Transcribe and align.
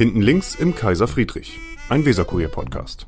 Hinten 0.00 0.22
links 0.22 0.54
im 0.54 0.74
Kaiser 0.74 1.06
Friedrich, 1.06 1.60
ein 1.90 2.06
Weserkurier-Podcast. 2.06 3.06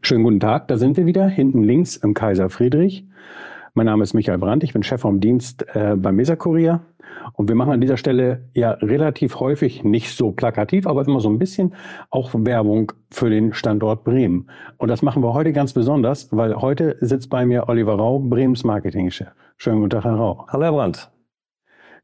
Schönen 0.00 0.24
guten 0.24 0.40
Tag, 0.40 0.66
da 0.66 0.78
sind 0.78 0.96
wir 0.96 1.06
wieder, 1.06 1.28
hinten 1.28 1.62
links 1.62 1.94
im 1.94 2.12
Kaiser 2.12 2.50
Friedrich. 2.50 3.06
Mein 3.74 3.86
Name 3.86 4.02
ist 4.02 4.14
Michael 4.14 4.38
Brandt, 4.38 4.64
ich 4.64 4.72
bin 4.72 4.82
Chef 4.82 5.00
vom 5.00 5.20
Dienst 5.20 5.64
äh, 5.76 5.94
beim 5.94 6.18
Weserkurier. 6.18 6.80
Und 7.34 7.46
wir 7.46 7.54
machen 7.54 7.72
an 7.72 7.80
dieser 7.80 7.96
Stelle 7.96 8.48
ja 8.52 8.72
relativ 8.72 9.38
häufig, 9.38 9.84
nicht 9.84 10.10
so 10.10 10.32
plakativ, 10.32 10.88
aber 10.88 11.06
immer 11.06 11.20
so 11.20 11.28
ein 11.28 11.38
bisschen 11.38 11.76
auch 12.10 12.32
Werbung 12.34 12.90
für 13.12 13.30
den 13.30 13.52
Standort 13.52 14.02
Bremen. 14.02 14.50
Und 14.76 14.88
das 14.88 15.02
machen 15.02 15.22
wir 15.22 15.34
heute 15.34 15.52
ganz 15.52 15.72
besonders, 15.72 16.36
weil 16.36 16.56
heute 16.56 16.96
sitzt 16.98 17.30
bei 17.30 17.46
mir 17.46 17.68
Oliver 17.68 17.94
Rau, 17.94 18.18
Bremens 18.18 18.64
Marketingchef. 18.64 19.28
Schönen 19.56 19.76
guten 19.76 19.90
Tag, 19.90 20.02
Herr 20.02 20.16
Rau. 20.16 20.46
Hallo, 20.48 20.64
Herr 20.64 20.72
Brandt. 20.72 21.12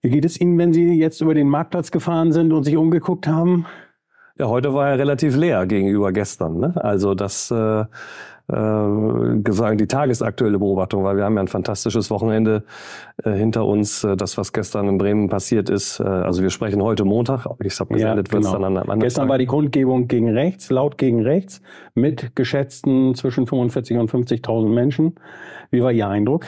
Wie 0.01 0.11
geht 0.11 0.25
es 0.25 0.41
Ihnen, 0.41 0.57
wenn 0.59 0.73
Sie 0.73 0.95
jetzt 0.95 1.21
über 1.21 1.35
den 1.35 1.49
Marktplatz 1.49 1.91
gefahren 1.91 2.31
sind 2.33 2.53
und 2.53 2.63
sich 2.63 2.77
umgeguckt 2.77 3.27
haben? 3.27 3.67
Ja, 4.39 4.47
heute 4.47 4.73
war 4.73 4.91
er 4.91 4.99
relativ 4.99 5.37
leer 5.37 5.67
gegenüber 5.67 6.13
gestern. 6.13 6.61
Ne? 6.61 6.73
Also 6.77 7.17
das 7.17 7.51
äh, 7.51 7.81
äh, 7.81 7.85
sagen 8.47 9.77
die 9.77 9.89
tagesaktuelle 9.89 10.61
Beobachtung, 10.61 11.03
weil 11.03 11.17
wir 11.17 11.25
haben 11.25 11.35
ja 11.35 11.43
ein 11.43 11.49
fantastisches 11.49 12.11
Wochenende 12.13 12.63
äh, 13.25 13.33
hinter 13.33 13.67
uns. 13.67 14.05
Äh, 14.05 14.17
das, 14.17 14.39
was 14.39 14.53
gestern 14.53 14.89
in 14.89 14.99
Bremen 14.99 15.29
passiert 15.29 15.69
ist, 15.69 15.99
äh, 15.99 16.05
also 16.05 16.43
wir 16.43 16.51
sprechen 16.51 16.81
heute 16.81 17.05
Montag. 17.05 17.47
Ich 17.65 17.81
habe 17.81 17.93
gesendet, 17.93 18.29
ja, 18.33 18.39
genau. 18.39 18.53
dann 18.53 18.65
an 18.65 18.79
einem 18.79 19.01
Gestern 19.01 19.25
Tag. 19.25 19.31
war 19.31 19.39
die 19.39 19.47
Grundgebung 19.47 20.07
gegen 20.07 20.31
rechts, 20.31 20.71
laut 20.71 20.97
gegen 20.97 21.23
rechts, 21.23 21.61
mit 21.95 22.37
geschätzten 22.37 23.17
zwischen 23.17 23.49
45 23.49 23.99
und 23.99 24.09
50.000 24.09 24.69
Menschen. 24.69 25.17
Wie 25.73 25.83
war 25.83 25.91
Ihr 25.91 26.07
Eindruck? 26.07 26.45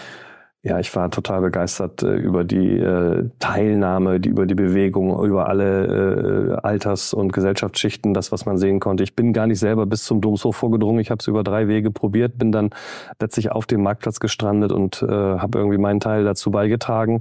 Ja, 0.63 0.79
ich 0.79 0.95
war 0.95 1.11
total 1.11 1.41
begeistert 1.41 2.03
äh, 2.03 2.17
über 2.17 2.45
die 2.45 2.77
äh, 2.77 3.31
Teilnahme, 3.39 4.21
die, 4.21 4.29
über 4.29 4.45
die 4.45 4.55
Bewegung, 4.55 5.25
über 5.25 5.49
alle 5.49 6.53
äh, 6.53 6.67
Alters- 6.67 7.15
und 7.15 7.33
Gesellschaftsschichten, 7.33 8.13
das, 8.13 8.31
was 8.31 8.45
man 8.45 8.59
sehen 8.59 8.79
konnte. 8.79 9.03
Ich 9.03 9.17
bin 9.17 9.33
gar 9.33 9.47
nicht 9.47 9.59
selber 9.59 9.87
bis 9.87 10.05
zum 10.05 10.21
Domshof 10.21 10.55
vorgedrungen. 10.55 11.01
Ich 11.01 11.11
habe 11.11 11.21
es 11.21 11.27
über 11.29 11.45
drei 11.45 11.67
Wege 11.67 11.91
probiert, 11.91 12.37
bin 12.37 12.53
dann 12.53 12.71
letztlich 13.19 13.51
auf 13.51 13.65
dem 13.65 13.83
Marktplatz 13.83 14.21
gestrandet 14.21 14.71
und 14.71 15.01
äh, 15.03 15.07
habe 15.09 15.57
irgendwie 15.57 15.79
meinen 15.79 16.01
Teil 16.01 16.25
dazu 16.25 16.51
beigetragen. 16.51 17.21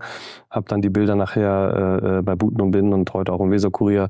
Habe 0.49 0.67
dann 0.67 0.81
die 0.81 0.89
Bilder 0.89 1.15
nachher 1.15 2.01
äh, 2.03 2.17
äh 2.17 2.21
bei 2.21 2.35
Buten 2.35 2.59
und 2.59 2.71
Binnen 2.71 2.91
und 2.91 3.13
heute 3.13 3.31
auch 3.31 3.39
im 3.39 3.51
Weserkurier 3.51 4.09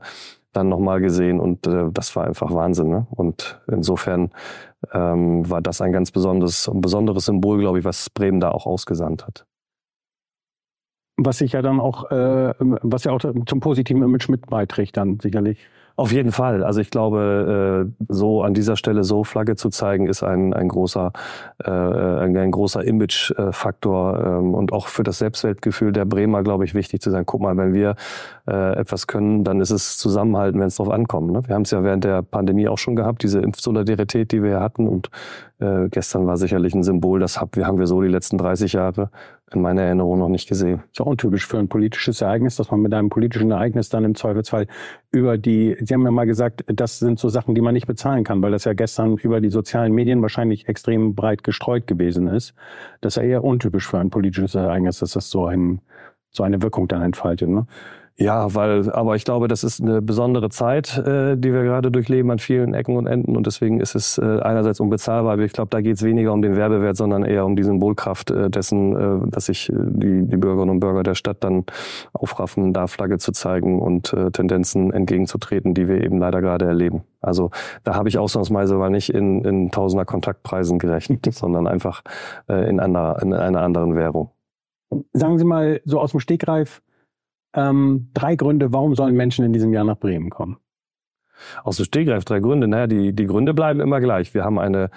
dann 0.53 0.69
nochmal 0.69 1.01
gesehen 1.01 1.39
und 1.39 1.67
äh, 1.67 1.91
das 1.93 2.15
war 2.15 2.25
einfach 2.25 2.51
Wahnsinn. 2.51 2.89
Ne? 2.89 3.05
Und 3.11 3.61
insofern 3.71 4.31
ähm, 4.91 5.49
war 5.49 5.61
das 5.61 5.81
ein 5.81 5.91
ganz 5.91 6.11
besonderes, 6.11 6.69
besonderes 6.73 7.25
Symbol, 7.25 7.59
glaube 7.59 7.79
ich, 7.79 7.85
was 7.85 8.09
Bremen 8.09 8.39
da 8.39 8.51
auch 8.51 8.65
ausgesandt 8.65 9.25
hat. 9.25 9.45
Was 11.17 11.39
sich 11.39 11.51
ja 11.51 11.61
dann 11.61 11.79
auch, 11.79 12.09
äh, 12.11 12.53
was 12.59 13.03
ja 13.03 13.11
auch 13.11 13.19
zum 13.19 13.59
positiven 13.59 14.03
Image 14.03 14.29
mit 14.29 14.47
beiträgt 14.47 14.95
dann 14.97 15.19
sicherlich. 15.19 15.59
Auf 15.99 16.13
jeden 16.13 16.31
Fall. 16.31 16.63
Also 16.63 16.79
ich 16.79 16.91
glaube, 16.91 17.89
äh, 17.89 18.03
so 18.07 18.41
an 18.41 18.53
dieser 18.53 18.77
Stelle 18.77 19.03
so 19.03 19.25
Flagge 19.25 19.57
zu 19.57 19.69
zeigen, 19.69 20.07
ist 20.07 20.23
ein, 20.23 20.53
ein 20.53 20.69
großer, 20.69 21.11
äh, 21.61 21.69
ein, 21.69 22.37
ein 22.37 22.51
großer 22.51 22.85
Image-Faktor 22.85 24.23
ähm, 24.25 24.53
und 24.53 24.71
auch 24.71 24.87
für 24.87 25.03
das 25.03 25.17
Selbstwertgefühl 25.17 25.91
der 25.91 26.05
Bremer, 26.05 26.41
glaube 26.41 26.63
ich, 26.63 26.73
wichtig 26.73 27.01
zu 27.01 27.11
sein. 27.11 27.25
Guck 27.25 27.41
mal, 27.41 27.57
wenn 27.57 27.73
wir 27.73 27.97
äh, 28.47 28.77
etwas 28.77 29.07
können, 29.07 29.43
dann 29.43 29.59
ist 29.59 29.71
es 29.71 29.97
Zusammenhalten, 29.97 30.61
wenn 30.61 30.67
es 30.67 30.77
darauf 30.77 30.93
ankommt. 30.93 31.33
Ne? 31.33 31.41
Wir 31.45 31.55
haben 31.55 31.63
es 31.63 31.71
ja 31.71 31.83
während 31.83 32.05
der 32.05 32.21
Pandemie 32.21 32.69
auch 32.69 32.77
schon 32.77 32.95
gehabt, 32.95 33.21
diese 33.21 33.41
Impfsolidarität, 33.41 34.31
die 34.31 34.41
wir 34.41 34.61
hatten. 34.61 34.87
Und 34.87 35.09
gestern 35.91 36.25
war 36.25 36.37
sicherlich 36.37 36.73
ein 36.73 36.83
Symbol, 36.83 37.19
das 37.19 37.41
haben 37.41 37.79
wir 37.79 37.85
so 37.85 38.01
die 38.01 38.07
letzten 38.07 38.37
30 38.37 38.71
Jahre 38.71 39.09
in 39.53 39.61
meiner 39.61 39.81
Erinnerung 39.81 40.19
noch 40.19 40.29
nicht 40.29 40.47
gesehen. 40.47 40.83
Ist 40.91 41.01
auch 41.01 41.05
untypisch 41.05 41.45
für 41.45 41.57
ein 41.57 41.67
politisches 41.67 42.21
Ereignis, 42.21 42.55
dass 42.55 42.71
man 42.71 42.81
mit 42.81 42.93
einem 42.93 43.09
politischen 43.09 43.51
Ereignis 43.51 43.89
dann 43.89 44.03
im 44.03 44.15
Zweifelsfall 44.15 44.67
über 45.11 45.37
die, 45.37 45.75
Sie 45.81 45.93
haben 45.93 46.03
ja 46.03 46.11
mal 46.11 46.25
gesagt, 46.25 46.63
das 46.67 46.99
sind 46.99 47.19
so 47.19 47.29
Sachen, 47.29 47.55
die 47.55 47.61
man 47.61 47.73
nicht 47.73 47.87
bezahlen 47.87 48.23
kann, 48.23 48.41
weil 48.41 48.51
das 48.51 48.65
ja 48.65 48.73
gestern 48.73 49.17
über 49.17 49.41
die 49.41 49.49
sozialen 49.49 49.93
Medien 49.93 50.21
wahrscheinlich 50.21 50.67
extrem 50.67 51.15
breit 51.15 51.43
gestreut 51.43 51.87
gewesen 51.87 52.27
ist. 52.27 52.53
Das 53.01 53.17
ist 53.17 53.23
ja 53.23 53.29
eher 53.29 53.43
untypisch 53.43 53.87
für 53.87 53.99
ein 53.99 54.09
politisches 54.09 54.55
Ereignis, 54.55 54.99
dass 54.99 55.13
das 55.13 55.29
so, 55.29 55.45
ein, 55.45 55.81
so 56.29 56.43
eine 56.43 56.61
Wirkung 56.61 56.87
dann 56.87 57.01
entfaltet. 57.01 57.49
Ne? 57.49 57.65
Ja, 58.21 58.53
weil, 58.53 58.91
aber 58.91 59.15
ich 59.15 59.23
glaube, 59.23 59.47
das 59.47 59.63
ist 59.63 59.81
eine 59.81 60.01
besondere 60.01 60.49
Zeit, 60.49 60.97
äh, 60.97 61.37
die 61.37 61.53
wir 61.53 61.63
gerade 61.63 61.89
durchleben 61.89 62.29
an 62.31 62.39
vielen 62.39 62.73
Ecken 62.73 62.97
und 62.97 63.07
Enden 63.07 63.37
und 63.37 63.47
deswegen 63.47 63.79
ist 63.79 63.95
es 63.95 64.17
äh, 64.17 64.41
einerseits 64.41 64.81
unbezahlbar, 64.81 65.33
aber 65.33 65.43
ich 65.43 65.53
glaube, 65.53 65.69
da 65.69 65.79
geht 65.79 65.95
es 65.95 66.03
weniger 66.03 66.33
um 66.33 66.41
den 66.41 66.57
Werbewert, 66.57 66.97
sondern 66.97 67.23
eher 67.23 67.45
um 67.45 67.55
die 67.55 67.63
Symbolkraft 67.63 68.29
äh, 68.31 68.49
dessen, 68.49 69.23
äh, 69.25 69.29
dass 69.29 69.45
sich 69.45 69.69
äh, 69.69 69.73
die, 69.77 70.27
die 70.27 70.35
Bürgerinnen 70.35 70.71
und 70.71 70.79
Bürger 70.81 71.03
der 71.03 71.15
Stadt 71.15 71.45
dann 71.45 71.63
aufraffen, 72.11 72.73
da 72.73 72.87
Flagge 72.87 73.19
zu 73.19 73.31
zeigen 73.31 73.79
und 73.79 74.11
äh, 74.11 74.31
Tendenzen 74.31 74.91
entgegenzutreten, 74.91 75.73
die 75.73 75.87
wir 75.87 76.03
eben 76.03 76.19
leider 76.19 76.41
gerade 76.41 76.65
erleben. 76.65 77.03
Also 77.21 77.51
da 77.85 77.95
habe 77.95 78.09
ich 78.09 78.17
ausnahmsweise 78.17 78.75
mal 78.75 78.89
nicht 78.89 79.13
in, 79.13 79.45
in 79.45 79.71
tausender 79.71 80.03
Kontaktpreisen 80.03 80.77
gerechnet, 80.77 81.25
sondern 81.33 81.67
einfach 81.67 82.01
äh, 82.49 82.69
in, 82.69 82.81
einer, 82.81 83.17
in 83.21 83.33
einer 83.33 83.61
anderen 83.61 83.95
Währung. 83.95 84.31
Sagen 85.13 85.37
Sie 85.37 85.45
mal 85.45 85.79
so 85.85 86.01
aus 86.01 86.11
dem 86.11 86.19
Stegreif, 86.19 86.81
ähm, 87.53 88.09
drei 88.13 88.35
Gründe, 88.35 88.73
warum 88.73 88.95
sollen 88.95 89.15
Menschen 89.15 89.45
in 89.45 89.53
diesem 89.53 89.73
Jahr 89.73 89.83
nach 89.83 89.97
Bremen 89.97 90.29
kommen. 90.29 90.57
Aus 91.63 91.77
dem 91.77 91.85
Stegreif 91.85 92.25
drei 92.25 92.39
Gründe. 92.39 92.67
Naja, 92.67 92.87
die, 92.87 93.13
die 93.13 93.25
Gründe 93.25 93.53
bleiben 93.53 93.79
immer 93.79 94.01
gleich. 94.01 94.33
Wir 94.33 94.43
haben 94.43 94.59
eine. 94.59 94.89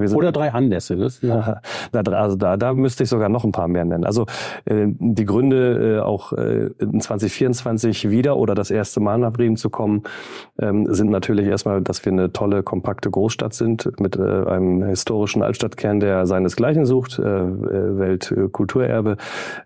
Wir 0.00 0.14
Oder 0.14 0.32
drei 0.32 0.52
Anlässe. 0.52 0.96
Das, 0.96 1.20
ja. 1.22 1.60
also 1.92 2.36
da, 2.36 2.56
da 2.56 2.74
müsste 2.74 3.04
ich 3.04 3.08
sogar 3.08 3.28
noch 3.28 3.44
ein 3.44 3.52
paar 3.52 3.68
mehr 3.68 3.84
nennen. 3.84 4.04
Also 4.04 4.26
äh, 4.64 4.86
die 4.86 5.24
Gründe, 5.24 5.98
äh, 5.98 6.00
auch 6.00 6.32
äh, 6.32 6.70
in 6.78 7.00
2024 7.00 8.10
wieder 8.10 8.36
oder 8.36 8.54
das 8.54 8.70
erste 8.70 9.00
Mal 9.00 9.18
nach 9.18 9.32
Bremen 9.32 9.56
zu 9.56 9.70
kommen, 9.70 10.02
ähm, 10.60 10.92
sind 10.92 11.10
natürlich 11.10 11.46
erstmal, 11.46 11.82
dass 11.82 12.04
wir 12.04 12.12
eine 12.12 12.32
tolle, 12.32 12.62
kompakte 12.62 13.10
Großstadt 13.10 13.54
sind 13.54 13.90
mit 14.00 14.16
äh, 14.16 14.22
einem 14.22 14.82
historischen 14.84 15.42
Altstadtkern, 15.42 16.00
der 16.00 16.26
seinesgleichen 16.26 16.86
sucht, 16.86 17.18
äh, 17.18 17.22
äh 17.22 17.98
Weltkulturerbe. 17.98 19.16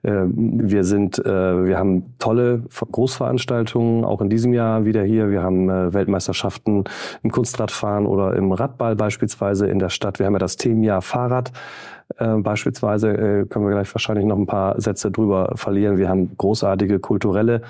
Äh, 0.03 0.13
wir 0.35 0.85
sind, 0.85 1.19
äh, 1.19 1.65
wir 1.65 1.79
haben 1.79 2.15
tolle 2.19 2.63
Großveranstaltungen, 2.91 4.05
auch 4.05 4.21
in 4.21 4.31
diesem 4.31 4.53
Jahr 4.53 4.85
wieder 4.85 5.03
hier. 5.03 5.31
Wir 5.31 5.43
haben 5.43 5.69
äh, 5.69 5.93
Weltmeisterschaften 5.93 6.85
im 7.23 7.31
Kunstradfahren 7.31 8.07
oder 8.07 8.35
im 8.35 8.53
Radball 8.53 8.97
beispielsweise 8.97 9.67
in 9.67 9.79
der 9.79 9.89
Stadt. 9.89 10.19
Wir 10.23 10.27
haben 10.27 10.35
ja 10.35 10.39
das 10.39 10.57
Themenjahr 10.57 11.03
Fahrrad. 11.03 11.51
Äh, 12.17 12.37
beispielsweise 12.37 13.09
äh, 13.11 13.47
können 13.47 13.65
wir 13.65 13.73
gleich 13.73 13.93
wahrscheinlich 13.93 14.25
noch 14.25 14.39
ein 14.39 14.47
paar 14.47 14.81
Sätze 14.81 15.11
drüber 15.11 15.51
verlieren. 15.57 15.97
Wir 15.97 16.09
haben 16.09 16.37
großartige 16.37 17.01
kulturelle 17.01 17.63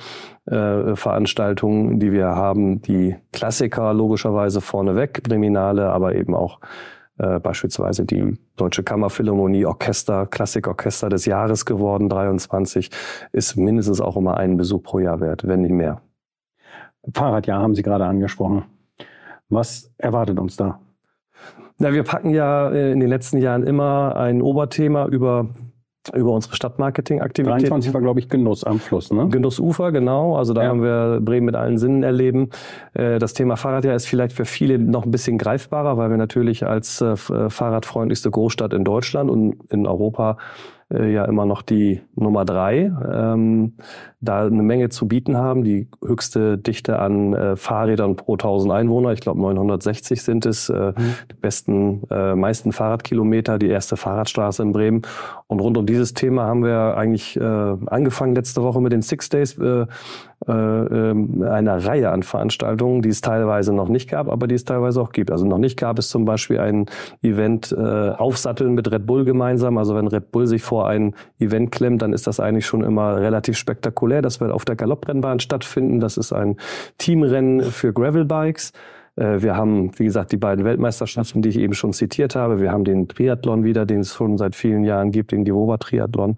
äh, 0.45 0.95
Veranstaltungen, 0.95 1.99
die 1.99 2.13
wir 2.13 2.27
haben, 2.27 2.83
die 2.83 3.17
Klassiker 3.33 3.95
logischerweise 3.95 4.61
vorneweg, 4.61 5.25
Kriminale, 5.25 5.91
aber 5.91 6.15
eben 6.15 6.35
auch 6.35 6.61
beispielsweise 7.43 8.05
die 8.05 8.37
Deutsche 8.57 8.83
Kammerphilharmonie 8.83 9.67
Orchester, 9.67 10.27
Klassikorchester 10.27 11.09
des 11.09 11.27
Jahres 11.27 11.67
geworden, 11.67 12.09
23, 12.09 12.91
ist 13.33 13.57
mindestens 13.57 14.01
auch 14.01 14.17
immer 14.17 14.39
einen 14.39 14.57
Besuch 14.57 14.83
pro 14.83 14.99
Jahr 14.99 15.21
wert, 15.21 15.47
wenn 15.47 15.61
nicht 15.61 15.73
mehr. 15.73 16.01
Fahrradjahr 17.15 17.61
haben 17.61 17.75
Sie 17.75 17.83
gerade 17.83 18.07
angesprochen. 18.07 18.65
Was 19.51 19.93
erwartet 19.99 20.41
uns 20.41 20.57
da? 20.57 20.81
Na, 21.83 21.93
wir 21.93 22.05
packen 22.05 22.31
ja 22.31 22.71
äh, 22.71 22.93
in 22.93 23.01
den 23.01 23.09
letzten 23.09 23.39
Jahren 23.39 23.65
immer 23.65 24.15
ein 24.17 24.41
Oberthema 24.41 25.07
über 25.07 25.49
über 26.15 26.33
unsere 26.33 26.57
Stadtmarketing-Aktivitäten. 26.57 27.61
23 27.61 27.95
war, 27.95 28.01
glaube 28.01 28.19
ich, 28.19 28.29
Genuss 28.29 28.65
am 28.65 28.81
Fluss, 28.81 29.13
ne? 29.13 29.29
Genussufer, 29.29 29.93
genau. 29.93 30.35
Also 30.35 30.53
da 30.53 30.65
ja. 30.65 30.69
haben 30.69 30.83
wir 30.83 31.21
Bremen 31.21 31.47
mit 31.47 31.55
allen 31.55 31.79
Sinnen 31.79 32.03
erleben. 32.03 32.51
Äh, 32.95 33.21
das 33.21 33.35
Thema 33.35 33.57
Fahrradjahr 33.57 33.95
ist 33.95 34.07
vielleicht 34.07 34.35
für 34.35 34.45
viele 34.45 34.81
noch 34.81 35.05
ein 35.05 35.13
bisschen 35.13 35.39
greifbarer, 35.39 35.97
weil 35.97 36.11
wir 36.11 36.17
natürlich 36.17 36.67
als 36.67 37.01
äh, 37.01 37.17
fahrradfreundlichste 37.17 38.33
Großstadt 38.33 38.73
in 38.75 38.83
Deutschland 38.83 39.31
und 39.31 39.63
in 39.71 39.87
Europa 39.87 40.39
ja 40.91 41.25
immer 41.25 41.47
noch 41.47 41.63
die 41.63 42.03
Nummer 42.17 42.45
drei, 42.45 42.93
ähm, 43.11 43.77
da 44.23 44.47
eine 44.47 44.63
Menge 44.63 44.89
zu 44.89 45.07
bieten 45.09 45.37
haben. 45.37 45.65
Die 45.65 45.89
höchste 46.05 46.57
Dichte 46.57 46.99
an 46.99 47.35
äh, 47.35 47.57
Fahrrädern 47.57 48.17
pro 48.17 48.35
1000 48.35 48.73
Einwohner, 48.73 49.13
ich 49.13 49.21
glaube 49.21 49.41
960 49.41 50.23
sind 50.23 50.47
es, 50.47 50.69
äh, 50.69 50.93
mhm. 50.97 51.15
die 51.31 51.35
besten, 51.35 52.03
äh, 52.11 52.35
meisten 52.35 52.73
Fahrradkilometer, 52.73 53.59
die 53.59 53.69
erste 53.69 53.97
Fahrradstraße 53.97 54.63
in 54.63 54.73
Bremen. 54.73 55.03
Und 55.49 55.61
rund 55.61 55.77
um 55.77 55.85
dieses 55.85 56.15
Thema 56.15 56.45
haben 56.45 56.65
wir 56.65 56.97
eigentlich 56.97 57.37
äh, 57.37 57.43
angefangen 57.43 58.35
letzte 58.35 58.63
Woche 58.63 58.81
mit 58.81 58.93
den 58.93 59.03
Six 59.03 59.29
Days. 59.29 59.59
Äh, 59.59 59.87
äh, 60.49 60.53
ähm, 60.53 61.43
eine 61.43 61.85
Reihe 61.85 62.11
an 62.11 62.25
Veranstaltungen, 62.25 63.03
die 63.03 63.11
es 63.11 63.21
teilweise 63.21 63.73
noch 63.73 63.89
nicht 63.89 64.11
gab, 64.11 64.29
aber 64.29 64.49
die 64.49 64.57
es 64.57 64.65
teilweise 64.65 65.01
auch 65.01 65.13
gibt. 65.13 65.31
Also 65.31 65.47
noch 65.47 65.59
nicht 65.59 65.79
gab 65.79 66.01
es 66.01 66.09
zum 66.09 66.25
Beispiel 66.25 66.59
ein 66.59 66.87
Event 67.23 67.71
äh, 67.71 68.11
Aufsatteln 68.11 68.75
mit 68.75 68.91
Red 68.91 69.07
Bull 69.07 69.25
gemeinsam. 69.25 69.79
Also 69.79 69.95
wenn 69.95 70.09
Red 70.09 70.33
Bull 70.33 70.49
sich 70.49 70.63
vor 70.63 70.89
ein 70.89 71.15
Event 71.39 71.71
klemmt, 71.71 72.03
dann 72.03 72.13
ist 72.13 72.27
das 72.27 72.41
eigentlich 72.41 72.67
schon 72.67 72.83
immer 72.83 73.19
relativ 73.19 73.57
spektakulär. 73.57 74.12
Das 74.21 74.41
wird 74.41 74.51
auf 74.51 74.65
der 74.65 74.77
Galopprennbahn 74.77 75.41
stattfinden. 75.41 76.01
Das 76.01 76.19
ist 76.19 76.33
ein 76.33 76.57
Teamrennen 76.99 77.63
für 77.63 77.93
Gravelbikes. 77.95 78.73
Äh, 79.17 79.43
wir 79.43 79.57
haben, 79.57 79.91
wie 79.99 80.05
gesagt, 80.05 80.33
die 80.33 80.37
beiden 80.37 80.65
Weltmeisterschaften, 80.65 81.43
die 81.43 81.51
ich 81.51 81.59
eben 81.59 81.75
schon 81.75 81.93
zitiert 81.93 82.35
habe. 82.35 82.61
Wir 82.61 82.73
haben 82.73 82.85
den 82.85 83.09
Triathlon 83.09 83.65
wieder, 83.65 83.87
den 83.87 84.01
es 84.01 84.15
schon 84.15 84.39
seit 84.39 84.55
vielen 84.55 84.85
Jahren 84.85 85.11
gibt, 85.11 85.33
den 85.33 85.45
Gewoba 85.45 85.79
Triathlon. 85.79 86.37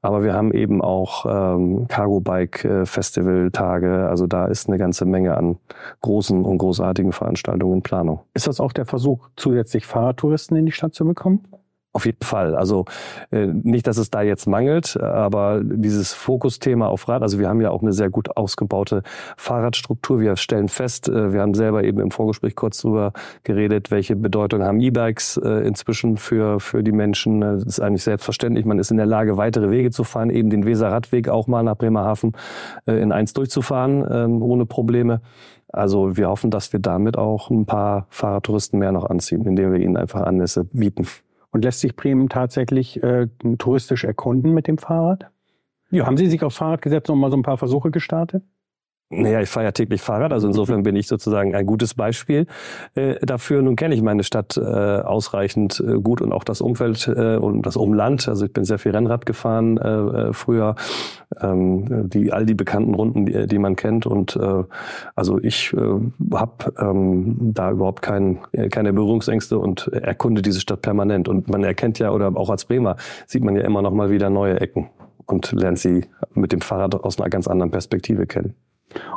Aber 0.00 0.22
wir 0.22 0.34
haben 0.34 0.52
eben 0.52 0.80
auch 0.80 1.26
ähm, 1.28 1.86
Cargo 1.88 2.20
Bike 2.20 2.64
äh, 2.64 2.86
Festival 2.86 3.50
Tage. 3.50 4.08
Also 4.08 4.26
da 4.26 4.46
ist 4.46 4.68
eine 4.68 4.78
ganze 4.78 5.04
Menge 5.04 5.36
an 5.36 5.56
großen 6.00 6.44
und 6.44 6.58
großartigen 6.58 7.12
Veranstaltungen 7.12 7.76
in 7.76 7.82
Planung. 7.82 8.20
Ist 8.34 8.46
das 8.46 8.60
auch 8.60 8.72
der 8.72 8.86
Versuch, 8.86 9.28
zusätzlich 9.36 9.86
Fahrradtouristen 9.86 10.56
in 10.56 10.66
die 10.66 10.72
Stadt 10.72 10.94
zu 10.94 11.04
bekommen? 11.04 11.44
Auf 11.94 12.06
jeden 12.06 12.24
Fall. 12.24 12.56
Also 12.56 12.86
äh, 13.30 13.46
nicht, 13.46 13.86
dass 13.86 13.98
es 13.98 14.08
da 14.08 14.22
jetzt 14.22 14.46
mangelt, 14.46 14.98
aber 14.98 15.60
dieses 15.62 16.14
Fokusthema 16.14 16.86
auf 16.86 17.06
Rad, 17.06 17.20
also 17.20 17.38
wir 17.38 17.50
haben 17.50 17.60
ja 17.60 17.70
auch 17.70 17.82
eine 17.82 17.92
sehr 17.92 18.08
gut 18.08 18.34
ausgebaute 18.34 19.02
Fahrradstruktur. 19.36 20.18
Wir 20.18 20.36
stellen 20.36 20.68
fest, 20.68 21.10
äh, 21.10 21.34
wir 21.34 21.42
haben 21.42 21.52
selber 21.52 21.84
eben 21.84 22.00
im 22.00 22.10
Vorgespräch 22.10 22.56
kurz 22.56 22.80
drüber 22.80 23.12
geredet, 23.44 23.90
welche 23.90 24.16
Bedeutung 24.16 24.62
haben 24.62 24.80
E-Bikes 24.80 25.36
äh, 25.36 25.66
inzwischen 25.66 26.16
für, 26.16 26.60
für 26.60 26.82
die 26.82 26.92
Menschen. 26.92 27.42
Das 27.42 27.64
ist 27.64 27.80
eigentlich 27.80 28.04
selbstverständlich. 28.04 28.64
Man 28.64 28.78
ist 28.78 28.90
in 28.90 28.96
der 28.96 29.06
Lage, 29.06 29.36
weitere 29.36 29.70
Wege 29.70 29.90
zu 29.90 30.04
fahren, 30.04 30.30
eben 30.30 30.48
den 30.48 30.64
Weser-Radweg 30.64 31.28
auch 31.28 31.46
mal 31.46 31.62
nach 31.62 31.76
Bremerhaven 31.76 32.32
in 32.86 33.12
eins 33.12 33.34
durchzufahren, 33.34 34.06
ähm, 34.10 34.42
ohne 34.42 34.64
Probleme. 34.64 35.20
Also 35.68 36.16
wir 36.16 36.28
hoffen, 36.28 36.50
dass 36.50 36.72
wir 36.72 36.80
damit 36.80 37.18
auch 37.18 37.50
ein 37.50 37.66
paar 37.66 38.06
Fahrradtouristen 38.10 38.78
mehr 38.78 38.92
noch 38.92 39.08
anziehen, 39.08 39.44
indem 39.44 39.72
wir 39.72 39.80
ihnen 39.80 39.96
einfach 39.96 40.22
Anlässe 40.22 40.64
bieten. 40.64 41.06
Und 41.52 41.64
lässt 41.64 41.80
sich 41.80 41.94
Bremen 41.94 42.28
tatsächlich 42.28 43.02
äh, 43.02 43.28
touristisch 43.58 44.04
erkunden 44.04 44.52
mit 44.52 44.66
dem 44.66 44.78
Fahrrad? 44.78 45.30
Ja. 45.90 46.06
Haben 46.06 46.16
Sie 46.16 46.26
sich 46.26 46.42
aufs 46.42 46.56
Fahrrad 46.56 46.82
gesetzt 46.82 47.10
und 47.10 47.18
mal 47.18 47.30
so 47.30 47.36
ein 47.36 47.42
paar 47.42 47.58
Versuche 47.58 47.90
gestartet? 47.90 48.42
Naja, 49.14 49.42
ich 49.42 49.48
fahre 49.50 49.66
ja 49.66 49.72
täglich 49.72 50.00
Fahrrad, 50.00 50.32
also 50.32 50.46
insofern 50.46 50.82
bin 50.84 50.96
ich 50.96 51.06
sozusagen 51.06 51.54
ein 51.54 51.66
gutes 51.66 51.92
Beispiel 51.92 52.46
äh, 52.94 53.16
dafür. 53.24 53.60
Nun 53.60 53.76
kenne 53.76 53.94
ich 53.94 54.00
meine 54.00 54.24
Stadt 54.24 54.56
äh, 54.56 54.62
ausreichend 54.62 55.84
äh, 55.86 56.00
gut 56.00 56.22
und 56.22 56.32
auch 56.32 56.44
das 56.44 56.62
Umfeld 56.62 57.08
äh, 57.08 57.36
und 57.36 57.66
das 57.66 57.76
Umland. 57.76 58.26
Also 58.26 58.46
ich 58.46 58.52
bin 58.54 58.64
sehr 58.64 58.78
viel 58.78 58.92
Rennrad 58.92 59.26
gefahren 59.26 59.76
äh, 59.76 59.88
äh 59.88 60.32
früher, 60.32 60.76
ähm, 61.42 62.08
die 62.08 62.32
all 62.32 62.46
die 62.46 62.54
bekannten 62.54 62.94
Runden, 62.94 63.26
die, 63.26 63.46
die 63.46 63.58
man 63.58 63.76
kennt. 63.76 64.06
Und 64.06 64.34
äh, 64.36 64.64
also 65.14 65.38
ich 65.38 65.74
äh, 65.74 65.78
habe 66.34 66.72
ähm, 66.78 67.36
da 67.52 67.70
überhaupt 67.70 68.00
kein, 68.00 68.38
keine 68.70 68.94
Berührungsängste 68.94 69.58
und 69.58 69.88
erkunde 69.88 70.40
diese 70.40 70.60
Stadt 70.60 70.80
permanent. 70.80 71.28
Und 71.28 71.50
man 71.50 71.62
erkennt 71.64 71.98
ja, 71.98 72.12
oder 72.12 72.34
auch 72.36 72.48
als 72.48 72.64
Bremer, 72.64 72.96
sieht 73.26 73.44
man 73.44 73.56
ja 73.56 73.62
immer 73.62 73.82
noch 73.82 73.92
mal 73.92 74.10
wieder 74.10 74.30
neue 74.30 74.58
Ecken 74.58 74.88
und 75.26 75.52
lernt 75.52 75.78
sie 75.78 76.06
mit 76.32 76.52
dem 76.52 76.62
Fahrrad 76.62 76.94
aus 76.94 77.20
einer 77.20 77.28
ganz 77.28 77.46
anderen 77.46 77.70
Perspektive 77.70 78.26
kennen. 78.26 78.54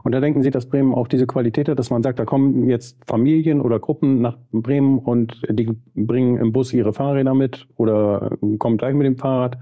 Und 0.04 0.12
da 0.14 0.20
denken 0.20 0.42
Sie, 0.44 0.52
dass 0.52 0.68
Bremen 0.68 0.94
auch 0.94 1.08
diese 1.08 1.28
Qualität 1.28 1.70
hat, 1.70 1.80
dass 1.80 1.90
man 1.90 2.04
sagt, 2.04 2.20
da 2.20 2.26
kommen 2.26 2.70
jetzt 2.70 2.98
Familien 3.08 3.62
oder 3.62 3.80
Gruppen 3.80 4.22
nach 4.22 4.38
Bremen 4.52 5.00
und 5.00 5.42
die 5.50 5.76
bringen 5.96 6.38
im 6.38 6.52
Bus 6.52 6.74
ihre 6.74 6.94
Fahrräder 6.94 7.34
mit 7.34 7.68
oder 7.76 8.38
kommen 8.60 8.78
gleich 8.78 8.94
mit 8.94 9.06
dem 9.06 9.18
Fahrrad 9.18 9.58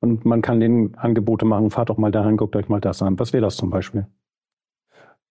und 0.00 0.24
man 0.24 0.42
kann 0.42 0.60
denen 0.60 0.94
Angebote 0.94 1.44
machen, 1.44 1.70
fahrt 1.70 1.90
doch 1.90 1.98
mal 1.98 2.12
dahin, 2.12 2.36
guckt 2.36 2.56
euch 2.56 2.68
mal 2.68 2.80
das 2.80 3.02
an. 3.02 3.18
Was 3.18 3.32
wäre 3.32 3.42
das 3.42 3.56
zum 3.56 3.70
Beispiel? 3.70 4.06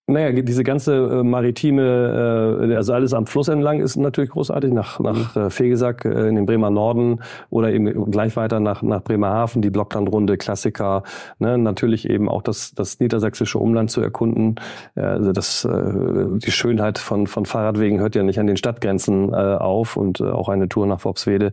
Naja, 0.09 0.31
diese 0.31 0.63
ganze 0.63 0.95
äh, 0.95 1.24
maritime, 1.24 2.62
äh, 2.62 2.75
also 2.75 2.94
alles 2.94 3.13
am 3.13 3.25
Fluss 3.25 3.50
entlang 3.50 3.81
ist 3.81 3.98
natürlich 3.98 4.30
großartig, 4.30 4.71
nach, 4.71 5.01
nach 5.01 5.36
äh, 5.36 5.50
Fegesack 5.50 6.06
äh, 6.06 6.30
in 6.30 6.36
den 6.36 6.45
Bremer 6.45 6.69
Norden 6.69 7.19
oder 7.50 7.74
eben 7.74 8.09
gleich 8.09 8.38
weiter 8.38 8.62
nach, 8.62 8.81
nach 8.81 9.04
Bremerhaven, 9.04 9.62
die 9.62 9.69
Blocklandrunde, 9.69 10.38
Klassiker, 10.38 11.04
ne, 11.39 11.57
natürlich 11.57 12.09
eben 12.09 12.30
auch 12.30 12.42
das, 12.42 12.71
das 12.74 13.01
niedersächsische 13.01 13.59
Umland 13.59 13.92
zu 13.92 14.00
erkunden. 14.00 14.56
Äh, 14.95 15.01
also 15.01 15.33
das, 15.33 15.65
äh, 15.65 16.38
die 16.38 16.51
Schönheit 16.51 17.00
von, 17.00 17.27
von 17.27 17.45
Fahrradwegen 17.45 18.00
hört 18.00 18.15
ja 18.15 18.24
nicht 18.24 18.39
an 18.39 18.48
den 18.48 18.56
Stadtgrenzen 18.56 19.33
äh, 19.33 19.36
auf 19.36 19.98
und 19.98 20.21
äh, 20.21 20.30
auch 20.30 20.48
eine 20.48 20.69
Tour 20.69 20.88
nach 20.88 21.04
Worpswede 21.04 21.51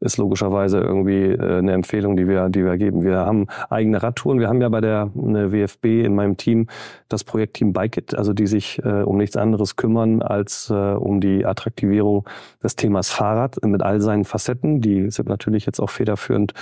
ist 0.00 0.16
logischerweise 0.16 0.80
irgendwie 0.80 1.26
äh, 1.26 1.58
eine 1.58 1.70
Empfehlung, 1.70 2.16
die 2.16 2.26
wir, 2.26 2.48
die 2.48 2.64
wir 2.64 2.78
geben. 2.78 3.04
Wir 3.04 3.18
haben 3.18 3.46
eigene 3.70 4.02
Radtouren, 4.02 4.40
wir 4.40 4.48
haben 4.48 4.60
ja 4.60 4.70
bei 4.70 4.80
der 4.80 5.08
WFB 5.14 6.04
in 6.04 6.16
meinem 6.16 6.36
Team 6.36 6.66
das 7.08 7.22
Projektteam 7.22 7.72
Bike 7.72 7.91
It, 7.96 8.14
also 8.14 8.32
die 8.32 8.46
sich 8.46 8.80
äh, 8.84 9.02
um 9.02 9.16
nichts 9.16 9.36
anderes 9.36 9.76
kümmern 9.76 10.22
als 10.22 10.70
äh, 10.70 10.74
um 10.74 11.20
die 11.20 11.44
Attraktivierung 11.44 12.28
des 12.62 12.76
Themas 12.76 13.10
Fahrrad 13.10 13.64
mit 13.64 13.82
all 13.82 14.00
seinen 14.00 14.24
Facetten. 14.24 14.80
Die 14.80 15.10
sind 15.10 15.28
natürlich 15.28 15.66
jetzt 15.66 15.80
auch 15.80 15.90
federführend 15.90 16.54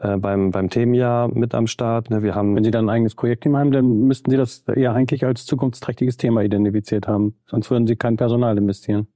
äh, 0.00 0.16
beim, 0.16 0.50
beim 0.50 0.70
Themenjahr 0.70 1.28
mit 1.28 1.54
am 1.54 1.66
Start. 1.66 2.10
Ne, 2.10 2.22
wir 2.22 2.34
haben 2.34 2.54
Wenn 2.56 2.64
Sie 2.64 2.70
dann 2.70 2.86
ein 2.86 2.90
eigenes 2.94 3.14
Projektteam 3.14 3.56
haben, 3.56 3.70
dann 3.70 4.00
müssten 4.06 4.30
Sie 4.30 4.36
das 4.36 4.64
ja 4.74 4.92
eigentlich 4.92 5.24
als 5.24 5.46
zukunftsträchtiges 5.46 6.16
Thema 6.16 6.42
identifiziert 6.42 7.08
haben. 7.08 7.34
Sonst 7.46 7.70
würden 7.70 7.86
Sie 7.86 7.96
kein 7.96 8.16
Personal 8.16 8.56
investieren. 8.58 9.08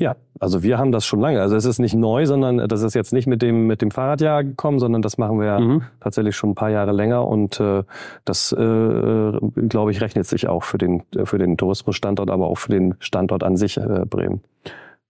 Ja, 0.00 0.16
also 0.38 0.62
wir 0.62 0.78
haben 0.78 0.92
das 0.92 1.04
schon 1.04 1.20
lange. 1.20 1.42
Also 1.42 1.56
es 1.56 1.66
ist 1.66 1.78
nicht 1.78 1.94
neu, 1.94 2.24
sondern 2.24 2.66
das 2.68 2.80
ist 2.80 2.94
jetzt 2.94 3.12
nicht 3.12 3.26
mit 3.26 3.42
dem 3.42 3.66
mit 3.66 3.82
dem 3.82 3.90
Fahrradjahr 3.90 4.42
gekommen, 4.42 4.78
sondern 4.78 5.02
das 5.02 5.18
machen 5.18 5.38
wir 5.38 5.60
mhm. 5.60 5.82
tatsächlich 6.00 6.34
schon 6.36 6.50
ein 6.50 6.54
paar 6.54 6.70
Jahre 6.70 6.92
länger 6.92 7.28
und 7.28 7.60
äh, 7.60 7.84
das 8.24 8.50
äh, 8.50 8.56
glaube 8.56 9.90
ich 9.90 10.00
rechnet 10.00 10.24
sich 10.24 10.48
auch 10.48 10.62
für 10.62 10.78
den 10.78 11.02
für 11.24 11.36
den 11.36 11.58
Tourismusstandort, 11.58 12.30
aber 12.30 12.46
auch 12.46 12.56
für 12.56 12.70
den 12.70 12.94
Standort 12.98 13.42
an 13.42 13.58
sich 13.58 13.76
äh, 13.76 14.06
Bremen. 14.08 14.40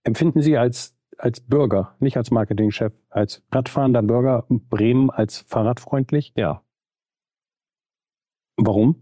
Empfinden 0.03 0.41
Sie 0.41 0.57
als 0.57 0.93
als 1.17 1.39
Bürger, 1.39 1.95
nicht 1.99 2.17
als 2.17 2.29
Marketingchef, 2.29 2.91
als 3.09 3.41
Radfahrender 3.49 4.01
Bürger 4.01 4.43
Bremen 4.49 5.09
als 5.09 5.39
fahrradfreundlich? 5.47 6.33
Ja. 6.35 6.63
Warum? 8.57 8.97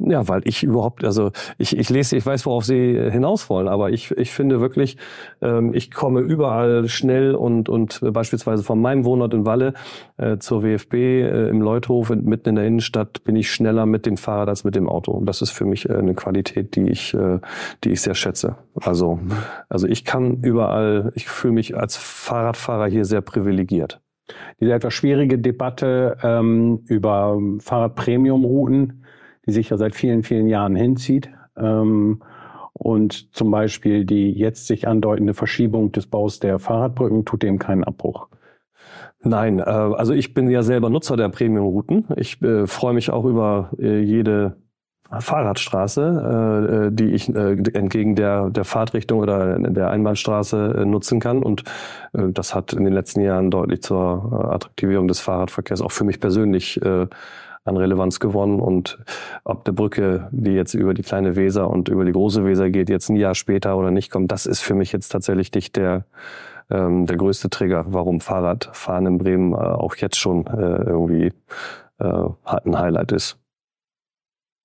Ja, 0.00 0.28
weil 0.28 0.42
ich 0.44 0.62
überhaupt, 0.62 1.04
also 1.04 1.32
ich, 1.58 1.76
ich 1.76 1.90
lese, 1.90 2.16
ich 2.16 2.24
weiß, 2.24 2.46
worauf 2.46 2.64
Sie 2.64 2.96
hinaus 3.10 3.50
wollen, 3.50 3.66
aber 3.66 3.90
ich, 3.90 4.12
ich 4.12 4.30
finde 4.30 4.60
wirklich, 4.60 4.96
ähm, 5.42 5.74
ich 5.74 5.90
komme 5.90 6.20
überall 6.20 6.86
schnell 6.88 7.34
und, 7.34 7.68
und 7.68 8.00
beispielsweise 8.12 8.62
von 8.62 8.80
meinem 8.80 9.04
Wohnort 9.04 9.34
in 9.34 9.44
Walle 9.44 9.74
äh, 10.16 10.38
zur 10.38 10.62
WFB 10.62 10.94
äh, 10.94 11.48
im 11.48 11.60
Leuthof 11.60 12.10
mitten 12.10 12.50
in 12.50 12.54
der 12.54 12.64
Innenstadt 12.64 13.24
bin 13.24 13.34
ich 13.34 13.50
schneller 13.50 13.86
mit 13.86 14.06
dem 14.06 14.16
Fahrrad 14.16 14.48
als 14.48 14.62
mit 14.62 14.76
dem 14.76 14.88
Auto. 14.88 15.10
Und 15.10 15.26
das 15.26 15.42
ist 15.42 15.50
für 15.50 15.64
mich 15.64 15.88
äh, 15.88 15.94
eine 15.94 16.14
Qualität, 16.14 16.76
die 16.76 16.88
ich, 16.88 17.12
äh, 17.14 17.40
die 17.82 17.90
ich 17.90 18.00
sehr 18.00 18.14
schätze. 18.14 18.54
Also, 18.80 19.18
also 19.68 19.88
ich 19.88 20.04
kann 20.04 20.42
überall, 20.42 21.10
ich 21.16 21.28
fühle 21.28 21.54
mich 21.54 21.76
als 21.76 21.96
Fahrradfahrer 21.96 22.86
hier 22.86 23.04
sehr 23.04 23.20
privilegiert. 23.20 24.00
Diese 24.60 24.74
etwas 24.74 24.94
schwierige 24.94 25.38
Debatte 25.38 26.18
ähm, 26.22 26.84
über 26.86 27.36
Fahrradpremium-Routen 27.58 29.02
die 29.48 29.52
sich 29.52 29.70
ja 29.70 29.78
seit 29.78 29.96
vielen, 29.96 30.22
vielen 30.22 30.46
Jahren 30.46 30.76
hinzieht. 30.76 31.30
Ähm, 31.56 32.22
und 32.74 33.34
zum 33.34 33.50
Beispiel 33.50 34.04
die 34.04 34.30
jetzt 34.30 34.68
sich 34.68 34.86
andeutende 34.86 35.34
Verschiebung 35.34 35.90
des 35.90 36.06
Baus 36.06 36.38
der 36.38 36.60
Fahrradbrücken 36.60 37.24
tut 37.24 37.42
dem 37.42 37.58
keinen 37.58 37.82
Abbruch. 37.82 38.28
Nein, 39.20 39.58
äh, 39.58 39.62
also 39.62 40.12
ich 40.12 40.34
bin 40.34 40.48
ja 40.48 40.62
selber 40.62 40.90
Nutzer 40.90 41.16
der 41.16 41.28
Premium-Routen. 41.30 42.04
Ich 42.16 42.40
äh, 42.42 42.66
freue 42.68 42.94
mich 42.94 43.10
auch 43.10 43.24
über 43.24 43.70
äh, 43.78 44.00
jede 44.00 44.56
Fahrradstraße, 45.10 46.02
äh, 46.70 46.86
äh 46.88 46.92
die 46.92 47.12
ich 47.14 47.34
äh, 47.34 47.56
entgegen 47.72 48.14
der, 48.14 48.50
der 48.50 48.64
Fahrtrichtung 48.64 49.18
oder 49.18 49.58
der 49.58 49.90
Einbahnstraße 49.90 50.80
äh, 50.82 50.84
nutzen 50.84 51.18
kann. 51.18 51.42
Und 51.42 51.64
äh, 52.12 52.28
das 52.30 52.54
hat 52.54 52.74
in 52.74 52.84
den 52.84 52.92
letzten 52.92 53.22
Jahren 53.22 53.50
deutlich 53.50 53.82
zur 53.82 54.30
äh, 54.30 54.54
Attraktivierung 54.54 55.08
des 55.08 55.20
Fahrradverkehrs 55.20 55.80
auch 55.80 55.92
für 55.92 56.04
mich 56.04 56.20
persönlich 56.20 56.80
äh, 56.82 57.06
an 57.68 57.76
Relevanz 57.76 58.20
gewonnen. 58.20 58.60
Und 58.60 58.98
ob 59.44 59.66
eine 59.66 59.74
Brücke, 59.74 60.28
die 60.32 60.52
jetzt 60.52 60.74
über 60.74 60.94
die 60.94 61.02
kleine 61.02 61.36
Weser 61.36 61.70
und 61.70 61.88
über 61.88 62.04
die 62.04 62.12
große 62.12 62.44
Weser 62.44 62.70
geht, 62.70 62.88
jetzt 62.88 63.08
ein 63.08 63.16
Jahr 63.16 63.34
später 63.34 63.76
oder 63.76 63.90
nicht 63.90 64.10
kommt, 64.10 64.32
das 64.32 64.46
ist 64.46 64.60
für 64.60 64.74
mich 64.74 64.92
jetzt 64.92 65.10
tatsächlich 65.10 65.52
nicht 65.52 65.76
der, 65.76 66.04
ähm, 66.70 67.06
der 67.06 67.16
größte 67.16 67.50
Trigger, 67.50 67.86
warum 67.88 68.20
Fahrradfahren 68.20 69.06
in 69.06 69.18
Bremen 69.18 69.52
äh, 69.52 69.56
auch 69.56 69.96
jetzt 69.96 70.16
schon 70.16 70.46
äh, 70.46 70.82
irgendwie 70.82 71.32
äh, 71.98 72.28
ein 72.44 72.78
Highlight 72.78 73.12
ist. 73.12 73.38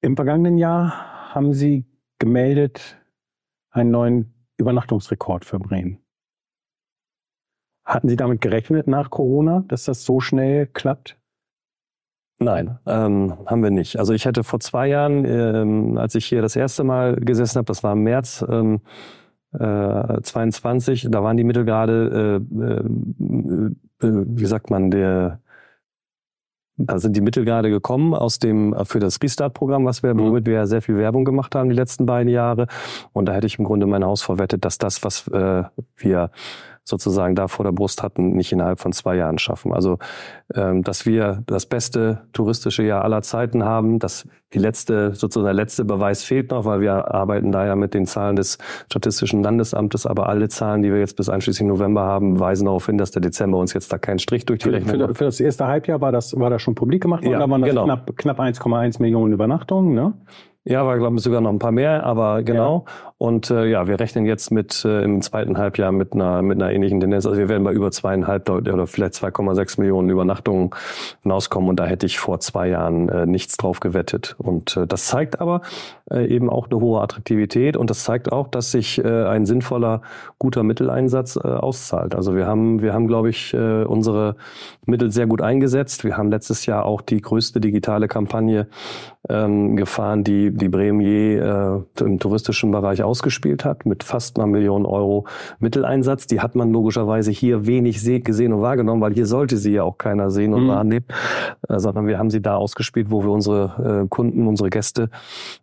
Im 0.01 0.15
vergangenen 0.15 0.57
Jahr 0.57 1.33
haben 1.33 1.53
Sie 1.53 1.85
gemeldet 2.19 2.97
einen 3.71 3.91
neuen 3.91 4.33
Übernachtungsrekord 4.57 5.45
für 5.45 5.59
Bremen. 5.59 5.99
Hatten 7.85 8.07
Sie 8.07 8.15
damit 8.15 8.39
gerechnet 8.39 8.87
nach 8.87 9.09
Corona, 9.09 9.63
dass 9.67 9.85
das 9.85 10.05
so 10.05 10.19
schnell 10.19 10.67
klappt? 10.67 11.17
Nein, 12.39 12.77
ähm, 12.85 13.33
haben 13.45 13.63
wir 13.63 13.71
nicht. 13.71 13.97
Also 13.99 14.13
ich 14.13 14.25
hätte 14.25 14.43
vor 14.43 14.59
zwei 14.59 14.87
Jahren, 14.87 15.23
ähm, 15.25 15.97
als 15.97 16.15
ich 16.15 16.25
hier 16.25 16.41
das 16.41 16.55
erste 16.55 16.83
Mal 16.83 17.15
gesessen 17.15 17.57
habe, 17.57 17.65
das 17.65 17.83
war 17.83 17.93
im 17.93 18.03
März 18.03 18.43
ähm, 18.49 18.81
äh, 19.53 20.21
22, 20.21 21.07
da 21.09 21.23
waren 21.23 21.37
die 21.37 21.43
Mittelgrade, 21.43 22.41
äh, 22.59 22.63
äh, 22.63 24.07
äh, 24.07 24.25
wie 24.27 24.45
sagt 24.45 24.69
man, 24.69 24.91
der 24.91 25.39
da 26.77 26.97
sind 26.97 27.15
die 27.15 27.21
Mittel 27.21 27.45
gerade 27.45 27.69
gekommen 27.69 28.15
aus 28.15 28.39
dem 28.39 28.75
für 28.85 28.99
das 28.99 29.19
Restart-Programm, 29.21 29.85
was 29.85 30.01
wir, 30.01 30.13
mhm. 30.13 30.19
womit 30.19 30.45
wir 30.47 30.53
ja 30.53 30.65
sehr 30.65 30.81
viel 30.81 30.97
Werbung 30.97 31.23
gemacht 31.23 31.53
haben 31.53 31.69
die 31.69 31.75
letzten 31.75 32.05
beiden 32.05 32.31
Jahre. 32.31 32.67
Und 33.11 33.27
da 33.27 33.33
hätte 33.33 33.47
ich 33.47 33.59
im 33.59 33.65
Grunde 33.65 33.85
mein 33.85 34.03
Haus 34.03 34.23
verwettet, 34.23 34.65
dass 34.65 34.79
das, 34.79 35.03
was 35.03 35.27
äh, 35.27 35.63
wir 35.97 36.31
sozusagen 36.83 37.35
da 37.35 37.47
vor 37.47 37.63
der 37.63 37.71
Brust 37.71 38.03
hatten, 38.03 38.31
nicht 38.31 38.51
innerhalb 38.51 38.79
von 38.79 38.91
zwei 38.91 39.15
Jahren 39.15 39.37
schaffen. 39.37 39.73
Also, 39.73 39.99
ähm, 40.53 40.83
dass 40.83 41.05
wir 41.05 41.43
das 41.45 41.65
beste 41.65 42.23
touristische 42.33 42.83
Jahr 42.83 43.03
aller 43.03 43.21
Zeiten 43.21 43.63
haben, 43.63 43.99
dass 43.99 44.27
die 44.53 44.59
letzte, 44.59 45.15
sozusagen 45.15 45.45
der 45.45 45.53
letzte 45.53 45.85
Beweis 45.85 46.23
fehlt 46.23 46.51
noch, 46.51 46.65
weil 46.65 46.81
wir 46.81 47.13
arbeiten 47.13 47.51
da 47.51 47.65
ja 47.65 47.75
mit 47.75 47.93
den 47.93 48.05
Zahlen 48.05 48.35
des 48.35 48.57
Statistischen 48.85 49.41
Landesamtes, 49.41 50.05
aber 50.05 50.29
alle 50.29 50.49
Zahlen, 50.49 50.81
die 50.81 50.91
wir 50.91 50.99
jetzt 50.99 51.15
bis 51.15 51.29
einschließlich 51.29 51.67
November 51.67 52.01
haben, 52.01 52.39
weisen 52.39 52.65
darauf 52.65 52.85
hin, 52.85 52.97
dass 52.97 53.11
der 53.11 53.21
Dezember 53.21 53.57
uns 53.57 53.73
jetzt 53.73 53.91
da 53.91 53.97
keinen 53.97 54.19
Strich 54.19 54.45
durch 54.45 54.59
die 54.59 54.69
Für, 54.69 54.73
Rechnung 54.73 55.07
für, 55.07 55.15
für 55.15 55.25
das 55.25 55.39
erste 55.39 55.67
Halbjahr 55.67 56.01
war 56.01 56.11
das, 56.11 56.37
war 56.37 56.49
das 56.49 56.61
schon 56.61 56.75
publik 56.75 57.01
gemacht 57.01 57.23
worden, 57.23 57.33
Ja, 57.33 57.39
da 57.39 57.49
waren 57.49 57.61
das 57.61 57.69
genau. 57.69 57.85
knapp, 57.85 58.15
knapp 58.17 58.39
1,1 58.39 59.01
Millionen 59.01 59.33
Übernachtungen, 59.33 59.93
ne? 59.93 60.13
Ja, 60.65 60.85
war 60.85 60.97
glaube 60.97 61.17
ich 61.17 61.23
sogar 61.23 61.41
noch 61.41 61.49
ein 61.49 61.59
paar 61.59 61.73
mehr, 61.73 62.05
aber 62.05 62.41
genau. 62.41 62.85
Und 63.17 63.49
äh, 63.51 63.65
ja, 63.65 63.87
wir 63.87 63.99
rechnen 63.99 64.25
jetzt 64.25 64.49
mit 64.49 64.85
äh, 64.85 65.01
im 65.03 65.21
zweiten 65.21 65.57
Halbjahr 65.57 65.91
mit 65.91 66.13
einer 66.13 66.41
mit 66.41 66.61
einer 66.61 66.71
ähnlichen 66.71 67.01
Tendenz. 67.01 67.25
Also 67.25 67.37
wir 67.37 67.49
werden 67.49 67.65
bei 67.65 67.73
über 67.73 67.91
zweieinhalb 67.91 68.49
oder 68.49 68.87
vielleicht 68.87 69.15
2,6 69.15 69.79
Millionen 69.81 70.09
Übernachtungen 70.09 70.71
hinauskommen. 71.21 71.69
Und 71.69 71.81
da 71.81 71.85
hätte 71.85 72.05
ich 72.05 72.17
vor 72.17 72.39
zwei 72.39 72.69
Jahren 72.69 73.09
äh, 73.09 73.25
nichts 73.25 73.57
drauf 73.57 73.81
gewettet. 73.81 74.35
Und 74.37 74.77
äh, 74.77 74.87
das 74.87 75.07
zeigt 75.07 75.41
aber 75.41 75.61
äh, 76.09 76.27
eben 76.27 76.49
auch 76.49 76.69
eine 76.69 76.79
hohe 76.79 77.01
Attraktivität 77.01 77.75
und 77.75 77.89
das 77.89 78.05
zeigt 78.05 78.31
auch, 78.31 78.47
dass 78.47 78.71
sich 78.71 79.03
äh, 79.03 79.25
ein 79.25 79.45
sinnvoller, 79.45 80.01
guter 80.39 80.63
Mitteleinsatz 80.63 81.35
äh, 81.35 81.47
auszahlt. 81.47 82.15
Also 82.15 82.35
wir 82.35 82.47
haben 82.47 82.81
wir 82.81 82.93
haben 82.93 83.07
glaube 83.07 83.29
ich 83.29 83.53
äh, 83.53 83.83
unsere 83.83 84.37
Mittel 84.85 85.11
sehr 85.11 85.27
gut 85.27 85.41
eingesetzt. 85.41 86.05
Wir 86.05 86.15
haben 86.17 86.29
letztes 86.29 86.65
Jahr 86.65 86.85
auch 86.85 87.01
die 87.01 87.21
größte 87.21 87.59
digitale 87.59 88.07
Kampagne 88.07 88.67
ähm, 89.29 89.75
gefahren, 89.77 90.23
die 90.23 90.51
die 90.51 90.67
Bremen 90.69 90.99
je 90.99 91.37
äh, 91.37 91.79
im 92.01 92.19
touristischen 92.19 92.71
Bereich 92.71 93.03
ausgespielt 93.03 93.63
hat, 93.63 93.85
mit 93.85 94.03
fast 94.03 94.37
einer 94.37 94.47
Million 94.47 94.85
Euro 94.85 95.25
Mitteleinsatz. 95.59 96.27
Die 96.27 96.41
hat 96.41 96.55
man 96.55 96.71
logischerweise 96.73 97.31
hier 97.31 97.65
wenig 97.65 98.01
se- 98.01 98.19
gesehen 98.19 98.51
und 98.51 98.61
wahrgenommen, 98.61 99.01
weil 99.01 99.13
hier 99.13 99.25
sollte 99.25 99.55
sie 99.57 99.71
ja 99.73 99.83
auch 99.83 99.97
keiner 99.97 100.29
sehen 100.29 100.53
und 100.53 100.63
Mhm. 100.65 100.67
wahrnehmen, 100.69 101.05
äh, 101.69 101.79
sondern 101.79 102.07
wir 102.07 102.19
haben 102.19 102.29
sie 102.29 102.41
da 102.41 102.55
ausgespielt, 102.57 103.11
wo 103.11 103.23
wir 103.23 103.29
unsere 103.31 104.01
äh, 104.03 104.07
Kunden, 104.09 104.45
unsere 104.45 104.69
Gäste. 104.69 105.09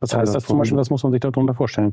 Was 0.00 0.16
heißt 0.16 0.32
äh, 0.32 0.36
das 0.38 0.46
zum 0.46 0.58
Beispiel, 0.58 0.78
was 0.78 0.88
muss 0.88 1.02
man 1.02 1.12
sich 1.12 1.20
darunter 1.20 1.52
vorstellen? 1.54 1.92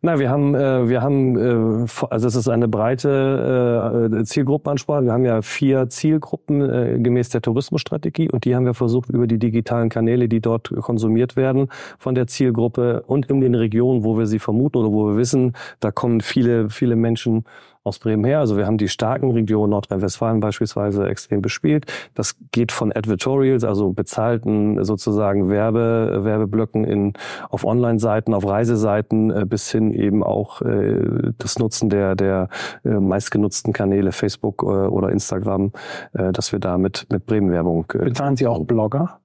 na, 0.00 0.18
wir 0.18 0.30
haben, 0.30 0.54
äh, 0.54 0.88
wir 0.88 1.02
haben, 1.02 1.36
äh, 1.84 1.86
also 2.08 2.26
es 2.26 2.36
ist 2.36 2.48
eine 2.48 2.68
breite 2.68 4.10
äh, 4.12 4.24
Zielgruppenansprache. 4.24 5.04
Wir 5.04 5.12
haben 5.12 5.24
ja 5.24 5.42
vier 5.42 5.88
Zielgruppen 5.90 6.60
äh, 6.62 6.98
gemäß 6.98 7.28
der 7.28 7.42
Tourismusstrategie 7.42 8.30
und 8.30 8.44
die 8.46 8.54
haben 8.56 8.64
wir 8.64 8.74
versucht 8.74 9.10
über 9.10 9.26
die 9.26 9.38
digitalen 9.38 9.88
Kanäle, 9.90 10.28
die 10.28 10.40
dort 10.40 10.72
konsumiert 10.80 11.01
werden, 11.36 11.68
von 11.98 12.14
der 12.14 12.26
Zielgruppe 12.26 13.02
und 13.06 13.26
in 13.30 13.40
den 13.40 13.54
Regionen, 13.54 14.04
wo 14.04 14.18
wir 14.18 14.26
sie 14.26 14.38
vermuten 14.38 14.78
oder 14.78 14.92
wo 14.92 15.08
wir 15.08 15.16
wissen, 15.16 15.52
da 15.80 15.90
kommen 15.90 16.20
viele, 16.20 16.70
viele 16.70 16.96
Menschen 16.96 17.44
aus 17.84 17.98
Bremen 17.98 18.24
her. 18.24 18.38
Also 18.38 18.56
wir 18.56 18.66
haben 18.66 18.78
die 18.78 18.88
starken 18.88 19.30
Regionen 19.32 19.70
Nordrhein-Westfalen 19.70 20.40
beispielsweise 20.40 21.06
extrem 21.08 21.42
bespielt. 21.42 21.86
Das 22.14 22.36
geht 22.52 22.70
von 22.70 22.92
Advertorials, 22.94 23.64
also 23.64 23.92
bezahlten 23.92 24.84
sozusagen 24.84 25.48
Werbe, 25.48 26.20
Werbeblöcken 26.22 26.84
in, 26.84 27.12
auf 27.50 27.64
Online-Seiten, 27.64 28.34
auf 28.34 28.46
Reiseseiten, 28.46 29.30
äh, 29.30 29.46
bis 29.46 29.70
hin 29.70 29.92
eben 29.92 30.22
auch 30.22 30.62
äh, 30.62 31.32
das 31.38 31.58
Nutzen 31.58 31.90
der, 31.90 32.14
der 32.14 32.48
äh, 32.84 32.90
meistgenutzten 32.90 33.72
Kanäle 33.72 34.12
Facebook 34.12 34.62
äh, 34.62 34.66
oder 34.66 35.10
Instagram, 35.10 35.72
dass 36.12 36.52
wir 36.52 36.58
da 36.58 36.78
mit, 36.78 37.06
mit 37.10 37.26
Bremen-Werbung 37.26 37.86
Bezahlen 37.88 38.36
Sie 38.36 38.46
auch 38.46 38.64
Blogger? 38.64 39.20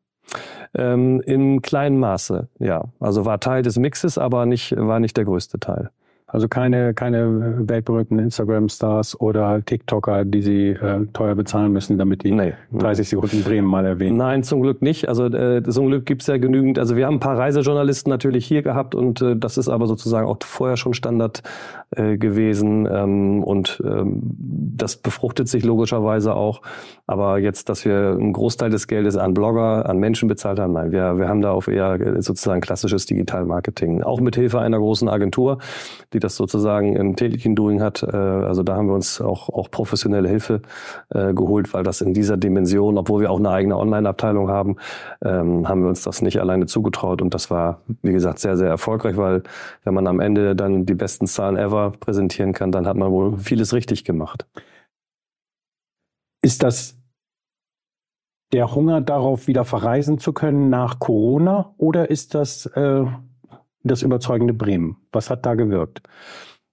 Ähm, 0.78 1.22
in 1.22 1.62
kleinem 1.62 2.00
Maße, 2.00 2.48
ja. 2.60 2.86
Also 3.00 3.26
war 3.26 3.40
Teil 3.40 3.64
des 3.64 3.78
Mixes, 3.78 4.18
aber 4.18 4.46
nicht, 4.46 4.76
war 4.78 5.00
nicht 5.00 5.18
der 5.18 5.26
größte 5.26 5.60
Teil. 5.60 5.90
Also 6.30 6.50
keine, 6.50 6.94
keine 6.94 7.70
weltberühmten 7.70 8.20
Instagram-Stars 8.20 9.18
oder 9.22 9.64
TikToker, 9.64 10.26
die 10.26 10.42
Sie 10.42 10.70
äh, 10.72 11.06
teuer 11.14 11.36
bezahlen 11.36 11.72
müssen, 11.72 11.98
damit 11.98 12.24
die 12.24 12.32
Nee. 12.32 12.54
30 12.74 13.08
Sekunden 13.08 13.44
Bremen 13.44 13.66
mal 13.66 13.86
erwähnen. 13.86 14.18
Nein, 14.18 14.44
zum 14.44 14.62
Glück 14.62 14.82
nicht. 14.82 15.08
Also 15.08 15.28
äh, 15.28 15.64
zum 15.64 15.88
Glück 15.88 16.06
gibt's 16.06 16.28
ja 16.28 16.38
genügend. 16.38 16.80
Also 16.80 16.98
wir 16.98 17.06
haben 17.06 17.16
ein 17.16 17.20
paar 17.22 17.38
Reisejournalisten 17.38 18.10
natürlich 18.10 18.46
hier 18.46 18.62
gehabt 18.62 18.94
und 18.94 19.22
äh, 19.22 19.38
das 19.38 19.58
ist 19.58 19.70
aber 19.70 19.88
sozusagen 19.88 20.28
auch 20.28 20.38
vorher 20.44 20.76
schon 20.76 20.94
Standard 20.94 21.44
äh, 21.96 22.18
gewesen. 22.18 22.86
Ähm, 22.92 23.42
und 23.42 23.82
ähm, 23.86 24.20
das 24.22 24.98
befruchtet 24.98 25.48
sich 25.48 25.64
logischerweise 25.64 26.36
auch. 26.36 26.62
Aber 27.06 27.38
jetzt, 27.38 27.70
dass 27.70 27.86
wir 27.86 28.18
einen 28.20 28.34
Großteil 28.34 28.70
des 28.70 28.88
Geldes 28.88 29.16
an 29.16 29.34
Blogger, 29.34 29.88
an 29.88 29.98
Menschen 29.98 30.28
bezahlt 30.28 30.60
haben, 30.60 30.74
nein, 30.74 30.92
wir, 30.92 31.18
wir 31.18 31.30
haben 31.30 31.42
da 31.42 31.52
auf 31.52 31.70
eher 31.70 31.94
äh, 31.94 32.22
sozusagen 32.22 32.60
klassisches 32.60 33.06
Digitalmarketing. 33.06 34.04
Auch 34.04 34.20
mit 34.20 34.36
Hilfe 34.36 34.60
einer 34.60 34.78
großen 34.78 35.08
Agentur, 35.08 35.60
die 36.18 36.20
das 36.20 36.36
sozusagen 36.36 36.96
im 36.96 37.16
täglichen 37.16 37.56
Doing 37.56 37.82
hat. 37.82 38.02
Äh, 38.02 38.16
also 38.16 38.64
da 38.64 38.76
haben 38.76 38.88
wir 38.88 38.96
uns 38.96 39.22
auch, 39.22 39.50
auch 39.50 39.70
professionelle 39.70 40.28
Hilfe 40.28 40.62
äh, 41.10 41.34
geholt, 41.34 41.74
weil 41.74 41.84
das 41.84 42.02
in 42.02 42.14
dieser 42.14 42.38
Dimension, 42.38 42.98
obwohl 42.98 43.22
wir 43.22 43.32
auch 43.32 43.38
eine 43.38 43.52
eigene 43.52 43.78
Online-Abteilung 43.78 44.50
haben, 44.50 44.78
ähm, 45.24 45.70
haben 45.70 45.82
wir 45.82 45.90
uns 45.90 46.02
das 46.02 46.24
nicht 46.24 46.40
alleine 46.40 46.66
zugetraut. 46.66 47.22
Und 47.22 47.34
das 47.34 47.52
war, 47.52 47.82
wie 48.02 48.14
gesagt, 48.14 48.40
sehr, 48.40 48.58
sehr 48.58 48.68
erfolgreich, 48.68 49.16
weil 49.16 49.44
wenn 49.84 49.94
man 49.94 50.08
am 50.08 50.20
Ende 50.20 50.56
dann 50.56 50.88
die 50.88 50.96
besten 50.96 51.28
Zahlen 51.28 51.56
ever 51.56 51.92
präsentieren 51.92 52.54
kann, 52.54 52.72
dann 52.72 52.88
hat 52.88 52.98
man 52.98 53.12
wohl 53.12 53.38
vieles 53.38 53.74
richtig 53.74 54.04
gemacht. 54.04 54.48
Ist 56.42 56.64
das 56.64 56.96
der 58.54 58.74
Hunger 58.74 59.02
darauf, 59.02 59.48
wieder 59.48 59.66
verreisen 59.66 60.20
zu 60.20 60.34
können 60.34 60.70
nach 60.70 61.00
Corona 61.00 61.74
oder 61.78 62.10
ist 62.10 62.34
das 62.34 62.66
äh, 62.66 63.06
das 63.88 64.02
überzeugende 64.04 64.54
Bremen? 64.54 64.98
Was 65.12 65.30
hat 65.30 65.46
da 65.46 65.56
gewirkt? 65.56 66.02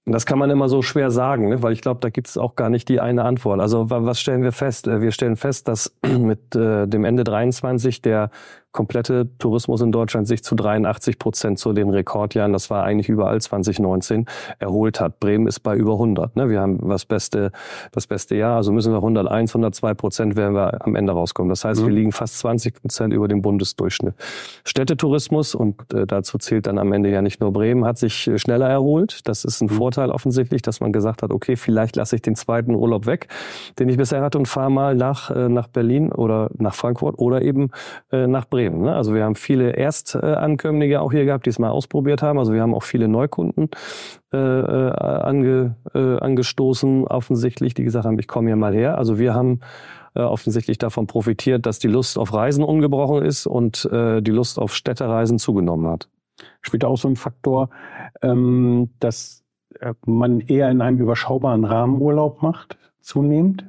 Das 0.07 0.27
kann 0.27 0.39
man 0.39 0.51
immer 0.51 0.69
so 0.69 0.83
schwer 0.83 1.11
sagen, 1.11 1.49
ne? 1.49 1.63
weil 1.63 1.73
ich 1.73 1.81
glaube, 1.81 2.01
da 2.01 2.11
gibt 2.11 2.29
es 2.29 2.37
auch 2.37 2.57
gar 2.57 2.69
nicht 2.69 2.91
die 2.91 3.01
eine 3.01 3.25
Antwort. 3.25 3.61
Also 3.61 3.89
wa- 3.89 4.05
was 4.05 4.21
stellen 4.21 4.43
wir 4.43 4.53
fest? 4.53 4.87
Äh, 4.87 5.01
Wir 5.01 5.13
stellen 5.13 5.37
fest, 5.37 5.67
dass 5.67 5.97
mit 6.07 6.55
äh, 6.55 6.87
dem 6.87 7.05
Ende 7.07 7.25
23 7.25 8.03
der 8.03 8.31
komplette 8.75 9.29
Tourismus 9.39 9.81
in 9.81 9.93
Deutschland 9.93 10.27
sich 10.29 10.45
zu 10.45 10.55
83 10.57 11.19
Prozent 11.19 11.59
zu 11.59 11.73
den 11.73 11.89
Rekordjahren, 11.89 12.53
das 12.53 12.69
war 12.69 12.85
eigentlich 12.85 13.09
überall 13.09 13.41
2019, 13.41 14.27
erholt 14.59 15.01
hat. 15.01 15.21
Bremen 15.21 15.47
ist 15.47 15.61
bei 15.61 15.77
über 15.77 15.93
100. 15.93 16.37
Ne? 16.37 16.51
Wir 16.51 16.61
haben 16.61 16.87
das 16.89 17.07
beste, 17.07 17.53
das 17.93 18.07
beste 18.07 18.35
Jahr, 18.37 18.57
also 18.57 18.73
müssen 18.73 18.93
wir 18.93 18.99
101, 18.99 19.53
102 19.55 19.95
Prozent 19.95 20.37
werden 20.37 20.55
wir 20.55 20.85
am 20.85 20.97
Ende 20.97 21.13
rauskommen. 21.13 21.49
Das 21.49 21.65
heißt, 21.65 21.81
Mhm. 21.81 21.87
wir 21.87 21.93
liegen 21.95 22.13
fast 22.13 22.39
20 22.41 22.75
Prozent 22.83 23.15
über 23.15 23.29
dem 23.29 23.41
Bundesdurchschnitt. 23.43 24.15
Städtetourismus, 24.65 25.55
und 25.55 25.95
äh, 25.95 26.05
dazu 26.07 26.39
zählt 26.39 26.67
dann 26.67 26.79
am 26.79 26.93
Ende 26.93 27.11
ja 27.11 27.23
nicht 27.23 27.41
nur 27.41 27.53
Bremen, 27.53 27.85
hat 27.85 27.97
sich 27.99 28.27
äh, 28.27 28.39
schneller 28.39 28.69
erholt. 28.69 29.21
Das 29.29 29.45
ist 29.45 29.61
ein 29.61 29.67
Mhm. 29.67 29.75
Vorteil 29.77 30.11
offensichtlich, 30.11 30.63
dass 30.63 30.81
man 30.81 30.93
gesagt 30.93 31.23
hat, 31.23 31.31
okay, 31.31 31.55
vielleicht 31.55 31.95
lasse 31.95 32.17
ich 32.17 32.23
den 32.23 32.35
zweiten 32.35 32.75
Urlaub 32.75 33.07
weg, 33.07 33.29
den 33.79 33.89
ich 33.89 33.97
bisher 33.97 34.21
hatte 34.21 34.37
und 34.39 34.49
fahre 34.49 34.71
mal 34.71 34.97
nach, 34.97 35.31
äh, 35.31 35.49
nach 35.49 35.69
Berlin 35.69 36.11
oder 36.11 36.51
nach 36.59 36.75
Frankfurt 36.75 37.19
oder 37.21 37.43
eben 37.43 37.71
äh, 38.11 38.27
nach 38.27 38.47
Bremen. 38.49 38.64
Ne? 38.71 38.95
Also 38.95 39.15
wir 39.15 39.25
haben 39.25 39.35
viele 39.35 39.77
Erstankömmlinge 39.77 41.01
auch 41.01 41.13
hier 41.13 41.25
gehabt, 41.25 41.47
die 41.47 41.51
es 41.51 41.59
mal 41.59 41.71
ausprobiert 41.71 42.23
haben. 42.23 42.39
Also 42.39 42.53
wir 42.53 42.63
haben 42.63 42.75
auch 42.75 42.83
viele 42.83 43.09
Neukunden 43.09 43.71
äh, 44.33 44.37
äh, 44.37 44.91
ange, 44.91 45.77
äh, 45.95 46.19
angestoßen, 46.19 47.07
offensichtlich, 47.07 47.75
die 47.75 47.85
gesagt 47.85 48.05
haben, 48.05 48.19
ich 48.19 48.29
komme 48.29 48.49
hier 48.49 48.57
mal 48.57 48.75
her. 48.75 48.99
Also 48.99 49.19
wir 49.19 49.35
haben 49.35 49.61
äh, 50.15 50.21
offensichtlich 50.21 50.79
davon 50.79 51.07
profitiert, 51.07 51.67
dass 51.67 51.79
die 51.79 51.89
Lust 51.89 52.19
auf 52.19 52.33
Reisen 52.33 52.65
ungebrochen 52.65 53.25
ist 53.25 53.47
und 53.47 53.85
äh, 53.87 54.23
die 54.23 54.31
Lust 54.31 54.59
auf 54.59 54.75
Städtereisen 54.75 55.39
zugenommen 55.39 55.89
hat. 55.89 56.09
Spielt 56.61 56.85
auch 56.85 56.97
so 56.97 57.09
ein 57.09 57.17
Faktor, 57.17 57.71
ähm, 58.23 58.91
dass 59.01 59.45
äh, 59.81 59.95
man 60.07 60.41
eher 60.41 60.71
in 60.71 60.81
einem 60.81 60.99
überschaubaren 60.99 61.65
Rahmen 61.65 62.01
Urlaub 62.01 62.43
macht, 62.43 62.79
zunehmend? 63.01 63.67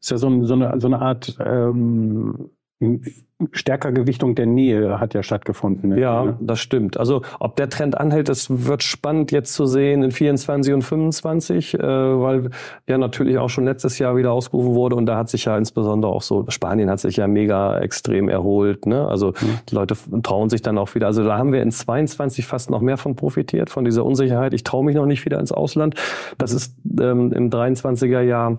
Ist 0.00 0.10
ja 0.10 0.18
so, 0.18 0.28
ein, 0.28 0.44
so, 0.44 0.54
eine, 0.54 0.80
so 0.80 0.86
eine 0.86 1.00
Art 1.00 1.38
ähm, 1.44 2.50
stärker 3.52 3.92
Gewichtung 3.92 4.34
der 4.34 4.46
Nähe 4.46 5.00
hat 5.00 5.12
ja 5.14 5.22
stattgefunden. 5.22 5.90
ne? 5.90 6.00
Ja, 6.00 6.36
das 6.40 6.60
stimmt. 6.60 6.96
Also 6.96 7.22
ob 7.40 7.56
der 7.56 7.68
Trend 7.68 7.98
anhält, 7.98 8.28
das 8.28 8.66
wird 8.66 8.82
spannend 8.82 9.32
jetzt 9.32 9.54
zu 9.54 9.66
sehen 9.66 10.02
in 10.02 10.12
24 10.12 10.72
und 10.72 10.82
25, 10.82 11.74
äh, 11.74 11.78
weil 11.80 12.50
ja 12.88 12.96
natürlich 12.96 13.38
auch 13.38 13.50
schon 13.50 13.64
letztes 13.64 13.98
Jahr 13.98 14.16
wieder 14.16 14.32
ausgerufen 14.32 14.74
wurde 14.74 14.96
und 14.96 15.06
da 15.06 15.16
hat 15.16 15.28
sich 15.28 15.46
ja 15.46 15.58
insbesondere 15.58 16.12
auch 16.12 16.22
so, 16.22 16.44
Spanien 16.48 16.88
hat 16.88 17.00
sich 17.00 17.16
ja 17.16 17.26
mega 17.26 17.78
extrem 17.80 18.28
erholt. 18.28 18.86
Ne? 18.86 19.06
Also 19.06 19.32
die 19.68 19.74
Leute 19.74 19.96
trauen 20.22 20.48
sich 20.48 20.62
dann 20.62 20.78
auch 20.78 20.94
wieder. 20.94 21.06
Also 21.06 21.24
da 21.24 21.36
haben 21.36 21.52
wir 21.52 21.62
in 21.62 21.72
22 21.72 22.46
fast 22.46 22.70
noch 22.70 22.80
mehr 22.80 22.96
von 22.96 23.16
profitiert, 23.16 23.68
von 23.68 23.84
dieser 23.84 24.04
Unsicherheit. 24.04 24.54
Ich 24.54 24.64
traue 24.64 24.84
mich 24.84 24.94
noch 24.94 25.06
nicht 25.06 25.24
wieder 25.24 25.40
ins 25.40 25.52
Ausland. 25.52 25.96
Das 26.38 26.52
ist 26.52 26.76
ähm, 27.00 27.32
im 27.32 27.50
23er 27.50 28.20
Jahr 28.20 28.58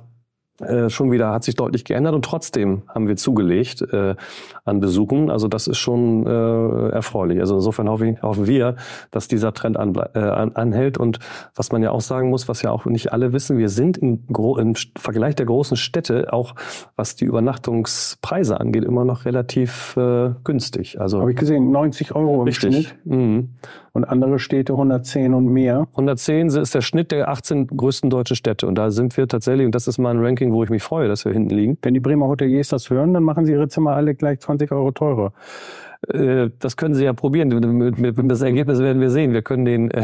äh, 0.62 0.90
schon 0.90 1.12
wieder 1.12 1.32
hat 1.32 1.44
sich 1.44 1.56
deutlich 1.56 1.84
geändert 1.84 2.14
und 2.14 2.24
trotzdem 2.24 2.84
haben 2.88 3.10
wir 3.10 3.18
zugelegt 3.18 3.82
äh, 3.82 4.16
an 4.64 4.80
Besuchen. 4.80 5.30
Also 5.30 5.50
das 5.50 5.68
ist 5.68 5.78
schon 5.78 6.26
äh, 6.26 6.90
erfreulich. 6.90 7.42
Also 7.42 7.56
insofern 7.56 7.90
hoffe 7.90 8.08
ich, 8.08 8.22
hoffen 8.22 8.48
wir, 8.48 8.78
dass 9.12 9.28
dieser 9.28 9.54
Trend 9.54 9.76
äh, 9.76 10.20
an, 10.20 10.56
anhält. 10.56 10.98
Und 10.98 11.20
was 11.56 11.74
man 11.74 11.84
ja 11.84 11.92
auch 11.92 12.00
sagen 12.00 12.30
muss, 12.30 12.48
was 12.48 12.62
ja 12.62 12.72
auch 12.72 12.86
nicht 12.86 13.12
alle 13.12 13.34
wissen, 13.34 13.58
wir 13.58 13.68
sind 13.68 13.98
im, 13.98 14.26
Gro 14.28 14.58
im 14.58 14.76
Vergleich 14.98 15.36
der 15.36 15.46
großen 15.46 15.76
Städte, 15.76 16.32
auch 16.32 16.56
was 16.96 17.18
die 17.18 17.26
Übernachtungspreise 17.26 18.58
angeht, 18.58 18.86
immer 18.86 19.04
noch 19.04 19.26
relativ 19.26 19.98
äh, 19.98 20.32
günstig. 20.46 21.02
Also 21.02 21.20
Habe 21.20 21.32
ich 21.32 21.38
gesehen, 21.38 21.72
90 21.72 22.16
Euro 22.16 22.42
im 22.42 22.48
Richtig. 22.48 22.88
Schnitt. 22.88 22.96
Mhm. 23.04 23.50
Und 23.96 24.04
andere 24.04 24.40
Städte 24.40 24.74
110 24.74 25.34
und 25.34 25.48
mehr. 25.48 25.88
110 25.92 26.48
ist 26.50 26.76
der 26.76 26.82
Schnitt 26.82 27.12
der 27.12 27.30
18 27.30 27.68
größten 27.68 28.10
deutschen 28.10 28.36
Städte. 28.36 28.68
Und 28.68 28.76
da 28.76 28.92
sind 28.92 29.16
wir 29.16 29.28
tatsächlich, 29.28 29.66
und 29.66 29.74
das 29.74 29.88
ist 29.88 29.98
mal 29.98 30.12
ein 30.12 30.24
Ranking, 30.24 30.52
wo 30.52 30.64
ich 30.64 30.70
mich 30.70 30.84
freue, 30.84 31.08
dass 31.08 31.24
wir 31.24 31.32
hinten 31.32 31.56
liegen. 31.56 31.78
Wenn 31.82 31.94
die 31.94 32.02
Bremer 32.02 32.28
Hoteliers 32.28 32.68
das 32.68 32.90
hören, 32.90 33.14
dann 33.14 33.24
machen 33.24 33.46
sie 33.46 33.54
ihre 33.54 33.70
Zimmer 33.70 33.96
alle 33.96 34.14
gleich 34.14 34.42
20 34.42 34.70
Euro 34.74 34.92
teurer. 34.92 35.32
Äh, 36.10 36.50
das 36.60 36.76
können 36.76 36.94
Sie 36.94 37.06
ja 37.06 37.14
probieren. 37.14 37.50
Das 38.28 38.42
Ergebnis 38.42 38.80
werden 38.80 39.02
wir 39.02 39.10
sehen. 39.10 39.32
Wir 39.32 39.42
können 39.42 39.64
den 39.64 39.92
äh, 39.92 40.04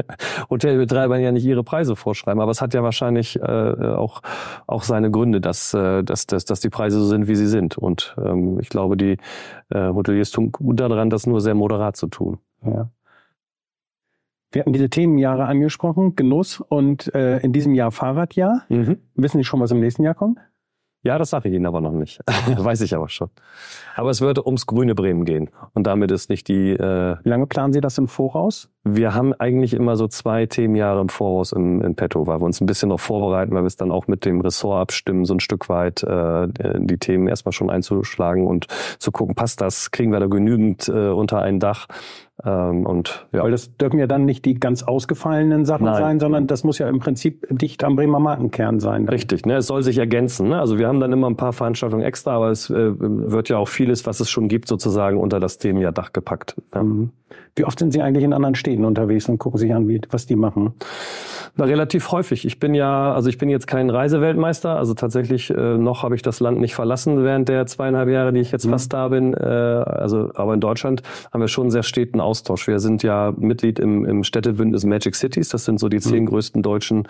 Hotelbetreibern 0.50 1.20
ja 1.20 1.32
nicht 1.32 1.44
ihre 1.44 1.64
Preise 1.64 1.96
vorschreiben, 1.96 2.40
aber 2.40 2.52
es 2.52 2.62
hat 2.62 2.74
ja 2.74 2.82
wahrscheinlich 2.84 3.40
äh, 3.40 3.42
auch 3.42 4.22
auch 4.68 4.84
seine 4.84 5.10
Gründe, 5.10 5.40
dass, 5.40 5.72
dass, 5.72 6.26
dass, 6.26 6.44
dass 6.44 6.60
die 6.60 6.70
Preise 6.70 7.00
so 7.00 7.06
sind, 7.06 7.26
wie 7.26 7.34
sie 7.34 7.46
sind. 7.48 7.76
Und 7.76 8.14
ähm, 8.24 8.58
ich 8.60 8.68
glaube, 8.68 8.96
die 8.96 9.16
Hoteliers 9.74 10.30
tun 10.30 10.52
gut 10.52 10.78
daran, 10.80 11.10
das 11.10 11.26
nur 11.26 11.40
sehr 11.40 11.54
moderat 11.54 11.96
zu 11.96 12.06
tun. 12.06 12.38
Ja. 12.64 12.90
Wir 14.52 14.60
hatten 14.60 14.72
diese 14.72 14.90
Themenjahre 14.90 15.46
angesprochen, 15.46 16.14
Genuss 16.14 16.60
und 16.60 17.12
äh, 17.14 17.38
in 17.38 17.52
diesem 17.52 17.74
Jahr 17.74 17.90
Fahrradjahr. 17.90 18.64
Mhm. 18.68 18.98
Wissen 19.14 19.38
Sie 19.38 19.44
schon, 19.44 19.60
was 19.60 19.70
im 19.70 19.80
nächsten 19.80 20.02
Jahr 20.02 20.14
kommt? 20.14 20.38
Ja, 21.04 21.18
das 21.18 21.30
sage 21.30 21.48
ich 21.48 21.54
Ihnen 21.56 21.66
aber 21.66 21.80
noch 21.80 21.92
nicht. 21.92 22.20
Weiß 22.56 22.80
ich 22.80 22.94
aber 22.94 23.08
schon. 23.08 23.28
Aber 23.96 24.10
es 24.10 24.20
wird 24.20 24.38
ums 24.38 24.66
grüne 24.66 24.94
Bremen 24.94 25.24
gehen. 25.24 25.50
Und 25.74 25.88
damit 25.88 26.12
ist 26.12 26.30
nicht 26.30 26.46
die. 26.46 26.70
Äh, 26.70 27.16
Wie 27.24 27.28
lange 27.28 27.46
planen 27.46 27.72
Sie 27.72 27.80
das 27.80 27.98
im 27.98 28.06
Voraus? 28.06 28.68
Wir 28.84 29.12
haben 29.12 29.32
eigentlich 29.34 29.74
immer 29.74 29.96
so 29.96 30.06
zwei 30.06 30.46
Themenjahre 30.46 31.00
im 31.00 31.08
Voraus 31.08 31.52
im, 31.52 31.82
in 31.82 31.96
petto, 31.96 32.26
weil 32.28 32.40
wir 32.40 32.44
uns 32.44 32.60
ein 32.60 32.66
bisschen 32.66 32.88
noch 32.88 33.00
vorbereiten, 33.00 33.52
weil 33.52 33.62
wir 33.62 33.66
es 33.66 33.76
dann 33.76 33.90
auch 33.90 34.06
mit 34.06 34.24
dem 34.24 34.40
Ressort 34.40 34.80
abstimmen, 34.80 35.24
so 35.24 35.34
ein 35.34 35.40
Stück 35.40 35.68
weit 35.68 36.04
äh, 36.04 36.46
die 36.78 36.98
Themen 36.98 37.26
erstmal 37.26 37.52
schon 37.52 37.70
einzuschlagen 37.70 38.46
und 38.46 38.66
zu 38.98 39.10
gucken, 39.10 39.34
passt 39.34 39.60
das, 39.60 39.90
kriegen 39.90 40.12
wir 40.12 40.20
da 40.20 40.26
genügend 40.26 40.88
äh, 40.88 41.08
unter 41.08 41.42
ein 41.42 41.58
Dach. 41.58 41.88
Ähm, 42.44 42.86
und 42.86 43.26
ja. 43.32 43.42
Weil 43.42 43.50
das 43.52 43.76
dürfen 43.76 43.98
ja 43.98 44.06
dann 44.06 44.24
nicht 44.24 44.44
die 44.44 44.54
ganz 44.54 44.82
ausgefallenen 44.82 45.64
Sachen 45.64 45.84
Nein. 45.84 46.02
sein, 46.02 46.20
sondern 46.20 46.46
das 46.46 46.64
muss 46.64 46.78
ja 46.78 46.88
im 46.88 46.98
Prinzip 46.98 47.46
dicht 47.50 47.84
am 47.84 47.96
Bremer 47.96 48.18
Markenkern 48.18 48.80
sein. 48.80 49.06
Dann. 49.06 49.14
Richtig, 49.14 49.46
ne? 49.46 49.56
es 49.56 49.66
soll 49.66 49.82
sich 49.82 49.98
ergänzen. 49.98 50.48
Ne? 50.48 50.58
Also 50.58 50.78
wir 50.78 50.88
haben 50.88 51.00
dann 51.00 51.12
immer 51.12 51.28
ein 51.28 51.36
paar 51.36 51.52
Veranstaltungen 51.52 52.02
extra, 52.02 52.32
aber 52.32 52.50
es 52.50 52.68
äh, 52.70 52.92
wird 52.98 53.48
ja 53.48 53.58
auch 53.58 53.68
vieles, 53.68 54.06
was 54.06 54.20
es 54.20 54.30
schon 54.30 54.48
gibt, 54.48 54.68
sozusagen 54.68 55.18
unter 55.18 55.40
das 55.40 55.58
Themenjahr 55.58 55.92
Dach 55.92 56.12
gepackt. 56.12 56.56
Ja. 56.74 56.82
Mhm. 56.82 57.10
Wie 57.54 57.64
oft 57.64 57.78
sind 57.78 57.92
Sie 57.92 58.02
eigentlich 58.02 58.24
in 58.24 58.32
anderen 58.32 58.54
Städten 58.54 58.84
unterwegs 58.84 59.28
und 59.28 59.38
gucken 59.38 59.58
sich 59.58 59.74
an, 59.74 59.88
wie, 59.88 60.00
was 60.10 60.26
die 60.26 60.36
machen? 60.36 60.74
Na, 61.54 61.66
relativ 61.66 62.10
häufig. 62.12 62.46
Ich 62.46 62.58
bin 62.58 62.72
ja, 62.72 63.12
also 63.12 63.28
ich 63.28 63.36
bin 63.36 63.50
jetzt 63.50 63.66
kein 63.66 63.90
Reiseweltmeister, 63.90 64.74
also 64.76 64.94
tatsächlich 64.94 65.50
äh, 65.50 65.76
noch 65.76 66.02
habe 66.02 66.14
ich 66.14 66.22
das 66.22 66.40
Land 66.40 66.58
nicht 66.58 66.74
verlassen 66.74 67.24
während 67.24 67.50
der 67.50 67.66
zweieinhalb 67.66 68.08
Jahre, 68.08 68.32
die 68.32 68.40
ich 68.40 68.52
jetzt 68.52 68.64
mhm. 68.64 68.70
fast 68.70 68.94
da 68.94 69.08
bin. 69.08 69.34
Äh, 69.34 69.44
also, 69.44 70.30
aber 70.34 70.54
in 70.54 70.60
Deutschland 70.60 71.02
haben 71.30 71.42
wir 71.42 71.48
schon 71.48 71.70
sehr 71.70 71.82
steten 71.82 72.20
Austausch. 72.20 72.66
Wir 72.68 72.78
sind 72.78 73.02
ja 73.02 73.34
Mitglied 73.36 73.78
im, 73.78 74.06
im 74.06 74.24
Städtebündnis 74.24 74.86
Magic 74.86 75.14
Cities. 75.14 75.50
Das 75.50 75.66
sind 75.66 75.78
so 75.78 75.90
die 75.90 76.00
zehn 76.00 76.22
mhm. 76.22 76.28
größten 76.28 76.62
deutschen 76.62 77.06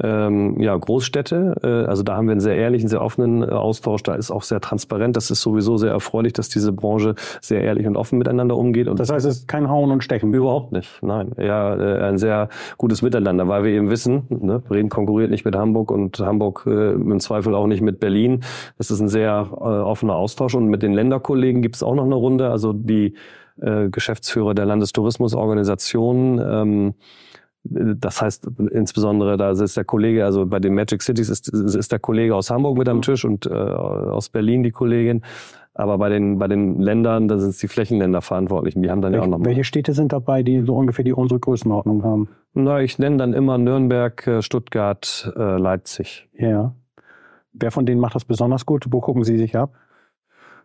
ähm, 0.00 0.60
ja, 0.60 0.76
Großstädte. 0.76 1.56
Äh, 1.64 1.90
also 1.90 2.04
da 2.04 2.16
haben 2.16 2.26
wir 2.26 2.32
einen 2.32 2.40
sehr 2.40 2.56
ehrlichen, 2.56 2.88
sehr 2.88 3.02
offenen 3.02 3.42
äh, 3.42 3.46
Austausch. 3.46 4.04
Da 4.04 4.14
ist 4.14 4.30
auch 4.30 4.44
sehr 4.44 4.60
transparent. 4.60 5.16
Das 5.16 5.32
ist 5.32 5.42
sowieso 5.42 5.78
sehr 5.78 5.90
erfreulich, 5.90 6.32
dass 6.32 6.48
diese 6.48 6.70
Branche 6.70 7.16
sehr 7.40 7.62
ehrlich 7.62 7.88
und 7.88 7.96
offen 7.96 8.18
miteinander 8.18 8.56
umgeht. 8.56 8.86
Und 8.86 9.00
das 9.00 9.10
heißt, 9.10 9.26
es 9.26 9.38
ist 9.38 9.48
kein 9.48 9.68
Hauen 9.68 9.90
und 9.90 10.04
Stechen? 10.04 10.32
Überhaupt 10.32 10.70
nicht. 10.70 11.02
Nein, 11.02 11.32
ja, 11.36 11.74
äh, 11.74 12.02
ein 12.04 12.18
sehr 12.18 12.50
gutes 12.76 13.02
Miteinander, 13.02 13.48
weil 13.48 13.64
wir 13.64 13.79
eben 13.80 13.90
wissen, 13.90 14.26
ne, 14.28 14.60
Bremen 14.60 14.88
konkurriert 14.88 15.30
nicht 15.30 15.44
mit 15.44 15.56
Hamburg 15.56 15.90
und 15.90 16.18
Hamburg 16.20 16.64
äh, 16.66 16.92
im 16.92 17.18
Zweifel 17.20 17.54
auch 17.54 17.66
nicht 17.66 17.80
mit 17.80 18.00
Berlin. 18.00 18.44
Es 18.78 18.90
ist 18.90 19.00
ein 19.00 19.08
sehr 19.08 19.48
äh, 19.50 19.54
offener 19.54 20.14
Austausch 20.14 20.54
und 20.54 20.68
mit 20.68 20.82
den 20.82 20.92
Länderkollegen 20.92 21.62
gibt 21.62 21.76
es 21.76 21.82
auch 21.82 21.94
noch 21.94 22.04
eine 22.04 22.14
Runde. 22.14 22.50
Also 22.50 22.72
die 22.72 23.14
äh, 23.60 23.88
Geschäftsführer 23.88 24.54
der 24.54 24.66
Landestourismusorganisationen. 24.66 26.40
Ähm, 26.42 26.94
das 27.62 28.22
heißt 28.22 28.48
insbesondere, 28.70 29.36
da 29.36 29.50
ist 29.50 29.76
der 29.76 29.84
Kollege, 29.84 30.24
also 30.24 30.46
bei 30.46 30.60
den 30.60 30.74
Magic 30.74 31.02
Cities 31.02 31.28
ist, 31.28 31.48
ist 31.48 31.92
der 31.92 31.98
Kollege 31.98 32.34
aus 32.34 32.50
Hamburg 32.50 32.78
mit 32.78 32.88
am 32.88 33.02
Tisch 33.02 33.24
und 33.26 33.44
äh, 33.44 33.50
aus 33.50 34.30
Berlin 34.30 34.62
die 34.62 34.70
Kollegin. 34.70 35.22
Aber 35.74 35.98
bei 35.98 36.08
den, 36.08 36.38
bei 36.38 36.48
den 36.48 36.80
Ländern, 36.80 37.28
da 37.28 37.38
sind 37.38 37.50
es 37.50 37.58
die 37.58 37.68
Flächenländer 37.68 38.22
Verantwortlichen, 38.22 38.82
die 38.82 38.90
haben 38.90 39.02
dann 39.02 39.12
welche, 39.12 39.26
ja 39.26 39.34
auch 39.34 39.38
noch. 39.38 39.44
Welche 39.44 39.64
Städte 39.64 39.92
sind 39.92 40.12
dabei, 40.12 40.42
die 40.42 40.62
so 40.62 40.74
ungefähr 40.74 41.04
die 41.04 41.12
unsere 41.12 41.38
Größenordnung 41.38 42.02
haben? 42.02 42.28
Na, 42.54 42.80
ich 42.80 42.98
nenne 42.98 43.18
dann 43.18 43.32
immer 43.32 43.56
Nürnberg, 43.56 44.26
äh, 44.26 44.42
Stuttgart, 44.42 45.32
äh, 45.36 45.58
Leipzig. 45.58 46.28
Ja. 46.32 46.74
Wer 47.52 47.70
von 47.70 47.86
denen 47.86 48.00
macht 48.00 48.14
das 48.14 48.24
besonders 48.24 48.66
gut? 48.66 48.86
Wo 48.90 49.00
gucken 49.00 49.24
Sie 49.24 49.38
sich 49.38 49.56
ab? 49.56 49.74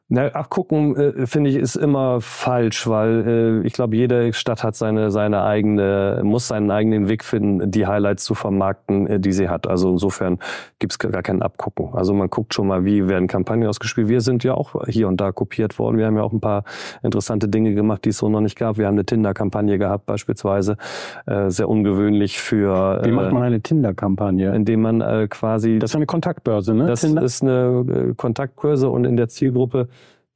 Na, 0.07 0.27
abgucken, 0.27 0.95
äh, 0.95 1.25
finde 1.25 1.49
ich, 1.49 1.55
ist 1.55 1.75
immer 1.75 2.21
falsch, 2.21 2.87
weil 2.87 3.63
äh, 3.63 3.65
ich 3.65 3.73
glaube, 3.73 3.95
jede 3.95 4.33
Stadt 4.33 4.63
hat 4.63 4.75
seine, 4.75 5.09
seine 5.09 5.43
eigene, 5.43 6.21
muss 6.23 6.47
seinen 6.47 6.69
eigenen 6.69 7.09
Weg 7.09 7.23
finden, 7.23 7.71
die 7.71 7.87
Highlights 7.87 8.23
zu 8.23 8.35
vermarkten, 8.35 9.07
äh, 9.07 9.19
die 9.19 9.31
sie 9.31 9.49
hat. 9.49 9.65
Also 9.65 9.89
insofern 9.89 10.37
gibt's 10.77 10.99
gar 10.99 11.23
kein 11.23 11.41
Abgucken. 11.41 11.89
Also 11.93 12.13
man 12.13 12.29
guckt 12.29 12.53
schon 12.53 12.67
mal, 12.67 12.85
wie 12.85 13.07
werden 13.07 13.27
Kampagnen 13.27 13.67
ausgespielt. 13.67 14.07
Wir 14.07 14.21
sind 14.21 14.43
ja 14.43 14.53
auch 14.53 14.85
hier 14.85 15.07
und 15.07 15.19
da 15.19 15.31
kopiert 15.31 15.79
worden. 15.79 15.97
Wir 15.97 16.05
haben 16.05 16.17
ja 16.17 16.21
auch 16.21 16.33
ein 16.33 16.39
paar 16.39 16.65
interessante 17.01 17.47
Dinge 17.47 17.73
gemacht, 17.73 18.05
die 18.05 18.09
es 18.09 18.19
so 18.19 18.29
noch 18.29 18.41
nicht 18.41 18.59
gab. 18.59 18.77
Wir 18.77 18.85
haben 18.85 18.93
eine 18.93 19.05
Tinder-Kampagne 19.05 19.79
gehabt 19.79 20.05
beispielsweise, 20.05 20.77
äh, 21.25 21.49
sehr 21.49 21.67
ungewöhnlich 21.67 22.39
für... 22.39 23.01
Wie 23.03 23.11
macht 23.11 23.31
man 23.31 23.41
eine 23.41 23.59
Tinder-Kampagne? 23.59 24.53
Indem 24.53 24.83
man 24.83 25.01
äh, 25.01 25.27
quasi... 25.27 25.79
Das 25.79 25.89
ist 25.89 25.95
eine 25.95 26.05
Kontaktbörse, 26.05 26.75
ne? 26.75 26.85
Das 26.85 27.01
Tinder? 27.01 27.23
ist 27.23 27.41
eine 27.41 28.11
äh, 28.11 28.13
Kontaktbörse 28.13 28.87
und 28.87 29.05
in 29.05 29.17
der 29.17 29.29
Zielgruppe 29.29 29.87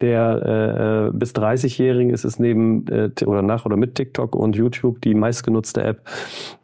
der 0.02 1.12
äh, 1.14 1.18
bis 1.18 1.34
30-Jährigen 1.34 2.12
ist 2.12 2.24
es 2.24 2.40
neben 2.40 2.88
äh, 2.88 3.12
oder 3.26 3.42
nach 3.42 3.66
oder 3.66 3.78
mit 3.78 3.96
TikTok 3.96 4.36
und 4.36 4.56
YouTube 4.56 5.02
die 5.02 5.14
meistgenutzte 5.14 5.84
App. 5.84 6.02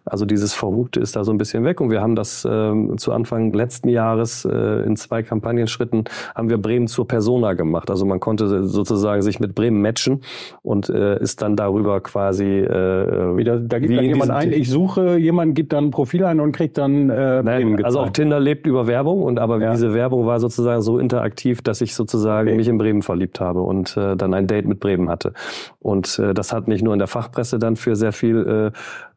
Also 0.06 0.26
dieses 0.26 0.54
Verrückte 0.54 1.00
ist 1.00 1.16
da 1.16 1.24
so 1.24 1.32
ein 1.32 1.38
bisschen 1.40 1.64
weg 1.64 1.82
und 1.82 1.90
wir 1.90 2.02
haben 2.02 2.16
das 2.16 2.48
ähm, 2.50 2.98
zu 2.98 3.12
Anfang 3.12 3.52
letzten 3.54 3.90
Jahres 3.90 4.46
äh, 4.46 4.86
in 4.86 4.96
zwei 4.96 5.24
Kampagnenschritten 5.24 6.04
haben 6.36 6.50
wir 6.50 6.60
Bremen 6.60 6.88
zur 6.88 7.08
Persona 7.08 7.54
gemacht. 7.54 7.90
Also 7.90 8.06
man 8.06 8.20
konnte 8.20 8.66
sozusagen 8.66 9.24
sich 9.24 9.40
mit 9.40 9.56
Bremen 9.56 9.82
matchen 9.82 10.22
und 10.62 10.90
äh, 10.90 11.20
ist 11.20 11.42
dann 11.42 11.56
darüber 11.56 12.02
quasi 12.02 12.46
äh, 12.46 13.36
wieder 13.36 13.60
da 13.60 13.80
gibt 13.80 13.98
dann 13.98 14.06
jemand 14.06 14.30
ein, 14.30 14.52
ich 14.52 14.70
suche, 14.70 15.18
jemand 15.18 15.56
gibt 15.56 15.74
dann 15.74 15.86
ein 15.86 15.92
Profil 15.92 16.24
ein 16.26 16.40
und 16.40 16.52
kriegt 16.52 16.78
dann 16.78 17.10
äh, 17.10 17.42
Nein, 17.42 17.64
Bremen 17.64 17.86
Also 17.86 18.00
auch 18.00 18.12
Tinder 18.12 18.40
lebt 18.40 18.68
über 18.68 18.86
Werbung 18.86 19.24
und 19.24 19.40
aber 19.40 19.60
ja. 19.60 19.72
diese 19.72 19.96
Werbung 19.96 20.28
war 20.28 20.40
sozusagen 20.40 20.84
so 20.84 21.00
interaktiv, 21.00 21.64
dass 21.64 21.82
ich 21.82 21.96
sozusagen 21.96 22.50
okay. 22.50 22.58
mich 22.58 22.68
in 22.68 22.78
Bremen 22.78 23.02
verliebt 23.02 23.40
habe 23.40 23.62
und 23.62 23.98
äh, 23.98 24.16
dann 24.16 24.36
ein 24.36 24.46
Date 24.46 24.68
mit 24.68 24.80
Bremen 24.80 25.10
hatte. 25.10 25.34
Und 25.80 26.20
äh, 26.20 26.36
das 26.36 26.54
hat 26.54 26.68
nicht 26.68 26.84
nur 26.84 26.94
in 26.94 27.00
der 27.00 27.08
Fachpresse 27.08 27.58
dann 27.58 27.76
für 27.76 27.96
sehr 27.96 28.12
viel 28.12 28.72
äh 28.72 28.72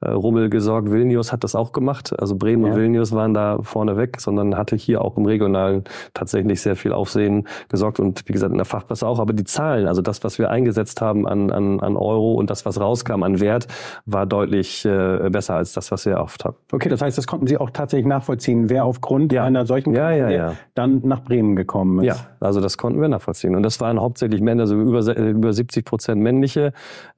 Rummel 0.06 0.48
gesorgt, 0.48 0.90
Vilnius 0.90 1.32
hat 1.32 1.44
das 1.44 1.54
auch 1.54 1.72
gemacht. 1.72 2.14
Also 2.18 2.36
Bremen 2.36 2.64
ja. 2.64 2.72
und 2.72 2.78
Vilnius 2.78 3.12
waren 3.12 3.34
da 3.34 3.58
vorne 3.62 3.96
weg, 3.96 4.20
sondern 4.20 4.56
hatte 4.56 4.76
hier 4.76 5.02
auch 5.02 5.16
im 5.16 5.26
Regionalen 5.26 5.84
tatsächlich 6.14 6.60
sehr 6.60 6.76
viel 6.76 6.92
Aufsehen 6.92 7.48
gesorgt 7.68 7.98
und 7.98 8.22
wie 8.26 8.32
gesagt 8.32 8.52
in 8.52 8.58
der 8.58 8.64
Fachpresse 8.64 9.06
auch. 9.06 9.18
Aber 9.18 9.32
die 9.32 9.44
Zahlen, 9.44 9.88
also 9.88 10.02
das, 10.02 10.22
was 10.22 10.38
wir 10.38 10.50
eingesetzt 10.50 11.00
haben 11.00 11.26
an, 11.26 11.50
an, 11.50 11.80
an 11.80 11.96
Euro 11.96 12.34
und 12.34 12.50
das, 12.50 12.64
was 12.64 12.80
rauskam 12.80 13.22
an 13.22 13.40
Wert, 13.40 13.66
war 14.06 14.26
deutlich 14.26 14.84
äh, 14.84 15.28
besser 15.30 15.54
als 15.54 15.72
das, 15.72 15.90
was 15.90 16.06
wir 16.06 16.14
erhofft 16.14 16.44
haben. 16.44 16.56
Okay, 16.70 16.88
das 16.88 17.02
heißt, 17.02 17.18
das 17.18 17.26
konnten 17.26 17.46
Sie 17.46 17.58
auch 17.58 17.70
tatsächlich 17.70 18.06
nachvollziehen, 18.06 18.70
wer 18.70 18.84
aufgrund 18.84 19.32
ja. 19.32 19.44
einer 19.44 19.66
solchen 19.66 19.94
ja, 19.94 20.12
ja, 20.12 20.30
ja. 20.30 20.52
dann 20.74 21.00
nach 21.04 21.22
Bremen 21.22 21.56
gekommen 21.56 22.00
ist. 22.00 22.06
Ja, 22.06 22.16
also 22.40 22.60
das 22.60 22.78
konnten 22.78 23.00
wir 23.00 23.08
nachvollziehen. 23.08 23.56
Und 23.56 23.64
das 23.64 23.80
waren 23.80 24.00
hauptsächlich 24.00 24.40
Männer, 24.40 24.62
also 24.62 24.80
über, 24.80 25.16
über 25.16 25.52
70 25.52 25.84
Prozent 25.84 26.22
männliche. 26.22 26.72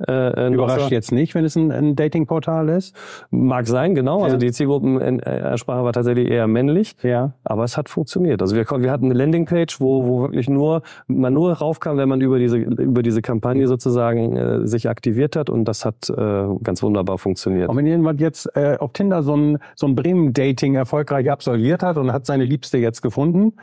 Äh, 0.08 0.52
Überrascht 0.52 0.90
jetzt 0.90 1.12
nicht, 1.12 1.34
wenn 1.34 1.44
es 1.44 1.56
ein, 1.56 1.70
ein 1.70 1.96
Datingportal 1.96 2.69
ist? 2.70 2.96
Mag 3.30 3.66
sein, 3.66 3.94
genau. 3.94 4.22
Also 4.22 4.36
die 4.36 4.50
Zielgruppenansprache 4.52 5.84
war 5.84 5.92
tatsächlich 5.92 6.28
eher 6.28 6.46
männlich. 6.46 6.96
Ja. 7.02 7.34
Aber 7.44 7.64
es 7.64 7.76
hat 7.76 7.88
funktioniert. 7.88 8.40
Also 8.42 8.56
wir, 8.56 8.64
wir 8.64 8.90
hatten 8.90 9.06
eine 9.06 9.14
Landingpage, 9.14 9.80
wo, 9.80 10.06
wo 10.06 10.22
wirklich 10.22 10.48
nur 10.48 10.82
man 11.06 11.32
nur 11.32 11.52
raufkam, 11.52 11.96
wenn 11.96 12.08
man 12.08 12.20
über 12.20 12.38
diese 12.38 12.56
über 12.58 13.02
diese 13.02 13.22
Kampagne 13.22 13.66
sozusagen 13.66 14.36
äh, 14.36 14.66
sich 14.66 14.88
aktiviert 14.88 15.36
hat 15.36 15.50
und 15.50 15.64
das 15.64 15.84
hat 15.84 16.10
äh, 16.10 16.14
ganz 16.62 16.82
wunderbar 16.82 17.18
funktioniert. 17.18 17.68
Und 17.68 17.76
wenn 17.76 17.86
jemand 17.86 18.20
jetzt 18.20 18.48
äh, 18.56 18.76
auf 18.78 18.92
Tinder 18.92 19.22
so 19.22 19.36
ein 19.36 19.58
so 19.74 19.86
ein 19.86 19.94
Bremen-Dating 19.94 20.74
erfolgreich 20.74 21.30
absolviert 21.30 21.82
hat 21.82 21.96
und 21.96 22.12
hat 22.12 22.26
seine 22.26 22.44
Liebste 22.44 22.78
jetzt 22.78 23.02
gefunden, 23.02 23.54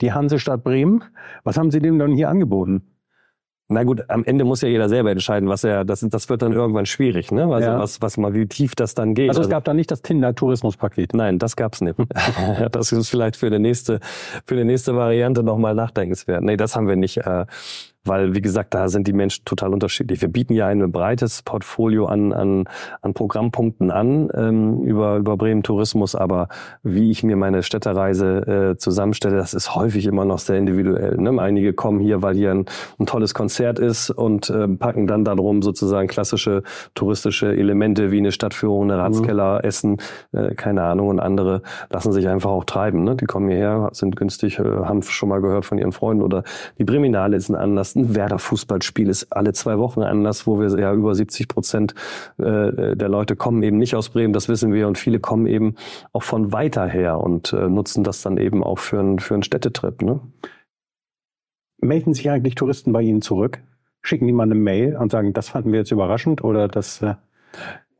die 0.00 0.12
Hansestadt 0.12 0.64
Bremen, 0.64 1.04
was 1.44 1.56
haben 1.56 1.70
Sie 1.70 1.80
dem 1.80 1.98
dann 1.98 2.12
hier 2.12 2.28
angeboten? 2.28 2.82
Na 3.72 3.84
gut, 3.84 4.04
am 4.08 4.24
Ende 4.24 4.44
muss 4.44 4.60
ja 4.60 4.68
jeder 4.68 4.88
selber 4.88 5.10
entscheiden, 5.10 5.48
was 5.48 5.64
er, 5.64 5.84
das, 5.84 6.00
das 6.00 6.28
wird 6.28 6.42
dann 6.42 6.52
irgendwann 6.52 6.86
schwierig, 6.86 7.32
ne? 7.32 7.44
Also 7.52 7.68
ja. 7.68 7.78
was, 7.78 8.00
was 8.02 8.16
mal, 8.16 8.34
wie 8.34 8.46
tief 8.46 8.74
das 8.74 8.94
dann 8.94 9.14
geht. 9.14 9.30
Also 9.30 9.42
es 9.42 9.48
gab 9.48 9.64
da 9.64 9.74
nicht 9.74 9.90
das 9.90 10.02
Tinder-Tourismuspaket? 10.02 11.14
Nein, 11.14 11.38
das 11.38 11.56
gab's 11.56 11.80
nicht. 11.80 11.96
das 12.72 12.92
ist 12.92 13.08
vielleicht 13.08 13.36
für 13.36 13.50
die 13.50 13.58
nächste, 13.58 14.00
für 14.44 14.56
die 14.56 14.64
nächste 14.64 14.94
Variante 14.96 15.42
nochmal 15.42 15.74
nachdenkenswert. 15.74 16.42
Nee, 16.42 16.56
das 16.56 16.76
haben 16.76 16.88
wir 16.88 16.96
nicht. 16.96 17.18
Äh, 17.18 17.46
weil, 18.04 18.34
wie 18.34 18.40
gesagt, 18.42 18.74
da 18.74 18.88
sind 18.88 19.06
die 19.06 19.12
Menschen 19.12 19.44
total 19.44 19.72
unterschiedlich. 19.72 20.20
Wir 20.20 20.28
bieten 20.28 20.54
ja 20.54 20.66
ein 20.66 20.90
breites 20.90 21.42
Portfolio 21.42 22.06
an, 22.06 22.32
an, 22.32 22.64
an 23.00 23.14
Programmpunkten 23.14 23.90
an 23.90 24.28
ähm, 24.34 24.82
über, 24.82 25.16
über 25.16 25.36
Bremen 25.36 25.62
Tourismus, 25.62 26.14
aber 26.14 26.48
wie 26.82 27.10
ich 27.10 27.22
mir 27.22 27.36
meine 27.36 27.62
Städtereise 27.62 28.72
äh, 28.72 28.76
zusammenstelle, 28.76 29.36
das 29.36 29.54
ist 29.54 29.74
häufig 29.74 30.06
immer 30.06 30.24
noch 30.24 30.38
sehr 30.38 30.58
individuell. 30.58 31.16
Ne? 31.16 31.40
Einige 31.40 31.72
kommen 31.72 32.00
hier, 32.00 32.22
weil 32.22 32.34
hier 32.34 32.50
ein, 32.50 32.66
ein 32.98 33.06
tolles 33.06 33.34
Konzert 33.34 33.78
ist 33.78 34.10
und 34.10 34.50
äh, 34.50 34.66
packen 34.68 35.06
dann 35.06 35.24
darum 35.24 35.62
sozusagen 35.62 36.08
klassische 36.08 36.62
touristische 36.94 37.54
Elemente 37.54 38.10
wie 38.10 38.18
eine 38.18 38.32
Stadtführung, 38.32 38.90
eine 38.90 38.98
Ratskeller, 38.98 39.58
mhm. 39.58 39.68
Essen, 39.68 39.96
äh, 40.32 40.54
keine 40.54 40.82
Ahnung, 40.82 41.08
und 41.08 41.20
andere 41.20 41.62
lassen 41.90 42.12
sich 42.12 42.28
einfach 42.28 42.50
auch 42.50 42.64
treiben. 42.64 43.04
Ne? 43.04 43.14
Die 43.14 43.26
kommen 43.26 43.48
hierher, 43.48 43.90
sind 43.92 44.16
günstig, 44.16 44.58
äh, 44.58 44.62
haben 44.62 45.02
schon 45.02 45.28
mal 45.28 45.40
gehört 45.40 45.66
von 45.66 45.78
ihren 45.78 45.92
Freunden 45.92 46.22
oder 46.22 46.42
die 46.78 46.84
Breminale 46.84 47.36
ist 47.36 47.48
ein 47.48 47.54
Anlass, 47.54 47.91
ein 47.96 48.14
Werder-Fußballspiel 48.14 49.08
ist 49.08 49.32
alle 49.32 49.52
zwei 49.52 49.78
Wochen 49.78 50.02
ein 50.02 50.08
Anlass, 50.08 50.46
wo 50.46 50.58
wir 50.60 50.68
ja 50.78 50.92
über 50.92 51.14
70 51.14 51.48
Prozent 51.48 51.94
äh, 52.38 52.96
der 52.96 53.08
Leute 53.08 53.36
kommen 53.36 53.62
eben 53.62 53.78
nicht 53.78 53.94
aus 53.94 54.10
Bremen, 54.10 54.32
das 54.32 54.48
wissen 54.48 54.72
wir, 54.72 54.88
und 54.88 54.98
viele 54.98 55.20
kommen 55.20 55.46
eben 55.46 55.74
auch 56.12 56.22
von 56.22 56.52
weiter 56.52 56.86
her 56.86 57.20
und 57.20 57.52
äh, 57.52 57.68
nutzen 57.68 58.04
das 58.04 58.22
dann 58.22 58.36
eben 58.36 58.62
auch 58.62 58.78
für, 58.78 59.00
einen 59.00 59.18
für 59.18 59.34
einen 59.34 59.42
Städtetrip. 59.42 60.02
Ne? 60.02 60.20
Melden 61.78 62.14
sich 62.14 62.30
eigentlich 62.30 62.54
Touristen 62.54 62.92
bei 62.92 63.02
Ihnen 63.02 63.22
zurück? 63.22 63.60
Schicken 64.02 64.26
die 64.26 64.32
mal 64.32 64.44
eine 64.44 64.54
Mail 64.54 64.96
und 64.96 65.12
sagen, 65.12 65.32
das 65.32 65.48
fanden 65.48 65.72
wir 65.72 65.80
jetzt 65.80 65.92
überraschend 65.92 66.42
oder 66.44 66.68
das... 66.68 67.02
Äh 67.02 67.14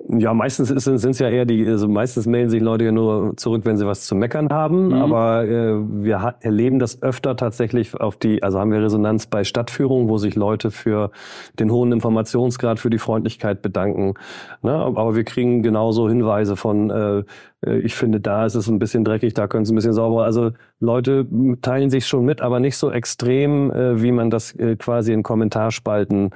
ja, 0.08 0.34
meistens 0.34 0.68
sind 0.68 1.10
es 1.10 1.18
ja 1.18 1.28
eher 1.28 1.44
die, 1.44 1.66
also 1.66 1.88
meistens 1.88 2.26
melden 2.26 2.50
sich 2.50 2.60
Leute 2.60 2.84
ja 2.84 2.92
nur 2.92 3.36
zurück, 3.36 3.62
wenn 3.64 3.76
sie 3.76 3.86
was 3.86 4.06
zu 4.06 4.14
meckern 4.14 4.48
haben. 4.50 4.88
Mhm. 4.88 4.94
Aber 4.94 5.44
äh, 5.44 5.74
wir 5.76 6.34
erleben 6.40 6.78
das 6.78 7.02
öfter 7.02 7.36
tatsächlich 7.36 7.98
auf 8.00 8.16
die, 8.16 8.42
also 8.42 8.58
haben 8.58 8.72
wir 8.72 8.82
Resonanz 8.82 9.26
bei 9.26 9.44
Stadtführungen, 9.44 10.08
wo 10.08 10.18
sich 10.18 10.34
Leute 10.34 10.70
für 10.70 11.10
den 11.58 11.70
hohen 11.70 11.92
Informationsgrad, 11.92 12.78
für 12.78 12.90
die 12.90 12.98
Freundlichkeit 12.98 13.62
bedanken. 13.62 14.14
Ne? 14.62 14.72
Aber 14.72 15.14
wir 15.14 15.24
kriegen 15.24 15.62
genauso 15.62 16.08
Hinweise 16.08 16.56
von 16.56 16.90
äh, 16.90 17.02
äh, 17.02 17.24
ich 17.64 17.94
finde, 17.94 18.20
da 18.20 18.44
ist 18.44 18.54
es 18.54 18.68
ein 18.68 18.78
bisschen 18.78 19.04
dreckig, 19.04 19.34
da 19.34 19.46
können 19.46 19.62
es 19.62 19.70
ein 19.70 19.76
bisschen 19.76 19.92
sauberer. 19.92 20.24
Also 20.24 20.50
Leute 20.80 21.26
teilen 21.62 21.90
sich 21.90 22.06
schon 22.06 22.24
mit, 22.24 22.40
aber 22.40 22.58
nicht 22.58 22.76
so 22.76 22.90
extrem, 22.90 23.70
äh, 23.70 24.02
wie 24.02 24.12
man 24.12 24.30
das 24.30 24.54
äh, 24.56 24.76
quasi 24.76 25.12
in 25.12 25.22
Kommentarspalten 25.22 26.30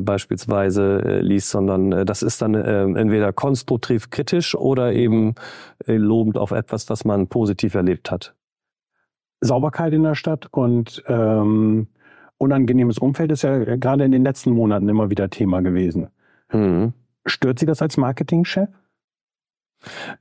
beispielsweise 0.00 1.20
liest, 1.20 1.50
sondern 1.50 2.04
das 2.04 2.24
ist 2.24 2.42
dann 2.42 2.54
entweder 2.54 3.32
konstruktiv 3.32 4.10
kritisch 4.10 4.56
oder 4.56 4.92
eben 4.92 5.36
lobend 5.86 6.36
auf 6.36 6.50
etwas, 6.50 6.90
was 6.90 7.04
man 7.04 7.28
positiv 7.28 7.76
erlebt 7.76 8.10
hat. 8.10 8.34
Sauberkeit 9.40 9.92
in 9.92 10.02
der 10.02 10.16
Stadt 10.16 10.48
und 10.50 11.04
ähm, 11.06 11.86
unangenehmes 12.38 12.98
Umfeld 12.98 13.30
ist 13.30 13.42
ja 13.42 13.76
gerade 13.76 14.04
in 14.04 14.10
den 14.10 14.24
letzten 14.24 14.50
Monaten 14.50 14.88
immer 14.88 15.10
wieder 15.10 15.30
Thema 15.30 15.60
gewesen. 15.60 16.08
Mhm. 16.52 16.92
Stört 17.24 17.60
Sie 17.60 17.66
das 17.66 17.80
als 17.80 17.96
Marketingchef? 17.96 18.68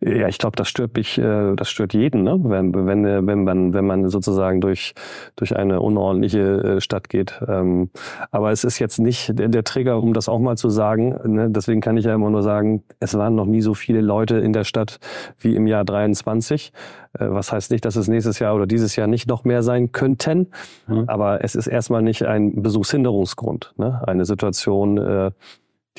Ja, 0.01 0.27
ich 0.27 0.37
glaube, 0.37 0.55
das 0.55 0.69
stört 0.69 0.95
mich, 0.95 1.17
äh, 1.17 1.55
das 1.55 1.69
stört 1.69 1.93
jeden, 1.93 2.23
ne? 2.23 2.39
wenn, 2.43 2.73
wenn, 2.73 3.05
äh, 3.05 3.25
wenn 3.25 3.43
man, 3.43 3.73
wenn 3.73 3.85
man 3.85 4.07
sozusagen 4.07 4.61
durch, 4.61 4.93
durch 5.35 5.55
eine 5.55 5.81
unordentliche 5.81 6.75
äh, 6.77 6.81
Stadt 6.81 7.09
geht. 7.09 7.41
Ähm, 7.47 7.89
aber 8.29 8.51
es 8.51 8.63
ist 8.63 8.77
jetzt 8.77 8.99
nicht 8.99 9.37
der, 9.37 9.47
der 9.47 9.63
Trigger, 9.63 10.01
um 10.01 10.13
das 10.13 10.29
auch 10.29 10.39
mal 10.39 10.57
zu 10.57 10.69
sagen. 10.69 11.17
Ne? 11.25 11.49
Deswegen 11.49 11.81
kann 11.81 11.97
ich 11.97 12.05
ja 12.05 12.13
immer 12.13 12.29
nur 12.29 12.43
sagen, 12.43 12.83
es 12.99 13.17
waren 13.17 13.35
noch 13.35 13.47
nie 13.47 13.61
so 13.61 13.73
viele 13.73 14.01
Leute 14.01 14.37
in 14.37 14.53
der 14.53 14.63
Stadt 14.63 14.99
wie 15.39 15.55
im 15.55 15.65
Jahr 15.65 15.85
23. 15.85 16.71
Was 17.19 17.51
heißt 17.51 17.71
nicht, 17.71 17.83
dass 17.83 17.95
es 17.95 18.07
nächstes 18.07 18.37
Jahr 18.37 18.53
oder 18.53 18.67
dieses 18.67 18.95
Jahr 18.95 19.07
nicht 19.07 19.27
noch 19.27 19.43
mehr 19.43 19.63
sein 19.63 19.91
könnten. 19.91 20.49
Mhm. 20.85 21.05
Aber 21.07 21.43
es 21.43 21.55
ist 21.55 21.65
erstmal 21.65 22.03
nicht 22.03 22.23
ein 22.27 22.61
Besuchshinderungsgrund. 22.61 23.73
Ne? 23.77 24.01
Eine 24.05 24.25
Situation, 24.25 25.33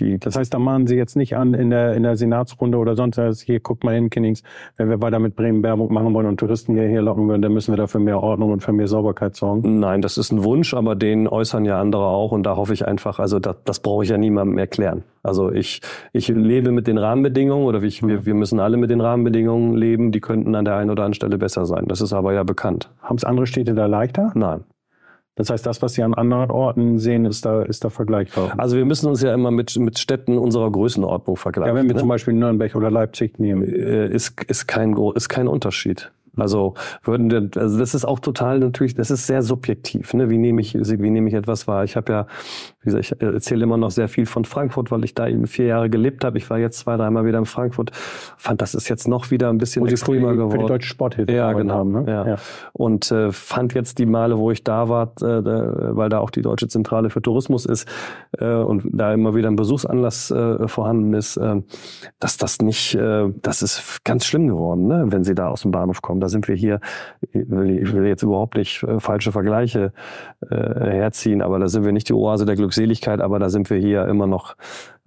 die, 0.01 0.19
das 0.19 0.37
heißt, 0.37 0.53
da 0.53 0.59
mahnen 0.59 0.87
Sie 0.87 0.97
jetzt 0.97 1.17
nicht 1.17 1.37
an 1.37 1.55
in 1.55 1.71
der, 1.71 1.95
in 1.95 2.03
der 2.03 2.17
Senatsrunde 2.17 2.79
oder 2.79 2.97
sonst 2.97 3.19
was. 3.19 3.41
Hier, 3.41 3.61
guckt 3.61 3.85
mal 3.85 3.95
hin, 3.95 4.11
Kinnings. 4.11 4.43
Wenn 4.77 4.89
wir 4.89 5.01
weiter 5.01 5.19
mit 5.19 5.37
Bremen 5.37 5.63
Werbung 5.63 5.93
machen 5.93 6.15
wollen 6.15 6.27
und 6.27 6.39
Touristen 6.39 6.75
hierher 6.75 7.03
locken 7.03 7.29
wollen, 7.29 7.43
dann 7.43 7.53
müssen 7.53 7.73
wir 7.73 7.77
dafür 7.77 8.01
mehr 8.01 8.23
Ordnung 8.23 8.53
und 8.53 8.63
für 8.63 8.73
mehr 8.73 8.89
Sauberkeit 8.89 9.37
sorgen. 9.37 9.79
Nein, 9.81 10.03
das 10.03 10.19
ist 10.19 10.33
ein 10.33 10.45
Wunsch, 10.45 10.75
aber 10.75 10.95
den 10.95 11.29
äußern 11.29 11.65
ja 11.65 11.81
andere 11.81 12.07
auch. 12.07 12.33
Und 12.33 12.45
da 12.45 12.57
hoffe 12.57 12.75
ich 12.75 12.87
einfach, 12.87 13.19
also 13.19 13.39
das, 13.39 13.57
das 13.65 13.81
brauche 13.81 14.05
ich 14.05 14.11
ja 14.11 14.19
niemandem 14.19 14.59
erklären. 14.59 15.05
Also 15.23 15.53
ich, 15.53 15.81
ich 16.13 16.29
lebe 16.29 16.73
mit 16.73 16.87
den 16.87 16.99
Rahmenbedingungen 16.99 17.67
oder 17.67 17.83
ich, 17.83 18.07
wir, 18.07 18.25
wir 18.25 18.35
müssen 18.35 18.61
alle 18.61 18.77
mit 18.77 18.91
den 18.91 19.01
Rahmenbedingungen 19.01 19.77
leben. 19.77 20.13
Die 20.13 20.21
könnten 20.21 20.55
an 20.55 20.65
der 20.65 20.77
einen 20.77 20.91
oder 20.91 21.03
anderen 21.03 21.15
Stelle 21.15 21.39
besser 21.39 21.67
sein. 21.67 21.87
Das 21.87 22.01
ist 22.01 22.13
aber 22.13 22.33
ja 22.33 22.45
bekannt. 22.45 22.91
Haben 23.03 23.17
es 23.17 23.25
andere 23.25 23.47
Städte 23.47 23.75
da 23.75 23.87
leichter? 23.87 24.33
Nein. 24.35 24.65
Das 25.39 25.51
heißt, 25.51 25.65
das, 25.65 25.81
was 25.83 25.95
Sie 25.95 26.03
an 26.03 26.15
anderen 26.15 26.51
Orten 26.51 26.99
sehen, 26.99 27.25
ist 27.25 27.47
da, 27.47 27.63
ist 27.63 27.85
da 27.85 27.91
vergleichbar. 27.91 28.55
Also 28.57 28.77
wir 28.77 28.85
müssen 28.85 29.07
uns 29.07 29.23
ja 29.23 29.33
immer 29.33 29.53
mit, 29.53 29.77
mit 29.77 29.99
Städten 30.01 30.37
unserer 30.37 30.71
Größenordnung 30.71 31.37
vergleichen. 31.37 31.77
Ja, 31.77 31.81
wenn 31.81 31.87
wir 31.87 31.95
ne? 31.95 32.01
zum 32.01 32.09
Beispiel 32.09 32.35
Nürnberg 32.35 32.75
oder 32.75 32.91
Leipzig 32.91 33.39
nehmen. 33.39 33.63
Äh, 33.63 34.09
ist, 34.09 34.43
ist, 34.49 34.67
kein, 34.67 34.97
ist 35.15 35.29
kein 35.29 35.47
Unterschied. 35.47 36.11
Also 36.37 36.75
würden 37.05 37.31
wir, 37.31 37.51
also 37.61 37.79
das 37.79 37.95
ist 37.95 38.05
auch 38.05 38.21
total 38.21 38.59
natürlich, 38.59 38.95
das 38.95 39.11
ist 39.11 39.27
sehr 39.27 39.43
subjektiv. 39.43 40.13
Ne? 40.15 40.29
Wie 40.29 40.39
nehme 40.39 40.61
ich, 40.61 40.75
wie 40.75 41.11
nehme 41.11 41.29
ich 41.29 41.35
etwas 41.35 41.69
wahr? 41.69 41.85
Ich 41.85 41.97
habe 41.97 42.13
ja, 42.13 42.27
wie 42.89 42.97
gesagt, 42.97 43.21
ich 43.21 43.23
erzähle 43.23 43.65
immer 43.65 43.77
noch 43.77 43.91
sehr 43.91 44.09
viel 44.09 44.27
von 44.27 44.45
Frankfurt, 44.45 44.91
weil 44.91 45.05
ich 45.05 45.15
da 45.15 45.29
eben 45.29 45.47
vier 45.47 45.67
Jahre 45.67 45.91
gelebt 45.91 46.25
habe. 46.25 46.39
Ich 46.39 46.49
war 46.51 46.59
jetzt 46.59 46.81
zwei, 46.81 46.97
dreimal 46.97 47.25
wieder 47.25 47.39
in 47.39 47.47
Frankfurt. 47.47 47.91
Fand, 48.37 48.61
das 48.61 48.75
ist 48.75 48.89
jetzt 48.89 49.09
noch 49.09 49.31
wieder 49.31 49.49
ein 49.51 49.59
bisschen 49.59 49.83
Und 49.83 49.91
extremer 49.91 50.35
geworden. 50.35 50.51
Für 50.53 50.59
die 50.59 50.67
deutsche 50.67 50.89
Sporthilfe. 50.89 51.33
Ja, 51.33 51.53
genau. 51.53 51.75
Haben, 51.75 51.93
ne? 51.93 52.05
ja. 52.07 52.27
ja. 52.27 52.37
Und 52.73 53.11
äh, 53.11 53.33
fand 53.33 53.75
jetzt 53.75 53.99
die 53.99 54.07
Male, 54.07 54.39
wo 54.39 54.51
ich 54.51 54.65
da 54.65 54.89
war, 54.89 55.13
äh, 55.21 55.25
weil 55.25 56.09
da 56.09 56.19
auch 56.19 56.31
die 56.31 56.43
Deutsche 56.43 56.69
Zentrale 56.69 57.11
für 57.11 57.23
Tourismus 57.23 57.67
ist 57.67 57.89
äh, 58.39 58.47
und 58.47 58.85
da 58.93 59.13
immer 59.13 59.35
wieder 59.35 59.49
ein 59.49 59.57
Besuchsanlass 59.57 60.31
äh, 60.31 60.69
vorhanden 60.69 61.15
ist, 61.15 61.37
äh, 61.37 61.63
dass 62.21 62.37
das 62.37 62.61
nicht, 62.61 62.95
äh, 62.95 63.29
das 63.43 63.63
ist 63.63 64.05
ganz 64.05 64.27
schlimm 64.27 64.49
geworden, 64.49 64.87
ne? 64.87 65.07
wenn 65.09 65.25
sie 65.25 65.35
da 65.35 65.49
aus 65.49 65.63
dem 65.63 65.71
Bahnhof 65.71 66.03
kommen 66.03 66.19
da 66.21 66.29
sind 66.29 66.49
wir 66.49 66.55
hier, 66.55 66.81
ich 67.33 67.49
will 67.93 68.07
jetzt 68.07 68.23
überhaupt 68.23 68.57
nicht 68.57 68.83
äh, 68.83 69.01
falsche 69.01 69.33
Vergleiche 69.33 69.93
äh, 70.51 70.57
herziehen, 70.57 71.43
aber 71.43 71.59
da 71.59 71.69
sind 71.69 71.85
wir 71.85 71.93
nicht 71.93 72.09
die 72.09 72.15
Oase 72.15 72.45
der 72.45 72.57
Glückseligkeit, 72.79 73.21
aber 73.21 73.39
da 73.39 73.49
sind 73.49 73.71
wir 73.71 73.79
hier 73.79 74.07
immer 74.07 74.27
noch 74.27 74.57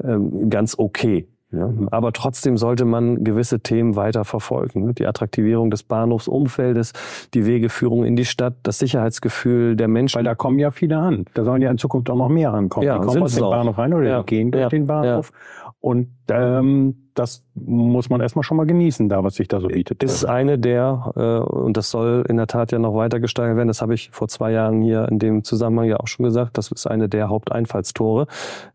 ähm, 0.03 0.49
ganz 0.49 0.75
okay. 0.77 1.27
Ja, 1.53 1.69
aber 1.91 2.13
trotzdem 2.13 2.55
sollte 2.55 2.85
man 2.85 3.25
gewisse 3.25 3.59
Themen 3.59 3.97
weiter 3.97 4.23
verfolgen. 4.23 4.95
Die 4.95 5.05
Attraktivierung 5.05 5.69
des 5.69 5.83
Bahnhofsumfeldes, 5.83 6.93
die 7.33 7.45
Wegeführung 7.45 8.05
in 8.05 8.15
die 8.15 8.23
Stadt, 8.23 8.53
das 8.63 8.79
Sicherheitsgefühl 8.79 9.75
der 9.75 9.89
Menschen. 9.89 10.15
Weil 10.15 10.23
da 10.23 10.33
kommen 10.33 10.59
ja 10.59 10.71
viele 10.71 10.97
an. 10.97 11.25
Da 11.33 11.43
sollen 11.43 11.61
ja 11.61 11.69
in 11.69 11.77
Zukunft 11.77 12.09
auch 12.09 12.15
noch 12.15 12.29
mehr 12.29 12.53
ankommen. 12.53 12.87
Ja, 12.87 12.99
die 12.99 13.05
kommen 13.05 13.23
aus 13.23 13.35
dem. 13.35 13.43
Bahnhof 13.43 13.77
rein 13.77 13.93
oder 13.93 14.07
ja. 14.07 14.19
die 14.19 14.27
gehen 14.27 14.51
durch 14.51 14.61
ja. 14.61 14.69
den 14.69 14.87
Bahnhof. 14.87 15.33
Ja. 15.33 15.60
Und 15.81 16.09
ähm, 16.29 17.09
das 17.15 17.43
muss 17.55 18.09
man 18.09 18.21
erstmal 18.21 18.43
schon 18.43 18.57
mal 18.57 18.67
genießen, 18.67 19.09
da 19.09 19.23
was 19.23 19.35
sich 19.35 19.47
da 19.47 19.59
so 19.59 19.67
bietet. 19.67 20.03
Ist 20.03 20.25
eine 20.25 20.59
der, 20.59 21.11
äh, 21.15 21.51
und 21.51 21.75
das 21.75 21.89
soll 21.89 22.23
in 22.29 22.37
der 22.37 22.45
Tat 22.45 22.71
ja 22.71 22.77
noch 22.77 22.95
weiter 22.95 23.19
gesteigert 23.19 23.57
werden, 23.57 23.67
das 23.67 23.81
habe 23.81 23.95
ich 23.95 24.11
vor 24.11 24.27
zwei 24.27 24.51
Jahren 24.51 24.83
hier 24.83 25.07
in 25.09 25.17
dem 25.17 25.43
Zusammenhang 25.43 25.87
ja 25.87 25.99
auch 25.99 26.07
schon 26.07 26.23
gesagt, 26.23 26.59
das 26.59 26.71
ist 26.71 26.85
eine 26.85 27.09
der 27.09 27.29
Haupteinfallstore. 27.29 28.27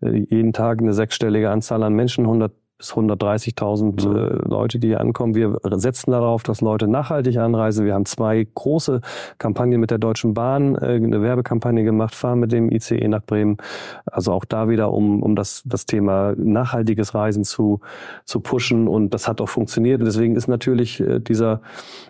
Äh, 0.02 0.26
jeden 0.28 0.52
Tag 0.52 0.80
eine 0.80 0.92
sechsstellige 0.92 1.50
Anzahl 1.50 1.84
an 1.84 1.94
Menschen, 1.94 2.24
100 2.24 2.52
bis 2.78 2.92
130.000 2.92 4.06
mhm. 4.06 4.16
äh, 4.16 4.48
Leute, 4.48 4.78
die 4.78 4.88
hier 4.88 5.00
ankommen. 5.00 5.34
Wir 5.34 5.58
setzen 5.76 6.10
darauf, 6.10 6.42
dass 6.42 6.60
Leute 6.60 6.88
nachhaltig 6.88 7.38
anreisen. 7.38 7.86
Wir 7.86 7.94
haben 7.94 8.04
zwei 8.04 8.46
große 8.54 9.00
Kampagnen 9.38 9.80
mit 9.80 9.90
der 9.90 9.98
Deutschen 9.98 10.34
Bahn, 10.34 10.74
äh, 10.76 10.96
eine 10.96 11.22
Werbekampagne 11.22 11.84
gemacht, 11.84 12.14
fahren 12.14 12.40
mit 12.40 12.52
dem 12.52 12.70
ICE 12.70 13.08
nach 13.08 13.22
Bremen. 13.22 13.56
Also 14.04 14.32
auch 14.32 14.44
da 14.44 14.68
wieder, 14.68 14.92
um, 14.92 15.22
um 15.22 15.36
das, 15.36 15.62
das 15.64 15.86
Thema 15.86 16.34
nachhaltiges 16.36 17.14
Reisen 17.14 17.44
zu, 17.44 17.80
zu 18.24 18.40
pushen. 18.40 18.88
Und 18.88 19.14
das 19.14 19.26
hat 19.26 19.40
auch 19.40 19.48
funktioniert. 19.48 20.00
Und 20.00 20.06
deswegen 20.06 20.36
ist 20.36 20.48
natürlich 20.48 21.00
äh, 21.00 21.18
dieser 21.18 21.62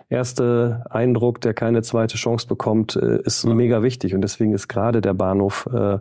erste 0.09 0.85
Eindruck, 0.89 1.41
der 1.41 1.53
keine 1.53 1.81
zweite 1.81 2.17
Chance 2.17 2.47
bekommt, 2.47 2.95
äh, 2.95 3.21
ist 3.23 3.45
mhm. 3.45 3.55
mega 3.55 3.83
wichtig. 3.83 4.15
Und 4.15 4.21
deswegen 4.21 4.53
ist 4.53 4.67
gerade 4.67 5.01
der 5.01 5.13
Bahnhof 5.13 5.67
äh, 5.73 5.99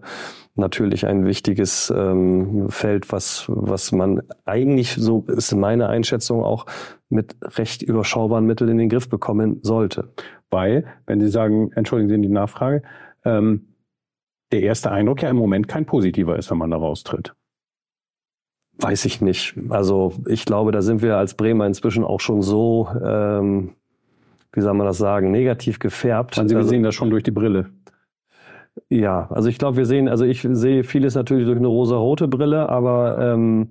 natürlich 0.54 1.06
ein 1.06 1.24
wichtiges 1.24 1.92
ähm, 1.94 2.68
Feld, 2.70 3.12
was, 3.12 3.44
was 3.48 3.92
man 3.92 4.22
eigentlich, 4.44 4.94
so 4.94 5.24
ist 5.28 5.54
meine 5.54 5.88
Einschätzung, 5.88 6.42
auch 6.42 6.66
mit 7.08 7.36
recht 7.42 7.82
überschaubaren 7.82 8.46
Mitteln 8.46 8.70
in 8.70 8.78
den 8.78 8.88
Griff 8.88 9.08
bekommen 9.08 9.60
sollte. 9.62 10.12
Weil, 10.50 10.84
wenn 11.06 11.20
Sie 11.20 11.28
sagen, 11.28 11.72
entschuldigen 11.72 12.08
Sie 12.08 12.28
die 12.28 12.32
Nachfrage, 12.32 12.82
ähm, 13.24 13.74
der 14.52 14.62
erste 14.62 14.92
Eindruck 14.92 15.22
ja 15.22 15.28
im 15.28 15.36
Moment 15.36 15.66
kein 15.66 15.86
positiver 15.86 16.36
ist, 16.36 16.50
wenn 16.50 16.58
man 16.58 16.70
da 16.70 16.76
raustritt. 16.76 17.34
Weiß 18.78 19.04
ich 19.06 19.20
nicht. 19.20 19.54
Also 19.70 20.12
ich 20.28 20.44
glaube, 20.44 20.70
da 20.70 20.82
sind 20.82 21.02
wir 21.02 21.16
als 21.16 21.34
Bremer 21.34 21.66
inzwischen 21.66 22.04
auch 22.04 22.20
schon 22.20 22.42
so, 22.42 22.88
ähm, 23.02 23.74
wie 24.56 24.62
soll 24.62 24.74
man 24.74 24.86
das 24.86 24.98
sagen, 24.98 25.30
negativ 25.30 25.78
gefärbt. 25.78 26.38
Also, 26.38 26.56
also, 26.56 26.68
sehen 26.68 26.82
das 26.82 26.94
schon 26.94 27.10
durch 27.10 27.22
die 27.22 27.30
Brille. 27.30 27.66
Ja, 28.88 29.28
also 29.30 29.48
ich 29.48 29.58
glaube, 29.58 29.76
wir 29.76 29.86
sehen, 29.86 30.08
also 30.08 30.24
ich 30.24 30.46
sehe 30.50 30.82
vieles 30.82 31.14
natürlich 31.14 31.46
durch 31.46 31.58
eine 31.58 31.66
rosa-rote 31.66 32.26
Brille, 32.28 32.68
aber 32.68 33.18
ähm, 33.20 33.68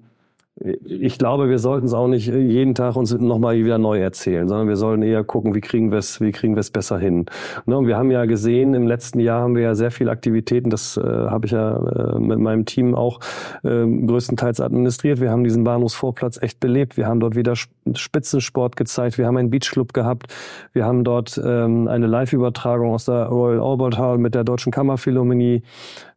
ich 0.57 1.17
glaube, 1.17 1.49
wir 1.49 1.59
sollten 1.59 1.85
es 1.85 1.93
auch 1.93 2.07
nicht 2.07 2.27
jeden 2.27 2.75
Tag 2.75 2.95
uns 2.95 3.13
nochmal 3.13 3.57
wieder 3.57 3.77
neu 3.77 3.99
erzählen, 3.99 4.47
sondern 4.47 4.69
wir 4.69 4.77
sollen 4.77 5.01
eher 5.01 5.25
gucken, 5.25 5.53
wie 5.53 5.59
kriegen 5.59 5.91
wir 5.91 5.97
es, 5.97 6.21
wie 6.21 6.31
kriegen 6.31 6.55
wir 6.55 6.61
es 6.61 6.71
besser 6.71 6.97
hin. 6.97 7.25
Ne? 7.65 7.77
Und 7.77 7.87
wir 7.87 7.97
haben 7.97 8.09
ja 8.09 8.23
gesehen, 8.23 8.73
im 8.73 8.87
letzten 8.87 9.19
Jahr 9.19 9.41
haben 9.41 9.55
wir 9.55 9.63
ja 9.63 9.75
sehr 9.75 9.91
viele 9.91 10.11
Aktivitäten, 10.11 10.69
das 10.69 10.95
äh, 10.95 11.01
habe 11.01 11.45
ich 11.45 11.51
ja 11.51 11.75
äh, 12.15 12.19
mit 12.19 12.39
meinem 12.39 12.65
Team 12.65 12.95
auch 12.95 13.19
äh, 13.63 13.85
größtenteils 13.85 14.61
administriert. 14.61 15.19
Wir 15.19 15.29
haben 15.29 15.43
diesen 15.43 15.65
Bahnhofsvorplatz 15.65 16.41
echt 16.41 16.61
belebt. 16.61 16.95
Wir 16.95 17.07
haben 17.07 17.19
dort 17.19 17.35
wieder 17.35 17.55
Spitzensport 17.93 18.77
gezeigt. 18.77 19.17
Wir 19.17 19.27
haben 19.27 19.35
einen 19.35 19.49
Beachclub 19.49 19.93
gehabt. 19.93 20.33
Wir 20.71 20.85
haben 20.85 21.03
dort 21.03 21.39
ähm, 21.43 21.89
eine 21.89 22.07
Live-Übertragung 22.07 22.93
aus 22.93 23.05
der 23.05 23.25
Royal 23.25 23.59
Albert 23.59 23.97
Hall 23.97 24.17
mit 24.19 24.33
der 24.35 24.45
Deutschen 24.45 24.71
Kammerphilharmonie 24.71 25.63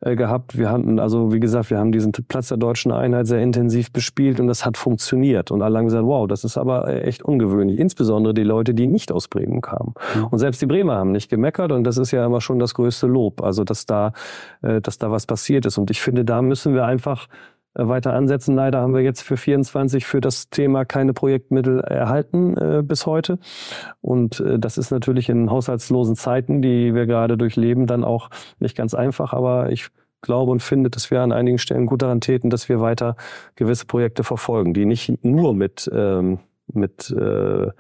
äh, 0.01 0.15
gehabt. 0.15 0.57
Wir 0.57 0.71
hatten, 0.71 1.01
also 1.01 1.33
wie 1.33 1.41
gesagt, 1.41 1.71
wir 1.71 1.79
haben 1.79 1.91
diesen 1.91 2.13
Platz 2.13 2.49
der 2.49 2.57
Deutschen 2.57 2.93
Einheit 2.93 3.27
sehr 3.27 3.41
intensiv 3.41 3.91
bespielt 3.93 4.39
und 4.39 4.47
das 4.47 4.65
hat 4.65 4.77
funktioniert. 4.77 5.51
Und 5.51 5.61
alle 5.61 5.79
haben 5.79 5.87
gesagt, 5.87 6.05
wow, 6.05 6.29
das 6.29 6.45
ist 6.45 6.57
aber 6.57 6.87
äh, 6.87 7.01
echt 7.01 7.23
ungewöhnlich. 7.23 7.81
Insbesondere 7.81 8.33
die 8.33 8.45
Leute, 8.45 8.75
die 8.75 8.87
nicht 8.87 9.11
aus 9.11 9.27
Bremen 9.27 9.61
kamen. 9.61 9.95
Mhm. 10.15 10.27
Und 10.27 10.39
selbst 10.39 10.63
die 10.63 10.67
Bremer 10.67 10.95
haben 10.95 11.11
nicht 11.11 11.29
gemeckert 11.29 11.73
und 11.73 11.85
das 11.85 11.99
ist 11.99 12.13
ja 12.13 12.25
immer 12.25 12.41
schon 12.41 12.59
das 12.61 12.75
größte 12.75 13.09
Lob. 13.09 13.43
Also, 13.43 13.65
dass 13.65 13.87
da, 13.87 14.13
äh, 14.63 14.81
dass 14.81 14.99
da 14.99 15.11
was 15.11 15.27
passiert 15.27 15.67
ist. 15.67 15.79
Und 15.79 15.91
ich 15.91 16.01
finde, 16.01 16.25
da 16.25 16.43
müssen 16.43 16.75
wir 16.75 16.85
einfach 16.85 17.27
weiter 17.75 18.13
ansetzen. 18.13 18.55
Leider 18.55 18.81
haben 18.81 18.95
wir 18.95 19.03
jetzt 19.03 19.23
für 19.23 19.37
24 19.37 20.07
für 20.07 20.21
das 20.21 20.51
Thema 20.51 20.85
keine 20.85 21.13
Projektmittel 21.13 21.81
erhalten 21.81 22.57
äh, 22.57 22.83
bis 22.83 23.07
heute. 23.07 23.39
Und 24.01 24.41
äh, 24.41 24.59
das 24.59 24.79
ist 24.79 24.91
natürlich 24.91 25.29
in 25.29 25.51
haushaltslosen 25.51 26.17
Zeiten, 26.17 26.63
die 26.63 26.95
wir 26.95 27.07
gerade 27.07 27.37
durchleben, 27.37 27.87
dann 27.87 28.05
auch 28.05 28.31
nicht 28.59 28.77
ganz 28.77 28.95
einfach. 28.95 29.33
Aber 29.33 29.71
ich 29.71 29.89
glaube 30.21 30.51
und 30.51 30.63
finde, 30.63 30.91
dass 30.91 31.11
wir 31.11 31.21
an 31.21 31.33
einigen 31.33 31.59
Stellen 31.59 31.87
gut 31.87 32.03
daran 32.03 32.21
täten, 32.21 32.51
dass 32.51 32.69
wir 32.69 32.81
weiter 32.81 33.17
gewisse 33.55 33.87
Projekte 33.87 34.25
verfolgen, 34.25 34.75
die 34.75 34.85
nicht 34.85 35.25
nur 35.25 35.55
mit, 35.55 35.89
ähm, 35.95 36.41
mit, 36.73 37.11
äh, 37.11 37.67
äh, 37.67 37.71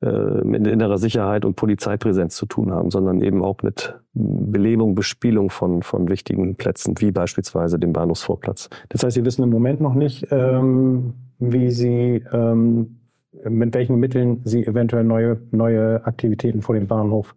mit 0.00 0.66
innerer 0.66 0.96
Sicherheit 0.96 1.44
und 1.44 1.56
Polizeipräsenz 1.56 2.34
zu 2.34 2.46
tun 2.46 2.72
haben, 2.72 2.90
sondern 2.90 3.20
eben 3.20 3.44
auch 3.44 3.62
mit 3.62 3.98
Belebung, 4.14 4.94
Bespielung 4.94 5.50
von, 5.50 5.82
von 5.82 6.08
wichtigen 6.08 6.56
Plätzen, 6.56 6.94
wie 6.98 7.10
beispielsweise 7.10 7.78
dem 7.78 7.92
Bahnhofsvorplatz. 7.92 8.70
Das 8.88 9.04
heißt, 9.04 9.14
Sie 9.14 9.24
wissen 9.24 9.42
im 9.42 9.50
Moment 9.50 9.80
noch 9.80 9.94
nicht, 9.94 10.26
ähm, 10.30 11.14
wie 11.38 11.70
Sie, 11.70 12.24
ähm, 12.32 13.00
mit 13.44 13.74
welchen 13.74 13.96
Mitteln 13.96 14.40
Sie 14.44 14.66
eventuell 14.66 15.04
neue, 15.04 15.38
neue 15.50 16.04
Aktivitäten 16.04 16.62
vor 16.62 16.74
dem 16.74 16.86
Bahnhof 16.86 17.34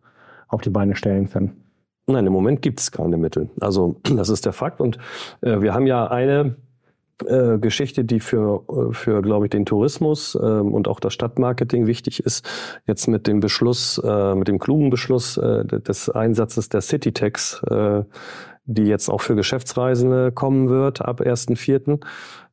auf 0.47 0.61
die 0.61 0.69
Beine 0.69 0.95
stellen 0.95 1.29
können. 1.29 1.63
Nein, 2.07 2.25
im 2.25 2.33
Moment 2.33 2.61
gibt 2.61 2.79
es 2.79 2.91
keine 2.91 3.17
Mittel. 3.17 3.49
Also 3.59 3.97
das 4.15 4.29
ist 4.29 4.45
der 4.45 4.53
Fakt. 4.53 4.81
Und 4.81 4.97
äh, 5.41 5.61
wir 5.61 5.73
haben 5.73 5.87
ja 5.87 6.07
eine 6.07 6.55
äh, 7.27 7.57
Geschichte, 7.59 8.03
die 8.03 8.19
für, 8.19 8.63
äh, 8.69 8.93
für 8.93 9.21
glaube 9.21 9.45
ich, 9.45 9.49
den 9.51 9.65
Tourismus 9.65 10.35
äh, 10.35 10.39
und 10.39 10.87
auch 10.87 10.99
das 10.99 11.13
Stadtmarketing 11.13 11.87
wichtig 11.87 12.19
ist, 12.19 12.45
jetzt 12.85 13.07
mit 13.07 13.27
dem 13.27 13.39
Beschluss, 13.39 14.01
äh, 14.03 14.35
mit 14.35 14.47
dem 14.47 14.59
klugen 14.59 14.89
Beschluss 14.89 15.37
äh, 15.37 15.65
des 15.65 16.09
Einsatzes 16.09 16.69
der 16.69 16.81
Citytax, 16.81 17.63
äh, 17.69 18.03
die 18.65 18.83
jetzt 18.83 19.09
auch 19.09 19.21
für 19.21 19.35
Geschäftsreisende 19.35 20.31
kommen 20.31 20.69
wird 20.69 21.01
ab 21.01 21.21
1.4 21.21 21.99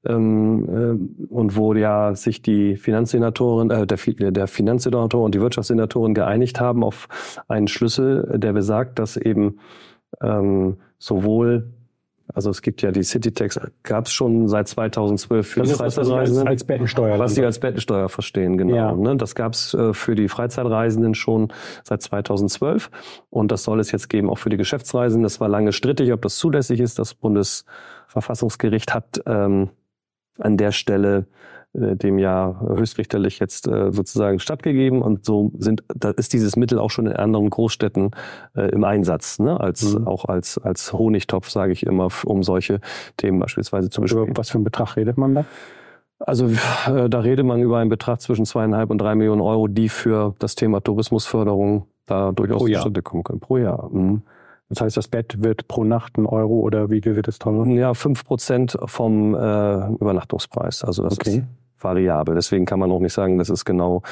ähm, 0.06 0.68
äh, 0.68 1.32
und 1.32 1.56
wo 1.56 1.74
ja 1.74 2.14
sich 2.14 2.42
die 2.42 2.76
Finanzsenatorin, 2.76 3.70
äh, 3.70 3.86
der, 3.86 4.30
der 4.32 4.46
Finanzsenator 4.48 5.22
und 5.22 5.34
die 5.34 5.40
Wirtschaftssenatorin 5.40 6.14
geeinigt 6.14 6.60
haben 6.60 6.82
auf 6.82 7.08
einen 7.48 7.68
Schlüssel, 7.68 8.38
der 8.38 8.52
besagt, 8.52 8.98
dass 8.98 9.16
eben 9.16 9.58
ähm, 10.22 10.78
sowohl 10.98 11.70
also 12.34 12.50
es 12.50 12.62
gibt 12.62 12.82
ja 12.82 12.90
die 12.90 13.02
Citytax, 13.02 13.60
gab 13.82 14.06
es 14.06 14.12
schon 14.12 14.48
seit 14.48 14.68
2012 14.68 15.46
für 15.46 15.60
das 15.60 15.70
die 15.70 15.74
Freizeitreisenden. 15.76 16.46
Als, 16.46 16.62
als 16.62 16.64
Bettensteuer. 16.64 17.18
Was 17.18 17.34
sie 17.34 17.44
als 17.44 17.58
Bettensteuer 17.58 18.08
verstehen, 18.08 18.56
genau. 18.56 18.74
Ja. 18.74 18.92
Ne? 18.92 19.16
Das 19.16 19.34
gab 19.34 19.54
es 19.54 19.74
äh, 19.74 19.92
für 19.92 20.14
die 20.14 20.28
Freizeitreisenden 20.28 21.14
schon 21.14 21.52
seit 21.82 22.02
2012 22.02 22.90
und 23.30 23.50
das 23.50 23.64
soll 23.64 23.80
es 23.80 23.92
jetzt 23.92 24.08
geben 24.08 24.30
auch 24.30 24.38
für 24.38 24.50
die 24.50 24.56
Geschäftsreisenden. 24.56 25.22
Das 25.22 25.40
war 25.40 25.48
lange 25.48 25.72
strittig, 25.72 26.12
ob 26.12 26.22
das 26.22 26.36
zulässig 26.36 26.80
ist. 26.80 26.98
Das 26.98 27.14
Bundesverfassungsgericht 27.14 28.94
hat 28.94 29.22
ähm, 29.26 29.70
an 30.38 30.56
der 30.56 30.72
Stelle 30.72 31.26
dem 31.72 32.18
ja 32.18 32.60
höchstrichterlich 32.66 33.38
jetzt 33.38 33.68
äh, 33.68 33.92
sozusagen 33.92 34.40
stattgegeben 34.40 35.02
und 35.02 35.24
so 35.24 35.52
sind 35.56 35.84
da 35.94 36.10
ist 36.10 36.32
dieses 36.32 36.56
Mittel 36.56 36.80
auch 36.80 36.90
schon 36.90 37.06
in 37.06 37.12
anderen 37.12 37.48
Großstädten 37.48 38.10
äh, 38.56 38.70
im 38.70 38.82
Einsatz, 38.82 39.38
ne? 39.38 39.60
als 39.60 39.94
mhm. 39.94 40.06
auch 40.06 40.24
als 40.24 40.58
als 40.58 40.92
Honigtopf 40.92 41.48
sage 41.48 41.72
ich 41.72 41.86
immer, 41.86 42.08
um 42.24 42.42
solche 42.42 42.80
Themen 43.16 43.38
beispielsweise 43.38 43.88
zu 43.88 44.00
besprechen. 44.00 44.30
Über 44.30 44.38
was 44.38 44.50
für 44.50 44.56
einen 44.56 44.64
Betrag 44.64 44.96
redet 44.96 45.16
man 45.16 45.34
da? 45.34 45.44
Also 46.18 46.46
äh, 46.46 47.08
da 47.08 47.20
redet 47.20 47.46
man 47.46 47.62
über 47.62 47.78
einen 47.78 47.88
Betrag 47.88 48.20
zwischen 48.20 48.46
zweieinhalb 48.46 48.90
und 48.90 48.98
drei 48.98 49.14
Millionen 49.14 49.40
Euro, 49.40 49.68
die 49.68 49.88
für 49.88 50.34
das 50.40 50.56
Thema 50.56 50.80
Tourismusförderung 50.80 51.86
da 52.06 52.32
durchaus 52.32 52.64
zustande 52.64 53.02
kommen 53.02 53.22
können 53.22 53.40
pro 53.40 53.58
Jahr. 53.58 53.88
Mhm. 53.90 54.22
Das 54.68 54.80
heißt, 54.80 54.96
das 54.96 55.08
Bett 55.08 55.42
wird 55.42 55.66
pro 55.66 55.84
Nacht 55.84 56.16
ein 56.16 56.26
Euro 56.26 56.60
oder 56.60 56.90
wie 56.90 57.00
viel 57.00 57.16
wird 57.16 57.26
es 57.26 57.38
teurer? 57.38 57.66
Ja, 57.66 57.94
fünf 57.94 58.24
Prozent 58.24 58.78
vom 58.84 59.34
äh, 59.34 59.38
Übernachtungspreis. 59.94 60.84
Also 60.84 61.02
das 61.02 61.14
okay. 61.14 61.30
ist 61.30 61.42
variabel. 61.82 62.34
Deswegen 62.34 62.66
kann 62.66 62.78
man 62.78 62.90
auch 62.90 63.00
nicht 63.00 63.12
sagen, 63.12 63.38
das 63.38 63.50
ist 63.50 63.64
genau 63.64 64.02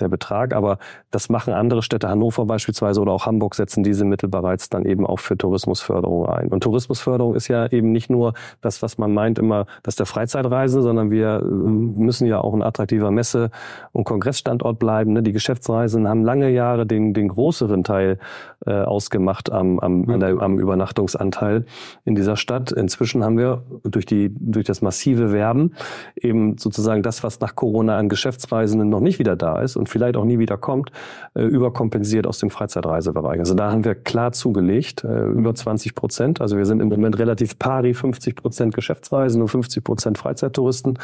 der 0.00 0.08
Betrag. 0.08 0.54
Aber 0.54 0.78
das 1.10 1.28
machen 1.28 1.52
andere 1.54 1.82
Städte, 1.82 2.08
Hannover 2.08 2.46
beispielsweise 2.46 3.00
oder 3.00 3.12
auch 3.12 3.26
Hamburg 3.26 3.54
setzen 3.54 3.84
diese 3.84 4.04
Mittel 4.04 4.28
bereits 4.28 4.68
dann 4.68 4.84
eben 4.84 5.06
auch 5.06 5.18
für 5.18 5.36
Tourismusförderung 5.36 6.28
ein. 6.28 6.48
Und 6.48 6.62
Tourismusförderung 6.62 7.34
ist 7.34 7.48
ja 7.48 7.66
eben 7.66 7.92
nicht 7.92 8.10
nur 8.10 8.34
das, 8.60 8.82
was 8.82 8.98
man 8.98 9.12
meint 9.12 9.38
immer, 9.38 9.66
dass 9.82 9.96
der 9.96 10.06
Freizeitreise, 10.06 10.82
sondern 10.82 11.10
wir 11.10 11.40
äh, 11.40 11.44
müssen 11.44 12.26
ja 12.26 12.40
auch 12.40 12.54
ein 12.54 12.62
attraktiver 12.62 13.10
Messe- 13.10 13.50
und 13.92 14.04
Kongressstandort 14.04 14.78
bleiben. 14.78 15.12
Ne? 15.12 15.22
Die 15.22 15.32
Geschäftsreisen 15.32 16.08
haben 16.08 16.24
lange 16.24 16.50
Jahre 16.50 16.86
den, 16.86 17.14
den 17.14 17.28
größeren 17.28 17.84
Teil 17.84 18.18
äh, 18.66 18.72
ausgemacht 18.72 19.52
am, 19.52 19.78
am, 19.78 20.20
der, 20.20 20.40
am 20.40 20.58
Übernachtungsanteil 20.58 21.66
in 22.04 22.14
dieser 22.14 22.36
Stadt. 22.36 22.72
Inzwischen 22.72 23.22
haben 23.22 23.38
wir 23.38 23.62
durch, 23.84 24.06
die, 24.06 24.34
durch 24.34 24.64
das 24.64 24.82
massive 24.82 25.32
Werben 25.32 25.74
eben 26.16 26.58
sozusagen 26.58 27.02
das, 27.02 27.22
was 27.22 27.40
nach 27.40 27.54
Corona 27.54 27.96
an 27.96 28.08
Geschäftsreisenden 28.08 28.88
noch 28.88 29.00
nicht 29.00 29.18
wieder 29.18 29.36
da 29.36 29.60
ist 29.60 29.76
und 29.84 29.88
vielleicht 29.90 30.16
auch 30.16 30.24
nie 30.24 30.38
wieder 30.38 30.56
kommt, 30.56 30.90
äh, 31.34 31.42
überkompensiert 31.42 32.26
aus 32.26 32.38
dem 32.38 32.48
Freizeitreisebereich. 32.48 33.38
Also 33.38 33.54
da 33.54 33.70
haben 33.70 33.84
wir 33.84 33.94
klar 33.94 34.32
zugelegt, 34.32 35.04
äh, 35.04 35.26
über 35.26 35.54
20 35.54 35.94
Prozent. 35.94 36.40
Also 36.40 36.56
wir 36.56 36.64
sind 36.64 36.80
im 36.80 36.88
Moment 36.88 37.18
relativ 37.18 37.58
pari, 37.58 37.92
50 37.92 38.34
Prozent 38.36 38.74
Geschäftsreisen 38.74 39.42
und 39.42 39.48
50 39.48 39.84
Prozent 39.84 40.16
Freizeittouristen. 40.16 40.98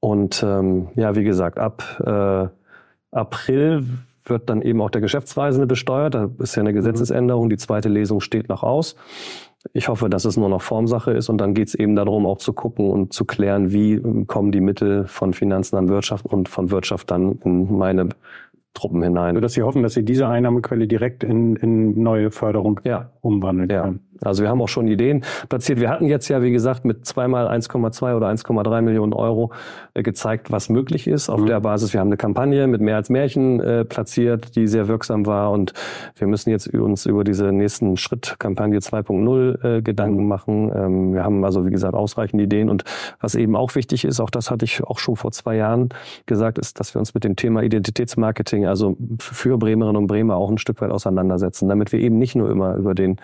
Und 0.00 0.42
ähm, 0.42 0.88
ja, 0.96 1.14
wie 1.14 1.22
gesagt, 1.22 1.60
ab 1.60 1.84
äh, 2.04 2.48
April 3.16 3.84
wird 4.24 4.50
dann 4.50 4.62
eben 4.62 4.80
auch 4.80 4.90
der 4.90 5.00
Geschäftsreisende 5.00 5.68
besteuert. 5.68 6.14
Da 6.14 6.28
ist 6.40 6.56
ja 6.56 6.60
eine 6.60 6.72
Gesetzesänderung. 6.72 7.50
Die 7.50 7.56
zweite 7.56 7.88
Lesung 7.88 8.20
steht 8.20 8.48
noch 8.48 8.64
aus. 8.64 8.96
Ich 9.72 9.88
hoffe, 9.88 10.08
dass 10.10 10.24
es 10.24 10.36
nur 10.36 10.48
noch 10.48 10.62
Formsache 10.62 11.12
ist 11.12 11.28
und 11.28 11.38
dann 11.38 11.54
geht 11.54 11.68
es 11.68 11.74
eben 11.74 11.94
darum, 11.94 12.26
auch 12.26 12.38
zu 12.38 12.52
gucken 12.52 12.90
und 12.90 13.12
zu 13.12 13.24
klären, 13.24 13.72
wie 13.72 14.00
kommen 14.26 14.52
die 14.52 14.60
Mittel 14.60 15.06
von 15.06 15.32
Finanzen 15.32 15.76
an 15.76 15.88
Wirtschaft 15.88 16.26
und 16.26 16.48
von 16.48 16.70
Wirtschaft 16.70 17.10
dann 17.10 17.38
in 17.44 17.76
meine 17.76 18.08
Truppen 18.74 19.02
hinein. 19.02 19.34
Sodass 19.34 19.52
Sie 19.52 19.62
hoffen, 19.62 19.82
dass 19.82 19.94
Sie 19.94 20.04
diese 20.04 20.28
Einnahmequelle 20.28 20.86
direkt 20.86 21.24
in, 21.24 21.56
in 21.56 22.02
neue 22.02 22.30
Förderung 22.30 22.80
ja. 22.84 23.10
umwandeln 23.20 23.68
ja. 23.68 23.82
können. 23.82 24.00
Also 24.24 24.42
wir 24.42 24.50
haben 24.50 24.60
auch 24.60 24.68
schon 24.68 24.88
Ideen 24.88 25.24
platziert. 25.48 25.80
Wir 25.80 25.90
hatten 25.90 26.06
jetzt 26.06 26.28
ja, 26.28 26.42
wie 26.42 26.52
gesagt, 26.52 26.84
mit 26.84 27.06
zweimal 27.06 27.48
1,2 27.48 28.16
oder 28.16 28.28
1,3 28.28 28.82
Millionen 28.82 29.12
Euro 29.12 29.50
äh, 29.94 30.02
gezeigt, 30.02 30.50
was 30.50 30.68
möglich 30.68 31.06
ist. 31.06 31.28
Auf 31.28 31.40
mhm. 31.40 31.46
der 31.46 31.60
Basis, 31.60 31.92
wir 31.92 32.00
haben 32.00 32.08
eine 32.08 32.16
Kampagne 32.16 32.66
mit 32.66 32.80
mehr 32.80 32.96
als 32.96 33.10
Märchen 33.10 33.60
äh, 33.60 33.84
platziert, 33.84 34.56
die 34.56 34.66
sehr 34.66 34.88
wirksam 34.88 35.26
war. 35.26 35.50
Und 35.50 35.72
wir 36.16 36.26
müssen 36.26 36.50
jetzt 36.50 36.68
uns 36.68 37.06
über 37.06 37.24
diese 37.24 37.52
nächsten 37.52 37.96
Schritt 37.96 38.36
Kampagne 38.38 38.78
2.0 38.78 39.78
äh, 39.78 39.82
Gedanken 39.82 40.22
mhm. 40.22 40.28
machen. 40.28 40.72
Ähm, 40.74 41.14
wir 41.14 41.24
haben 41.24 41.44
also, 41.44 41.66
wie 41.66 41.70
gesagt, 41.70 41.94
ausreichend 41.94 42.40
Ideen. 42.40 42.70
Und 42.70 42.84
was 43.20 43.34
eben 43.34 43.56
auch 43.56 43.74
wichtig 43.74 44.04
ist, 44.04 44.20
auch 44.20 44.30
das 44.30 44.50
hatte 44.50 44.64
ich 44.64 44.82
auch 44.84 44.98
schon 44.98 45.16
vor 45.16 45.32
zwei 45.32 45.56
Jahren 45.56 45.90
gesagt, 46.26 46.58
ist, 46.58 46.80
dass 46.80 46.94
wir 46.94 46.98
uns 47.00 47.14
mit 47.14 47.24
dem 47.24 47.36
Thema 47.36 47.62
Identitätsmarketing, 47.62 48.66
also 48.66 48.96
für 49.18 49.58
Bremerinnen 49.58 49.96
und 49.96 50.06
Bremer 50.06 50.36
auch 50.36 50.50
ein 50.50 50.58
Stück 50.58 50.80
weit 50.80 50.90
auseinandersetzen, 50.90 51.68
damit 51.68 51.92
wir 51.92 52.00
eben 52.00 52.18
nicht 52.18 52.34
nur 52.34 52.50
immer 52.50 52.76
über 52.76 52.94
den 52.94 53.16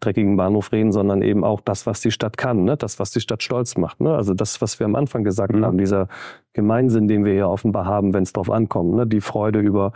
dreckigen 0.00 0.36
Bahnhof 0.40 0.72
reden, 0.72 0.90
sondern 0.90 1.20
eben 1.20 1.44
auch 1.44 1.60
das, 1.60 1.84
was 1.84 2.00
die 2.00 2.10
Stadt 2.10 2.38
kann, 2.38 2.64
ne? 2.64 2.78
das, 2.78 2.98
was 2.98 3.10
die 3.10 3.20
Stadt 3.20 3.42
stolz 3.42 3.76
macht. 3.76 4.00
Ne? 4.00 4.14
Also 4.14 4.32
das, 4.32 4.62
was 4.62 4.80
wir 4.80 4.86
am 4.86 4.94
Anfang 4.94 5.22
gesagt 5.22 5.54
mhm. 5.54 5.66
haben, 5.66 5.76
dieser 5.76 6.08
Gemeinsinn, 6.52 7.08
den 7.08 7.24
wir 7.24 7.32
hier 7.32 7.48
offenbar 7.48 7.86
haben, 7.86 8.12
wenn 8.12 8.24
es 8.24 8.32
drauf 8.32 8.50
ankommt. 8.50 8.94
Ne? 8.94 9.06
Die 9.06 9.20
Freude 9.20 9.60
über 9.60 9.92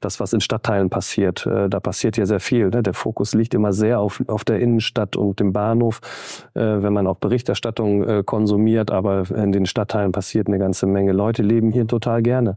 das, 0.00 0.20
was 0.20 0.32
in 0.32 0.40
Stadtteilen 0.40 0.90
passiert. 0.90 1.46
Äh, 1.46 1.68
da 1.68 1.80
passiert 1.80 2.16
ja 2.16 2.26
sehr 2.26 2.40
viel. 2.40 2.70
Ne? 2.70 2.82
Der 2.82 2.94
Fokus 2.94 3.34
liegt 3.34 3.54
immer 3.54 3.72
sehr 3.72 4.00
auf, 4.00 4.22
auf 4.28 4.44
der 4.44 4.60
Innenstadt 4.60 5.16
und 5.16 5.40
dem 5.40 5.52
Bahnhof, 5.52 6.00
äh, 6.54 6.60
wenn 6.60 6.92
man 6.92 7.06
auch 7.06 7.16
Berichterstattung 7.16 8.04
äh, 8.04 8.22
konsumiert. 8.24 8.90
Aber 8.90 9.24
in 9.34 9.52
den 9.52 9.66
Stadtteilen 9.66 10.12
passiert 10.12 10.46
eine 10.46 10.58
ganze 10.58 10.86
Menge. 10.86 11.12
Leute 11.12 11.42
leben 11.42 11.70
hier 11.70 11.86
total 11.86 12.22
gerne. 12.22 12.56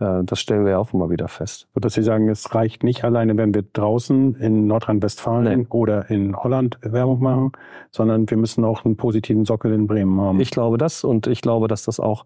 Äh, 0.00 0.22
das 0.24 0.40
stellen 0.40 0.66
wir 0.66 0.78
auch 0.78 0.92
immer 0.92 1.10
wieder 1.10 1.28
fest. 1.28 1.66
Dass 1.74 1.94
Sie 1.94 2.02
sagen, 2.02 2.28
es 2.28 2.54
reicht 2.54 2.84
nicht 2.84 3.04
alleine, 3.04 3.36
wenn 3.36 3.54
wir 3.54 3.64
draußen 3.72 4.36
in 4.36 4.66
Nordrhein-Westfalen 4.66 5.60
nee. 5.60 5.66
oder 5.70 6.10
in 6.10 6.36
Holland 6.36 6.78
Werbung 6.82 7.20
machen, 7.20 7.52
sondern 7.90 8.28
wir 8.28 8.36
müssen 8.36 8.64
auch 8.64 8.84
einen 8.84 8.96
positiven 8.96 9.44
Sockel 9.44 9.72
in 9.72 9.86
Bremen 9.86 10.20
haben. 10.20 10.40
Ich 10.40 10.50
glaube 10.50 10.78
das 10.78 11.04
und 11.04 11.26
ich 11.26 11.40
glaube, 11.40 11.68
dass 11.68 11.84
das 11.84 12.00
auch 12.00 12.24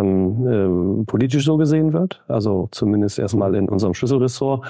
ähm, 0.00 1.02
äh, 1.02 1.04
politisch 1.04 1.44
so 1.44 1.56
gesehen 1.56 1.92
wird. 1.92 2.22
Also 2.28 2.68
zumindest 2.70 3.18
erstmal 3.18 3.54
in 3.54 3.68
unserem 3.68 3.94
Schlüsselressort 3.94 4.64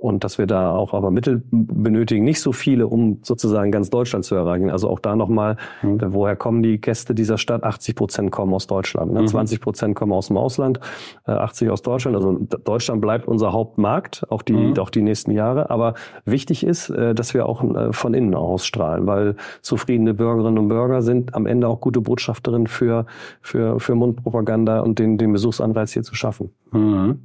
und 0.00 0.24
dass 0.24 0.38
wir 0.38 0.46
da 0.46 0.74
auch 0.74 0.94
aber 0.94 1.10
Mittel 1.10 1.42
benötigen, 1.50 2.24
nicht 2.24 2.40
so 2.40 2.52
viele, 2.52 2.86
um 2.86 3.18
sozusagen 3.22 3.70
ganz 3.70 3.90
Deutschland 3.90 4.24
zu 4.24 4.34
erreichen. 4.34 4.70
Also 4.70 4.88
auch 4.88 4.98
da 4.98 5.14
nochmal, 5.14 5.56
mhm. 5.82 5.98
woher 6.08 6.36
kommen 6.36 6.62
die 6.62 6.80
Gäste 6.80 7.14
dieser 7.14 7.36
Stadt? 7.36 7.64
80 7.64 7.96
Prozent 7.96 8.30
kommen 8.32 8.54
aus 8.54 8.66
Deutschland, 8.66 9.12
ne? 9.12 9.20
mhm. 9.20 9.26
20 9.26 9.60
Prozent 9.60 9.94
kommen 9.94 10.12
aus 10.12 10.28
dem 10.28 10.38
Ausland, 10.38 10.80
80 11.26 11.68
äh, 11.68 11.70
aus 11.70 11.82
Deutschland. 11.82 12.16
Also 12.16 12.32
Deutschland 12.64 13.02
bleibt 13.02 13.28
unser 13.28 13.52
Hauptmarkt, 13.52 14.24
auch 14.30 14.40
die, 14.40 14.54
mhm. 14.54 14.78
auch 14.78 14.88
die 14.88 15.02
nächsten 15.02 15.32
Jahre. 15.32 15.68
Aber 15.68 15.92
wichtig 16.24 16.64
ist, 16.64 16.88
äh, 16.88 17.14
dass 17.14 17.34
wir 17.34 17.46
auch 17.46 17.62
äh, 17.62 17.92
von 17.92 18.14
innen 18.14 18.34
ausstrahlen, 18.34 19.06
weil 19.06 19.36
zufriedene 19.60 20.14
Bürgerinnen 20.14 20.56
und 20.56 20.68
Bürger 20.68 21.02
sind 21.02 21.34
am 21.34 21.44
Ende 21.44 21.68
auch 21.68 21.82
gute 21.82 22.00
Botschafterinnen 22.00 22.68
für, 22.68 23.04
für, 23.42 23.78
für 23.78 23.94
Mundpropaganda 23.94 24.80
und 24.80 24.98
den, 24.98 25.18
den 25.18 25.30
Besuchsanreiz 25.32 25.92
hier 25.92 26.04
zu 26.04 26.14
schaffen. 26.14 26.52
Mhm. 26.72 27.20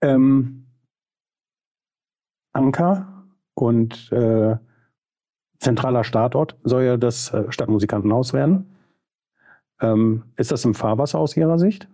Ähm 0.00 0.64
Anker 2.52 3.26
und 3.54 4.10
äh, 4.12 4.56
zentraler 5.58 6.04
Startort 6.04 6.56
soll 6.62 6.84
ja 6.84 6.96
das 6.96 7.32
äh, 7.32 7.50
Stadtmusikantenhaus 7.50 8.32
werden. 8.32 8.76
Ähm, 9.80 10.24
ist 10.36 10.52
das 10.52 10.64
im 10.64 10.74
Fahrwasser 10.74 11.18
aus 11.18 11.36
Ihrer 11.36 11.58
Sicht? 11.58 11.88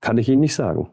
Kann 0.00 0.18
ich 0.18 0.28
Ihnen 0.28 0.40
nicht 0.40 0.54
sagen. 0.54 0.88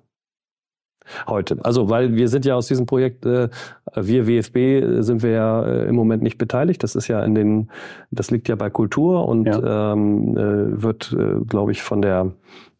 Heute. 1.27 1.57
Also, 1.63 1.89
weil 1.89 2.15
wir 2.15 2.27
sind 2.27 2.45
ja 2.45 2.55
aus 2.55 2.67
diesem 2.67 2.85
Projekt, 2.85 3.25
äh, 3.25 3.49
wir 3.95 4.27
WFB 4.27 4.55
äh, 4.55 5.01
sind 5.01 5.23
wir 5.23 5.31
ja 5.31 5.63
äh, 5.63 5.87
im 5.87 5.95
Moment 5.95 6.21
nicht 6.23 6.37
beteiligt. 6.37 6.83
Das 6.83 6.95
ist 6.95 7.07
ja 7.07 7.23
in 7.23 7.35
den, 7.35 7.71
das 8.11 8.31
liegt 8.31 8.47
ja 8.47 8.55
bei 8.55 8.69
Kultur 8.69 9.27
und 9.27 9.45
ja. 9.45 9.93
ähm, 9.93 10.37
äh, 10.37 10.81
wird, 10.81 11.15
äh, 11.17 11.43
glaube 11.45 11.71
ich, 11.71 11.81
von 11.81 12.01
der 12.01 12.31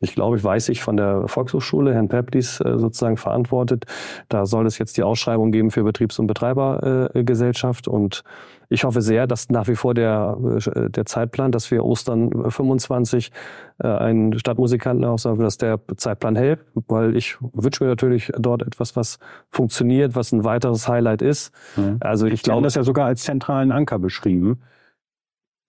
ich 0.01 0.15
glaube, 0.15 0.35
ich 0.35 0.43
weiß 0.43 0.69
ich 0.69 0.81
von 0.81 0.97
der 0.97 1.27
Volkshochschule, 1.27 1.93
Herrn 1.93 2.09
Peptis, 2.09 2.59
äh, 2.59 2.77
sozusagen 2.77 3.17
verantwortet. 3.17 3.85
Da 4.29 4.45
soll 4.45 4.65
es 4.65 4.79
jetzt 4.79 4.97
die 4.97 5.03
Ausschreibung 5.03 5.51
geben 5.51 5.69
für 5.69 5.83
Betriebs- 5.83 6.17
und 6.17 6.27
Betreibergesellschaft. 6.27 7.87
Und 7.87 8.23
ich 8.69 8.83
hoffe 8.83 9.01
sehr, 9.01 9.27
dass 9.27 9.49
nach 9.49 9.67
wie 9.67 9.75
vor 9.75 9.93
der, 9.93 10.37
äh, 10.75 10.89
der 10.89 11.05
Zeitplan, 11.05 11.51
dass 11.51 11.69
wir 11.69 11.85
Ostern 11.85 12.49
25 12.49 13.31
äh, 13.83 13.87
einen 13.87 14.39
Stadtmusikanten 14.39 15.05
aussagen, 15.05 15.43
dass 15.43 15.57
der 15.57 15.79
Zeitplan 15.97 16.35
hält, 16.35 16.61
weil 16.87 17.15
ich 17.15 17.37
wünsche 17.39 17.83
mir 17.83 17.89
natürlich 17.91 18.31
dort 18.39 18.63
etwas, 18.63 18.95
was 18.95 19.19
funktioniert, 19.49 20.15
was 20.15 20.31
ein 20.31 20.43
weiteres 20.43 20.87
Highlight 20.87 21.21
ist. 21.21 21.53
Mhm. 21.75 21.97
Also 21.99 22.25
ich 22.25 22.41
glaube, 22.41 22.63
das 22.63 22.73
ja 22.73 22.83
sogar 22.83 23.05
als 23.05 23.21
zentralen 23.21 23.71
Anker 23.71 23.99
beschrieben. 23.99 24.61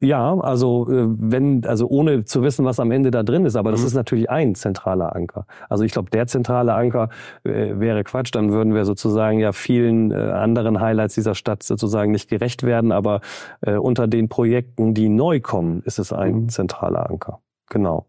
Ja, 0.02 0.36
also 0.40 0.88
äh, 0.90 1.06
wenn, 1.06 1.64
also 1.64 1.86
ohne 1.86 2.24
zu 2.24 2.42
wissen, 2.42 2.64
was 2.64 2.80
am 2.80 2.90
Ende 2.90 3.12
da 3.12 3.22
drin 3.22 3.44
ist, 3.44 3.54
aber 3.54 3.70
das 3.70 3.82
mhm. 3.82 3.86
ist 3.86 3.94
natürlich 3.94 4.28
ein 4.28 4.56
zentraler 4.56 5.14
Anker. 5.14 5.46
Also 5.68 5.84
ich 5.84 5.92
glaube, 5.92 6.10
der 6.10 6.26
zentrale 6.26 6.74
Anker 6.74 7.08
äh, 7.44 7.78
wäre 7.78 8.02
Quatsch, 8.02 8.34
dann 8.34 8.50
würden 8.50 8.74
wir 8.74 8.84
sozusagen 8.84 9.38
ja 9.38 9.52
vielen 9.52 10.10
äh, 10.10 10.16
anderen 10.16 10.80
Highlights 10.80 11.14
dieser 11.14 11.36
Stadt 11.36 11.62
sozusagen 11.62 12.10
nicht 12.10 12.28
gerecht 12.28 12.64
werden, 12.64 12.90
aber 12.90 13.20
äh, 13.60 13.76
unter 13.76 14.08
den 14.08 14.28
Projekten, 14.28 14.92
die 14.92 15.08
neu 15.08 15.38
kommen, 15.38 15.82
ist 15.84 16.00
es 16.00 16.12
ein 16.12 16.34
mhm. 16.34 16.48
zentraler 16.48 17.08
Anker. 17.08 17.38
Genau. 17.70 18.06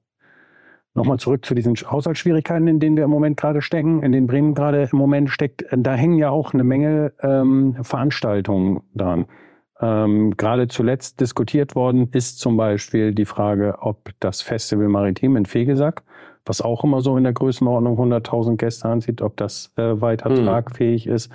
Nochmal 0.95 1.19
zurück 1.19 1.45
zu 1.45 1.53
diesen 1.53 1.75
Haushaltsschwierigkeiten, 1.75 2.67
in 2.67 2.79
denen 2.79 2.97
wir 2.97 3.03
im 3.03 3.11
Moment 3.11 3.37
gerade 3.37 3.61
stecken, 3.61 4.01
in 4.01 4.11
denen 4.11 4.25
Bremen 4.25 4.55
gerade 4.55 4.89
im 4.91 4.97
Moment 4.97 5.29
steckt. 5.29 5.63
Da 5.71 5.93
hängen 5.93 6.17
ja 6.17 6.31
auch 6.31 6.53
eine 6.53 6.63
Menge 6.63 7.13
ähm, 7.21 7.75
Veranstaltungen 7.83 8.81
dran. 8.95 9.25
Ähm, 9.83 10.37
gerade 10.37 10.69
zuletzt 10.69 11.19
diskutiert 11.19 11.75
worden 11.75 12.07
ist 12.13 12.39
zum 12.39 12.55
Beispiel 12.55 13.13
die 13.13 13.25
Frage, 13.25 13.75
ob 13.81 14.11
das 14.21 14.41
Festival 14.41 14.87
Maritim 14.87 15.35
in 15.35 15.45
Fegesack, 15.45 16.03
was 16.45 16.61
auch 16.61 16.85
immer 16.85 17.01
so 17.01 17.17
in 17.17 17.25
der 17.25 17.33
Größenordnung 17.33 17.99
100.000 17.99 18.55
Gäste 18.55 18.87
ansieht, 18.87 19.21
ob 19.21 19.35
das 19.35 19.73
äh, 19.75 19.99
weiter 19.99 20.29
mhm. 20.29 20.45
tragfähig 20.45 21.05
ist. 21.05 21.29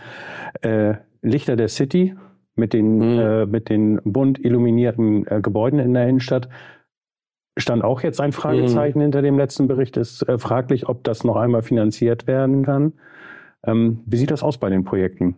Äh, 0.62 0.94
Lichter 1.20 1.56
der 1.56 1.68
City 1.68 2.16
mit 2.54 2.72
den, 2.72 2.96
mhm. 2.96 3.18
äh, 3.18 3.46
mit 3.46 3.68
den 3.68 4.00
bunt 4.04 4.42
illuminierten 4.42 5.26
äh, 5.26 5.40
Gebäuden 5.42 5.78
in 5.78 5.92
der 5.92 6.08
Innenstadt 6.08 6.48
stand 7.58 7.84
auch 7.84 8.02
jetzt 8.02 8.20
ein 8.20 8.32
Fragezeichen 8.32 8.98
mhm. 8.98 9.02
hinter 9.02 9.20
dem 9.20 9.36
letzten 9.36 9.68
Bericht. 9.68 9.98
Es 9.98 10.22
ist 10.22 10.28
äh, 10.28 10.38
fraglich, 10.38 10.88
ob 10.88 11.04
das 11.04 11.22
noch 11.22 11.36
einmal 11.36 11.62
finanziert 11.62 12.26
werden 12.26 12.64
kann. 12.64 12.94
Ähm, 13.66 14.00
wie 14.06 14.16
sieht 14.16 14.30
das 14.30 14.42
aus 14.42 14.56
bei 14.56 14.70
den 14.70 14.84
Projekten? 14.84 15.36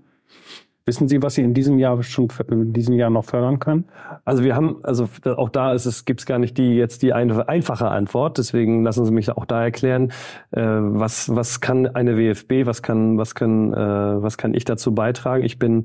Wissen 0.90 1.06
Sie, 1.06 1.22
was 1.22 1.36
Sie 1.36 1.42
in 1.42 1.54
diesem 1.54 1.78
Jahr 1.78 2.02
schon 2.02 2.26
in 2.50 2.72
diesem 2.72 2.96
Jahr 2.96 3.10
noch 3.10 3.24
fördern 3.24 3.60
können? 3.60 3.84
Also 4.24 4.42
wir 4.42 4.56
haben, 4.56 4.78
also 4.82 5.08
auch 5.24 5.48
da 5.48 5.72
ist 5.72 5.86
es, 5.86 6.04
gibt 6.04 6.18
es 6.18 6.26
gar 6.26 6.40
nicht 6.40 6.58
die 6.58 6.74
jetzt 6.74 7.02
die 7.02 7.12
einfache 7.12 7.86
Antwort. 7.86 8.38
Deswegen 8.38 8.82
lassen 8.82 9.04
Sie 9.04 9.12
mich 9.12 9.30
auch 9.30 9.44
da 9.44 9.62
erklären, 9.62 10.10
äh, 10.50 10.60
was 10.60 11.32
was 11.32 11.60
kann 11.60 11.86
eine 11.86 12.16
WFB, 12.16 12.66
was 12.66 12.82
kann 12.82 13.18
was 13.18 13.36
können 13.36 13.72
äh, 13.72 13.76
was 13.76 14.36
kann 14.36 14.52
ich 14.52 14.64
dazu 14.64 14.92
beitragen? 14.92 15.44
Ich 15.44 15.60
bin 15.60 15.84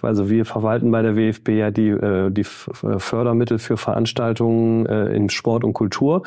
also 0.00 0.30
wir 0.30 0.44
verwalten 0.44 0.92
bei 0.92 1.02
der 1.02 1.16
WFB 1.16 1.48
ja 1.48 1.70
die, 1.72 1.88
äh, 1.88 2.30
die 2.30 2.44
Fördermittel 2.44 3.58
für 3.58 3.76
Veranstaltungen 3.76 4.86
äh, 4.86 5.06
in 5.08 5.28
Sport 5.28 5.64
und 5.64 5.72
Kultur. 5.72 6.22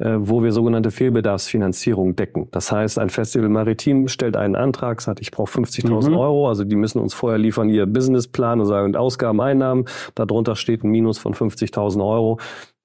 Äh, 0.00 0.14
wo 0.20 0.44
wir 0.44 0.52
sogenannte 0.52 0.92
Fehlbedarfsfinanzierung 0.92 2.14
decken. 2.14 2.46
Das 2.52 2.70
heißt, 2.70 3.00
ein 3.00 3.10
Festival 3.10 3.48
Maritim 3.48 4.06
stellt 4.06 4.36
einen 4.36 4.54
Antrag, 4.54 5.00
sagt, 5.00 5.20
ich 5.20 5.32
brauche 5.32 5.50
50.000 5.50 6.10
mhm. 6.10 6.16
Euro, 6.16 6.48
also 6.48 6.62
die 6.62 6.76
müssen 6.76 7.00
uns 7.00 7.14
vorher 7.14 7.36
liefern 7.36 7.68
ihr 7.68 7.84
Businessplan 7.84 8.60
und 8.60 8.66
sagen 8.66 8.94
Ausgaben, 8.94 9.40
Einnahmen. 9.40 9.86
Darunter 10.14 10.54
steht 10.54 10.84
ein 10.84 10.90
Minus 10.90 11.18
von 11.18 11.34
50.000 11.34 11.98
Euro. 12.08 12.38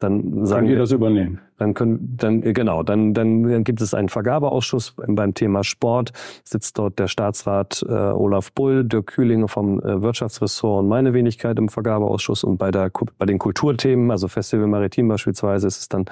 Dann 0.04 0.45
sagen 0.45 0.67
wir 0.67 0.78
das 0.78 0.91
übernehmen. 0.91 1.39
Dann 1.58 1.73
können, 1.73 2.17
dann 2.17 2.41
genau, 2.41 2.84
dann, 2.84 3.13
dann, 3.13 3.43
dann 3.43 3.63
gibt 3.63 3.80
es 3.80 3.93
einen 3.93 4.10
Vergabeausschuss 4.10 4.95
beim 4.97 5.34
Thema 5.34 5.63
Sport. 5.63 6.12
Sitzt 6.43 6.78
dort 6.78 6.99
der 6.99 7.08
Staatsrat 7.08 7.86
äh, 7.88 7.93
Olaf 7.93 8.52
Bull, 8.52 8.84
Dirk 8.84 9.08
Kühling 9.08 9.47
vom 9.47 9.80
äh, 9.80 10.02
Wirtschaftsressort 10.02 10.84
und 10.84 10.89
meine 10.89 11.13
Wenigkeit 11.13 11.58
im 11.58 11.69
Vergabeausschuss 11.69 12.43
und 12.43 12.58
bei 12.58 12.69
der 12.69 12.91
bei 13.17 13.26
den 13.26 13.39
Kulturthemen, 13.39 14.12
also 14.12 14.28
Festival 14.28 14.67
Maritim 14.67 15.08
beispielsweise, 15.08 15.67
ist 15.67 15.80
es 15.80 15.88
dann 15.88 16.04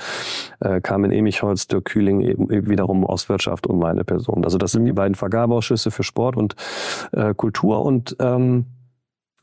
äh, 0.62 0.80
Carmen 0.92 1.14
Emichholz, 1.14 1.68
Dirk 1.68 1.86
Kühling 1.86 2.20
eben 2.20 2.70
wiederum 2.70 3.06
aus 3.06 3.30
Wirtschaft 3.30 3.66
und 3.66 3.80
meine 3.80 4.04
Person. 4.04 4.44
Also 4.44 4.58
das 4.58 4.74
sind 4.74 4.84
die 4.84 4.92
mhm. 4.92 4.96
beiden 4.96 5.16
Vergabeausschüsse 5.16 5.90
für 5.90 6.04
Sport 6.04 6.36
und 6.36 6.58
äh, 7.14 7.34
Kultur 7.34 7.86
und 7.86 8.18
ähm, 8.20 8.66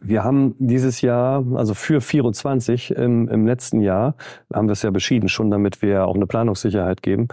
wir 0.00 0.24
haben 0.24 0.54
dieses 0.58 1.00
Jahr, 1.00 1.42
also 1.54 1.72
für 1.72 2.02
24 2.02 2.90
im, 2.92 3.28
im 3.28 3.46
letzten 3.46 3.80
Jahr, 3.80 4.14
haben 4.52 4.68
wir 4.68 4.72
es 4.72 4.82
ja 4.82 4.90
beschieden, 4.90 5.30
schon 5.30 5.50
damit 5.50 5.80
wir 5.80 6.06
auch 6.06 6.14
eine 6.14 6.26
Planungssicherheit 6.26 7.02
geben, 7.02 7.28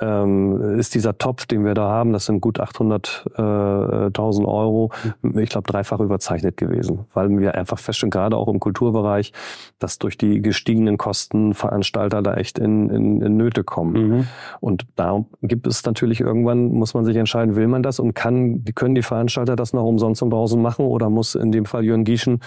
ähm, 0.00 0.78
ist 0.78 0.94
dieser 0.94 1.18
Topf, 1.18 1.46
den 1.46 1.64
wir 1.64 1.74
da 1.74 1.88
haben, 1.88 2.12
das 2.12 2.26
sind 2.26 2.40
gut 2.40 2.60
800.000 2.60 4.42
äh, 4.42 4.46
Euro, 4.46 4.90
ich 5.34 5.50
glaube 5.50 5.70
dreifach 5.70 6.00
überzeichnet 6.00 6.56
gewesen, 6.56 7.06
weil 7.14 7.28
wir 7.38 7.54
einfach 7.54 7.78
feststellen, 7.78 8.10
gerade 8.10 8.36
auch 8.36 8.48
im 8.48 8.60
Kulturbereich, 8.60 9.32
dass 9.78 9.98
durch 9.98 10.18
die 10.18 10.40
gestiegenen 10.42 10.98
Kosten 10.98 11.54
Veranstalter 11.54 12.22
da 12.22 12.34
echt 12.34 12.58
in, 12.58 12.90
in, 12.90 13.20
in 13.20 13.36
Nöte 13.36 13.64
kommen. 13.64 14.08
Mhm. 14.08 14.26
Und 14.60 14.86
da 14.96 15.24
gibt 15.42 15.66
es 15.66 15.84
natürlich 15.84 16.20
irgendwann, 16.20 16.72
muss 16.72 16.94
man 16.94 17.04
sich 17.04 17.16
entscheiden, 17.16 17.56
will 17.56 17.68
man 17.68 17.82
das 17.82 17.98
und 18.00 18.14
kann, 18.14 18.64
können 18.74 18.94
die 18.94 19.02
Veranstalter 19.02 19.56
das 19.56 19.72
noch 19.72 19.84
umsonst 19.84 20.22
und 20.22 20.30
draußen 20.30 20.60
machen 20.60 20.86
oder 20.86 21.10
muss 21.10 21.34
in 21.34 21.52
dem 21.52 21.64
Fall 21.64 21.84
Jürgen 21.84 22.04
Gieschen 22.04 22.40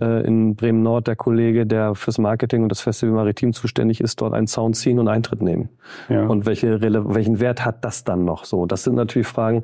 äh, 0.00 0.26
in 0.26 0.56
Bremen 0.56 0.82
Nord, 0.82 1.06
der 1.06 1.16
Kollege, 1.16 1.66
der 1.66 1.94
fürs 1.94 2.18
Marketing 2.18 2.62
und 2.62 2.68
das 2.68 2.80
Festival 2.80 3.14
Maritim 3.14 3.52
zuständig 3.52 4.00
ist, 4.00 4.20
dort 4.20 4.34
einen 4.34 4.46
Zaun 4.46 4.74
ziehen 4.74 4.98
und 4.98 5.08
Eintritt 5.08 5.42
nehmen. 5.42 5.68
Ja. 6.08 6.26
Und 6.26 6.46
welche, 6.46 6.80
welchen 6.94 7.40
Wert 7.40 7.64
hat 7.64 7.84
das 7.84 8.04
dann 8.04 8.24
noch 8.24 8.44
so? 8.44 8.66
Das 8.66 8.84
sind 8.84 8.94
natürlich 8.94 9.26
Fragen, 9.26 9.62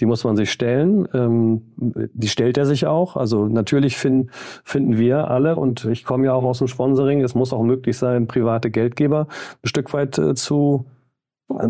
die 0.00 0.06
muss 0.06 0.24
man 0.24 0.36
sich 0.36 0.50
stellen. 0.50 1.08
Ähm, 1.14 1.62
die 1.76 2.28
stellt 2.28 2.58
er 2.58 2.66
sich 2.66 2.86
auch. 2.86 3.16
Also 3.16 3.46
natürlich 3.46 3.96
finden, 3.96 4.30
finden 4.64 4.98
wir 4.98 5.30
alle, 5.30 5.56
und 5.56 5.84
ich 5.86 6.04
komme 6.04 6.26
ja 6.26 6.32
auch 6.34 6.44
aus 6.44 6.58
dem 6.58 6.68
Sponsoring, 6.68 7.22
es 7.22 7.34
muss 7.34 7.52
auch 7.52 7.62
möglich 7.62 7.96
sein, 7.96 8.26
private 8.26 8.70
Geldgeber 8.70 9.26
ein 9.62 9.68
Stück 9.68 9.92
weit 9.92 10.18
äh, 10.18 10.34
zu 10.34 10.86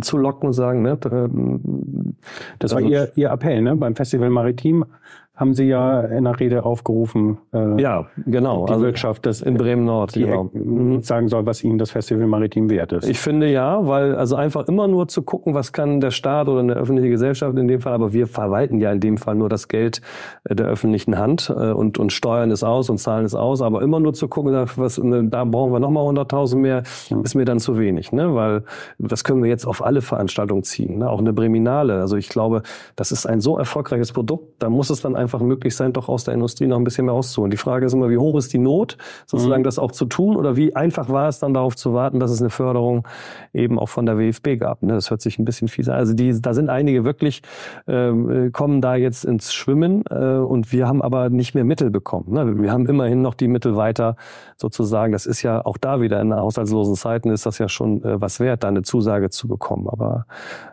zu 0.02 0.16
locken 0.16 0.48
und 0.48 0.52
sagen, 0.52 0.82
ne, 0.82 0.96
das 2.58 2.72
war 2.72 2.78
also 2.78 2.88
Ihr, 2.88 3.10
Ihr 3.16 3.30
Appell, 3.30 3.62
ne? 3.62 3.74
Beim 3.74 3.96
Festival 3.96 4.30
Maritim 4.30 4.84
haben 5.34 5.54
Sie 5.54 5.64
ja 5.64 6.02
in 6.02 6.24
der 6.24 6.38
Rede 6.38 6.64
aufgerufen. 6.64 7.38
Äh, 7.54 7.80
ja, 7.80 8.06
genau. 8.26 8.66
Die 8.66 8.72
also 8.72 8.84
Wirtschaft, 8.84 9.24
das 9.24 9.40
in 9.40 9.56
Bremen 9.56 9.86
Nord, 9.86 10.14
die 10.14 10.24
genau. 10.24 10.50
Sagen 11.00 11.28
soll, 11.28 11.46
was 11.46 11.64
Ihnen 11.64 11.78
das 11.78 11.90
Festival 11.90 12.26
Maritim 12.26 12.68
wert 12.68 12.92
ist. 12.92 13.08
Ich 13.08 13.18
finde 13.18 13.50
ja, 13.50 13.86
weil 13.86 14.14
also 14.14 14.36
einfach 14.36 14.68
immer 14.68 14.88
nur 14.88 15.08
zu 15.08 15.22
gucken, 15.22 15.54
was 15.54 15.72
kann 15.72 16.00
der 16.00 16.10
Staat 16.10 16.48
oder 16.48 16.60
eine 16.60 16.74
öffentliche 16.74 17.08
Gesellschaft 17.08 17.56
in 17.56 17.66
dem 17.66 17.80
Fall, 17.80 17.94
aber 17.94 18.12
wir 18.12 18.26
verwalten 18.26 18.78
ja 18.78 18.92
in 18.92 19.00
dem 19.00 19.16
Fall 19.16 19.34
nur 19.34 19.48
das 19.48 19.68
Geld 19.68 20.02
äh, 20.44 20.54
der 20.54 20.66
öffentlichen 20.66 21.16
Hand 21.16 21.48
äh, 21.48 21.72
und, 21.72 21.98
und 21.98 22.12
steuern 22.12 22.50
es 22.50 22.62
aus 22.62 22.90
und 22.90 22.98
zahlen 22.98 23.24
es 23.24 23.34
aus, 23.34 23.62
aber 23.62 23.80
immer 23.80 24.00
nur 24.00 24.12
zu 24.12 24.28
gucken, 24.28 24.52
was, 24.76 24.98
ne, 24.98 25.24
da 25.24 25.44
brauchen 25.44 25.72
wir 25.72 25.80
nochmal 25.80 26.04
100.000 26.08 26.56
mehr, 26.56 26.82
ist 27.24 27.34
mir 27.34 27.46
dann 27.46 27.58
zu 27.58 27.78
wenig, 27.78 28.12
ne? 28.12 28.34
weil 28.34 28.64
das 28.98 29.24
können 29.24 29.42
wir 29.42 29.48
jetzt 29.48 29.66
auf 29.66 29.82
alle 29.82 30.02
Veranstaltungen 30.02 30.62
ziehen, 30.62 30.98
ne? 30.98 31.08
auch 31.08 31.20
eine 31.20 31.32
Breminale. 31.32 32.00
Also 32.00 32.16
ich 32.16 32.28
glaube, 32.28 32.62
das 32.96 33.12
ist 33.12 33.24
ein 33.24 33.40
so 33.40 33.56
erfolgreiches 33.56 34.12
Produkt, 34.12 34.62
da 34.62 34.68
muss 34.68 34.90
es 34.90 35.00
dann 35.00 35.16
einfach 35.22 35.40
möglich 35.40 35.74
sein, 35.74 35.92
doch 35.92 36.08
aus 36.08 36.24
der 36.24 36.34
Industrie 36.34 36.66
noch 36.66 36.76
ein 36.76 36.84
bisschen 36.84 37.06
mehr 37.06 37.14
rauszuholen. 37.14 37.50
Die 37.50 37.56
Frage 37.56 37.86
ist 37.86 37.92
immer, 37.92 38.10
wie 38.10 38.18
hoch 38.18 38.36
ist 38.36 38.52
die 38.52 38.58
Not, 38.58 38.96
sozusagen 39.26 39.62
mhm. 39.62 39.64
das 39.64 39.78
auch 39.78 39.92
zu 39.92 40.04
tun 40.04 40.36
oder 40.36 40.56
wie 40.56 40.76
einfach 40.76 41.08
war 41.08 41.28
es 41.28 41.38
dann 41.38 41.54
darauf 41.54 41.76
zu 41.76 41.94
warten, 41.94 42.20
dass 42.20 42.30
es 42.30 42.40
eine 42.40 42.50
Förderung 42.50 43.06
eben 43.52 43.78
auch 43.78 43.88
von 43.88 44.06
der 44.06 44.18
WFB 44.18 44.58
gab. 44.58 44.82
Ne? 44.82 44.94
Das 44.94 45.10
hört 45.10 45.20
sich 45.20 45.38
ein 45.38 45.44
bisschen 45.44 45.68
fies 45.68 45.88
an. 45.88 45.96
Also 45.96 46.14
die, 46.14 46.40
da 46.40 46.54
sind 46.54 46.68
einige 46.68 47.04
wirklich, 47.04 47.42
ähm, 47.86 48.30
äh, 48.30 48.50
kommen 48.50 48.80
da 48.80 48.96
jetzt 48.96 49.24
ins 49.24 49.52
Schwimmen 49.52 50.04
äh, 50.10 50.36
und 50.36 50.72
wir 50.72 50.88
haben 50.88 51.02
aber 51.02 51.30
nicht 51.30 51.54
mehr 51.54 51.64
Mittel 51.64 51.90
bekommen. 51.90 52.32
Ne? 52.32 52.60
Wir 52.60 52.72
haben 52.72 52.86
immerhin 52.86 53.22
noch 53.22 53.34
die 53.34 53.48
Mittel 53.48 53.76
weiter 53.76 54.16
sozusagen. 54.56 55.12
Das 55.12 55.26
ist 55.26 55.42
ja 55.42 55.64
auch 55.64 55.76
da 55.76 56.00
wieder 56.00 56.20
in 56.20 56.34
haushaltslosen 56.34 56.94
Zeiten 56.94 57.30
ist 57.30 57.46
das 57.46 57.58
ja 57.58 57.68
schon 57.68 58.02
äh, 58.04 58.20
was 58.20 58.40
wert, 58.40 58.64
da 58.64 58.68
eine 58.68 58.82
Zusage 58.82 59.30
zu 59.30 59.48
bekommen. 59.48 59.88
Aber 59.88 60.26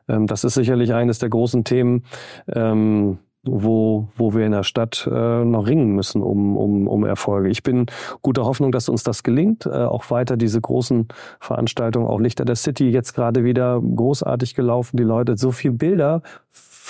ähm, 0.07 0.27
das 0.27 0.43
ist 0.43 0.53
sicherlich 0.53 0.93
eines 0.93 1.19
der 1.19 1.29
großen 1.29 1.63
Themen. 1.63 2.03
Ähm, 2.47 3.19
wo, 3.51 4.07
wo 4.15 4.33
wir 4.33 4.45
in 4.45 4.51
der 4.51 4.63
Stadt 4.63 5.07
äh, 5.11 5.43
noch 5.45 5.67
ringen 5.67 5.95
müssen 5.95 6.21
um, 6.21 6.57
um, 6.57 6.87
um 6.87 7.05
Erfolge. 7.05 7.49
Ich 7.49 7.63
bin 7.63 7.87
guter 8.21 8.45
Hoffnung, 8.45 8.71
dass 8.71 8.89
uns 8.89 9.03
das 9.03 9.23
gelingt. 9.23 9.65
Äh, 9.65 9.69
auch 9.69 10.09
weiter 10.11 10.37
diese 10.37 10.61
großen 10.61 11.07
Veranstaltungen, 11.39 12.07
auch 12.07 12.19
Lichter 12.19 12.45
der 12.45 12.55
City, 12.55 12.89
jetzt 12.89 13.13
gerade 13.13 13.43
wieder 13.43 13.81
großartig 13.81 14.55
gelaufen. 14.55 14.97
Die 14.97 15.03
Leute, 15.03 15.37
so 15.37 15.51
viel 15.51 15.71
Bilder 15.71 16.21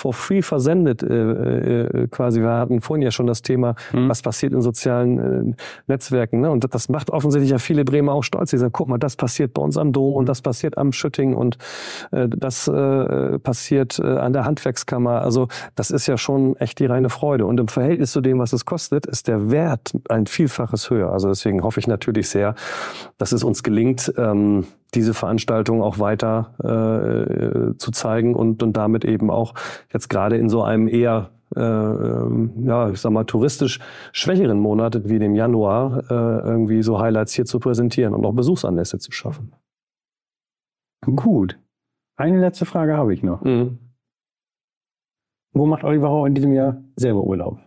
for 0.00 0.14
free 0.14 0.42
versendet 0.42 1.02
äh, 1.02 1.82
äh, 1.82 2.08
quasi. 2.08 2.40
Wir 2.40 2.50
hatten 2.50 2.80
vorhin 2.80 3.02
ja 3.02 3.10
schon 3.10 3.26
das 3.26 3.42
Thema, 3.42 3.74
mhm. 3.92 4.08
was 4.08 4.22
passiert 4.22 4.52
in 4.52 4.62
sozialen 4.62 5.18
äh, 5.50 5.54
Netzwerken. 5.86 6.40
Ne? 6.40 6.50
Und 6.50 6.66
das 6.72 6.88
macht 6.88 7.10
offensichtlich 7.10 7.50
ja 7.50 7.58
viele 7.58 7.84
Bremer 7.84 8.12
auch 8.12 8.24
stolz. 8.24 8.50
Die 8.50 8.58
sagen, 8.58 8.72
guck 8.72 8.88
mal, 8.88 8.98
das 8.98 9.16
passiert 9.16 9.52
bei 9.52 9.62
uns 9.62 9.76
am 9.76 9.92
Dom 9.92 10.14
und 10.14 10.28
das 10.28 10.40
passiert 10.40 10.78
am 10.78 10.92
Schütting 10.92 11.34
und 11.34 11.58
äh, 12.12 12.28
das 12.28 12.66
äh, 12.66 13.38
passiert 13.38 13.98
äh, 13.98 14.06
an 14.06 14.32
der 14.32 14.44
Handwerkskammer. 14.46 15.22
Also 15.22 15.48
das 15.74 15.90
ist 15.90 16.06
ja 16.06 16.16
schon 16.16 16.56
echt 16.56 16.78
die 16.78 16.86
reine 16.86 17.10
Freude. 17.10 17.44
Und 17.44 17.60
im 17.60 17.68
Verhältnis 17.68 18.12
zu 18.12 18.22
dem, 18.22 18.38
was 18.38 18.54
es 18.54 18.64
kostet, 18.64 19.04
ist 19.06 19.28
der 19.28 19.50
Wert 19.50 19.92
ein 20.08 20.26
Vielfaches 20.26 20.88
höher. 20.88 21.12
Also 21.12 21.28
deswegen 21.28 21.62
hoffe 21.62 21.78
ich 21.78 21.86
natürlich 21.86 22.30
sehr, 22.30 22.54
dass 23.18 23.32
es 23.32 23.44
uns 23.44 23.62
gelingt, 23.62 24.12
ähm, 24.16 24.64
diese 24.90 25.14
Veranstaltung 25.14 25.82
auch 25.82 25.98
weiter 25.98 26.54
äh, 26.62 27.76
zu 27.76 27.90
zeigen 27.90 28.34
und, 28.34 28.62
und 28.62 28.76
damit 28.76 29.04
eben 29.04 29.30
auch 29.30 29.54
jetzt 29.92 30.08
gerade 30.08 30.36
in 30.36 30.48
so 30.48 30.62
einem 30.62 30.88
eher 30.88 31.30
äh, 31.56 31.60
ja, 31.60 32.90
ich 32.90 33.00
sag 33.00 33.10
mal, 33.10 33.24
touristisch 33.24 33.80
schwächeren 34.12 34.58
Monat 34.58 35.08
wie 35.08 35.18
dem 35.18 35.34
Januar 35.34 36.04
äh, 36.10 36.48
irgendwie 36.48 36.82
so 36.82 37.00
Highlights 37.00 37.32
hier 37.32 37.44
zu 37.44 37.58
präsentieren 37.58 38.14
und 38.14 38.24
auch 38.24 38.34
Besuchsanlässe 38.34 38.98
zu 38.98 39.12
schaffen. 39.12 39.52
Gut. 41.02 41.58
Eine 42.16 42.38
letzte 42.38 42.66
Frage 42.66 42.96
habe 42.96 43.14
ich 43.14 43.22
noch. 43.22 43.42
Mhm. 43.42 43.78
Wo 45.52 45.66
macht 45.66 45.82
Oliver 45.84 46.08
Rau 46.08 46.26
in 46.26 46.34
diesem 46.34 46.52
Jahr 46.52 46.82
selber 46.96 47.24
Urlaub? 47.24 47.58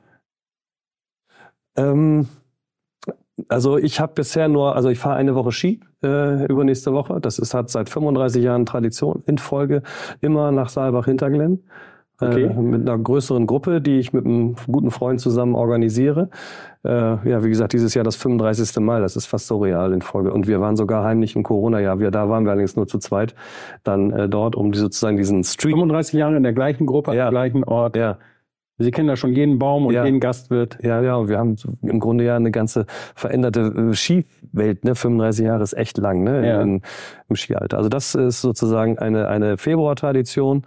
Ähm, 1.76 2.28
also 3.47 3.77
ich 3.77 3.99
habe 3.99 4.13
bisher 4.13 4.47
nur, 4.47 4.75
also 4.75 4.89
ich 4.89 4.99
fahre 4.99 5.15
eine 5.15 5.36
Woche 5.36 5.51
Ski 5.51 5.81
äh, 6.03 6.45
übernächste 6.45 6.93
Woche. 6.93 7.19
Das 7.19 7.39
ist, 7.39 7.53
hat 7.53 7.69
seit 7.69 7.89
35 7.89 8.43
Jahren 8.43 8.65
Tradition 8.65 9.23
in 9.25 9.38
Folge, 9.38 9.81
immer 10.21 10.51
nach 10.51 10.69
Saalbach-Hinterglenn. 10.69 11.63
Äh, 12.21 12.25
okay. 12.25 12.43
Äh, 12.43 12.61
mit 12.61 12.81
einer 12.81 12.97
größeren 12.97 13.47
Gruppe, 13.47 13.81
die 13.81 13.97
ich 13.99 14.13
mit 14.13 14.25
einem 14.25 14.55
guten 14.71 14.91
Freund 14.91 15.19
zusammen 15.19 15.55
organisiere. 15.55 16.29
Äh, 16.86 16.89
ja, 16.89 17.43
wie 17.43 17.49
gesagt, 17.49 17.73
dieses 17.73 17.93
Jahr 17.93 18.03
das 18.03 18.15
35. 18.17 18.79
Mal, 18.84 19.01
das 19.01 19.15
ist 19.15 19.25
fast 19.25 19.47
so 19.47 19.57
real 19.57 19.93
in 19.93 20.01
Folge. 20.01 20.31
Und 20.31 20.47
wir 20.47 20.61
waren 20.61 20.75
sogar 20.75 21.03
heimlich 21.03 21.36
im 21.36 21.43
Corona-Jahr. 21.43 21.99
Wir, 21.99 22.11
da 22.11 22.29
waren 22.29 22.45
wir 22.45 22.51
allerdings 22.51 22.75
nur 22.75 22.88
zu 22.88 22.99
zweit 22.99 23.34
dann 23.84 24.11
äh, 24.11 24.29
dort, 24.29 24.55
um 24.55 24.71
die, 24.71 24.79
sozusagen 24.79 25.17
diesen 25.17 25.43
Street. 25.43 25.73
35 25.73 26.13
Jahre 26.13 26.38
in 26.38 26.43
der 26.43 26.53
gleichen 26.53 26.86
Gruppe, 26.86 27.15
ja. 27.15 27.27
am 27.27 27.31
gleichen 27.31 27.63
Ort. 27.63 27.95
Ja. 27.95 28.17
Sie 28.80 28.91
kennen 28.91 29.07
da 29.07 29.15
schon 29.15 29.34
jeden 29.34 29.59
Baum 29.59 29.86
und 29.86 29.93
ja. 29.93 30.03
jeden 30.03 30.19
Gastwirt. 30.19 30.80
Ja, 30.82 31.01
ja, 31.01 31.15
und 31.15 31.30
wir 31.30 31.38
haben 31.38 31.55
im 31.84 31.99
Grunde 31.99 32.24
ja 32.24 32.36
eine 32.36 32.51
ganze 32.51 32.86
veränderte 33.15 33.61
äh, 33.61 33.93
Skiwelt. 33.93 34.84
Ne? 34.84 34.95
35 34.95 35.45
Jahre 35.45 35.63
ist 35.63 35.74
echt 35.74 35.97
lang 35.97 36.24
ne? 36.24 36.47
Ja. 36.47 36.61
In, 36.61 36.82
im 37.30 37.36
Skialter. 37.36 37.78
Also 37.78 37.89
das 37.89 38.15
ist 38.15 38.41
sozusagen 38.41 38.97
eine, 38.97 39.28
eine 39.28 39.57
Februar-Tradition. 39.57 40.63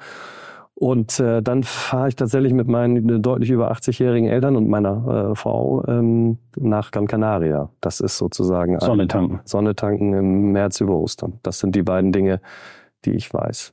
Und 0.79 1.21
äh, 1.21 1.41
dann 1.43 1.63
fahre 1.63 2.09
ich 2.09 2.17
tatsächlich 2.17 2.53
mit 2.53 2.69
meinen 2.69 3.23
deutlich 3.23 3.51
über 3.51 3.73
80-jährigen 3.73 4.29
Eltern 4.29 4.57
und 4.57 4.69
meiner 4.69 5.31
äh, 5.31 5.35
Frau 5.35 5.83
ähm, 5.89 6.37
nach 6.55 6.91
Gran 6.91 7.07
Canaria. 7.07 7.71
Das 7.81 8.01
ist 8.01 8.19
sozusagen 8.19 8.79
Sonne 8.81 9.09
tanken. 9.09 9.41
Sonne 9.45 9.75
tanken 9.75 10.13
im 10.13 10.53
März 10.53 10.83
über 10.83 10.95
Ostern. 10.95 11.39
Das 11.43 11.61
sind 11.61 11.75
die 11.75 11.83
beiden 11.83 12.13
Dinge, 12.13 12.43
die 13.07 13.13
ich 13.13 13.33
weiß. 13.33 13.73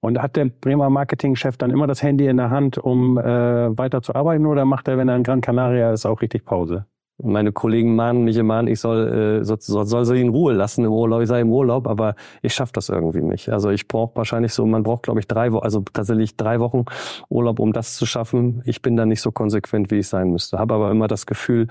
Und 0.00 0.22
hat 0.22 0.36
der 0.36 0.46
Bremer 0.46 0.90
Marketingchef 0.90 1.56
dann 1.56 1.70
immer 1.70 1.86
das 1.86 2.02
Handy 2.02 2.26
in 2.26 2.36
der 2.36 2.50
Hand, 2.50 2.78
um 2.78 3.18
äh, 3.18 3.76
weiter 3.76 4.00
zu 4.00 4.14
arbeiten, 4.14 4.46
oder 4.46 4.64
macht 4.64 4.88
er, 4.88 4.96
wenn 4.96 5.08
er 5.08 5.16
in 5.16 5.24
Gran 5.24 5.40
Canaria 5.40 5.92
ist, 5.92 6.06
auch 6.06 6.22
richtig 6.22 6.44
Pause? 6.44 6.86
Meine 7.20 7.50
Kollegen 7.50 7.96
mahnen 7.96 8.22
mich 8.22 8.36
immer 8.36 8.54
an, 8.54 8.68
ich 8.68 8.78
soll, 8.78 9.40
äh, 9.40 9.44
soll, 9.44 9.58
soll 9.58 10.04
sie 10.04 10.20
in 10.20 10.28
Ruhe 10.28 10.52
lassen 10.52 10.84
im 10.84 10.92
Urlaub, 10.92 11.20
ich 11.20 11.28
sei 11.28 11.40
im 11.40 11.50
Urlaub, 11.50 11.88
aber 11.88 12.14
ich 12.42 12.54
schaffe 12.54 12.72
das 12.72 12.90
irgendwie 12.90 13.22
nicht. 13.22 13.48
Also 13.48 13.70
ich 13.70 13.88
brauche 13.88 14.14
wahrscheinlich 14.14 14.54
so, 14.54 14.64
man 14.66 14.84
braucht 14.84 15.02
glaube 15.02 15.18
ich 15.18 15.26
drei 15.26 15.50
Wochen, 15.50 15.64
also 15.64 15.82
tatsächlich 15.92 16.36
drei 16.36 16.60
Wochen 16.60 16.84
Urlaub, 17.28 17.58
um 17.58 17.72
das 17.72 17.96
zu 17.96 18.06
schaffen. 18.06 18.62
Ich 18.66 18.82
bin 18.82 18.96
da 18.96 19.04
nicht 19.04 19.20
so 19.20 19.32
konsequent, 19.32 19.90
wie 19.90 19.98
ich 19.98 20.06
sein 20.06 20.30
müsste. 20.30 20.60
Habe 20.60 20.74
aber 20.74 20.92
immer 20.92 21.08
das 21.08 21.26
Gefühl, 21.26 21.66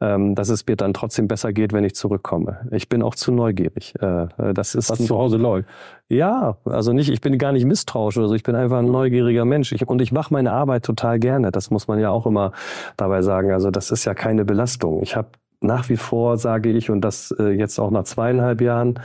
dass 0.00 0.48
es 0.48 0.66
mir 0.66 0.76
dann 0.76 0.94
trotzdem 0.94 1.28
besser 1.28 1.52
geht, 1.52 1.72
wenn 1.72 1.84
ich 1.84 1.94
zurückkomme. 1.94 2.68
Ich 2.70 2.88
bin 2.88 3.02
auch 3.02 3.14
zu 3.14 3.32
neugierig. 3.32 3.94
Äh, 4.00 4.28
äh 4.38 4.54
das 4.54 4.74
ist 4.74 4.90
Was 4.90 5.04
zu 5.04 5.16
Hause 5.16 5.36
läuft. 5.36 5.68
Ja, 6.08 6.56
also 6.64 6.92
nicht, 6.92 7.10
ich 7.10 7.20
bin 7.20 7.36
gar 7.38 7.52
nicht 7.52 7.64
misstrauisch 7.64 8.16
oder 8.16 8.28
so, 8.28 8.34
ich 8.34 8.42
bin 8.42 8.54
einfach 8.54 8.78
ein 8.78 8.90
neugieriger 8.90 9.44
Mensch. 9.44 9.72
Ich, 9.72 9.86
und 9.86 10.00
ich 10.00 10.12
mache 10.12 10.32
meine 10.32 10.52
Arbeit 10.52 10.84
total 10.84 11.18
gerne. 11.18 11.50
Das 11.50 11.70
muss 11.70 11.88
man 11.88 11.98
ja 11.98 12.10
auch 12.10 12.26
immer 12.26 12.52
dabei 12.96 13.22
sagen. 13.22 13.52
Also 13.52 13.70
das 13.70 13.90
ist 13.90 14.04
ja 14.04 14.14
keine 14.14 14.44
Belastung. 14.44 15.02
Ich 15.02 15.16
habe 15.16 15.28
nach 15.60 15.88
wie 15.88 15.96
vor, 15.96 16.36
sage 16.36 16.70
ich, 16.70 16.90
und 16.90 17.00
das 17.00 17.34
äh, 17.38 17.50
jetzt 17.50 17.78
auch 17.78 17.90
nach 17.90 18.04
zweieinhalb 18.04 18.60
Jahren, 18.60 19.00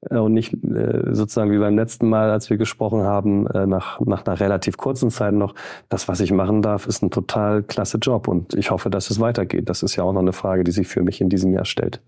und 0.00 0.32
nicht 0.32 0.52
äh, 0.52 1.14
sozusagen 1.14 1.50
wie 1.50 1.58
beim 1.58 1.76
letzten 1.76 2.08
Mal, 2.08 2.30
als 2.30 2.50
wir 2.50 2.56
gesprochen 2.56 3.02
haben, 3.02 3.46
äh, 3.48 3.66
nach, 3.66 4.00
nach 4.00 4.24
einer 4.24 4.38
relativ 4.38 4.76
kurzen 4.76 5.10
Zeit 5.10 5.34
noch, 5.34 5.54
das, 5.88 6.08
was 6.08 6.20
ich 6.20 6.32
machen 6.32 6.62
darf, 6.62 6.86
ist 6.86 7.02
ein 7.02 7.10
total 7.10 7.62
klasse 7.62 7.98
Job 7.98 8.28
und 8.28 8.54
ich 8.54 8.70
hoffe, 8.70 8.90
dass 8.90 9.10
es 9.10 9.20
weitergeht. 9.20 9.68
Das 9.68 9.82
ist 9.82 9.96
ja 9.96 10.04
auch 10.04 10.12
noch 10.12 10.20
eine 10.20 10.32
Frage, 10.32 10.64
die 10.64 10.70
sich 10.70 10.86
für 10.86 11.02
mich 11.02 11.20
in 11.20 11.28
diesem 11.28 11.52
Jahr 11.52 11.64
stellt. 11.64 12.00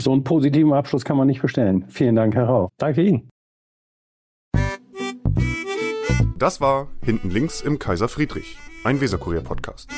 So 0.00 0.12
einen 0.12 0.24
positiven 0.24 0.72
Abschluss 0.72 1.04
kann 1.04 1.16
man 1.16 1.26
nicht 1.26 1.42
bestellen. 1.42 1.84
Vielen 1.88 2.16
Dank, 2.16 2.34
Herr 2.34 2.46
Rau. 2.46 2.68
Danke 2.78 3.02
Ihnen. 3.02 3.28
Das 6.38 6.60
war 6.60 6.88
Hinten 7.02 7.30
links 7.30 7.62
im 7.62 7.78
Kaiser 7.78 8.08
Friedrich, 8.08 8.58
ein 8.84 9.00
Weserkurier-Podcast. 9.00 9.90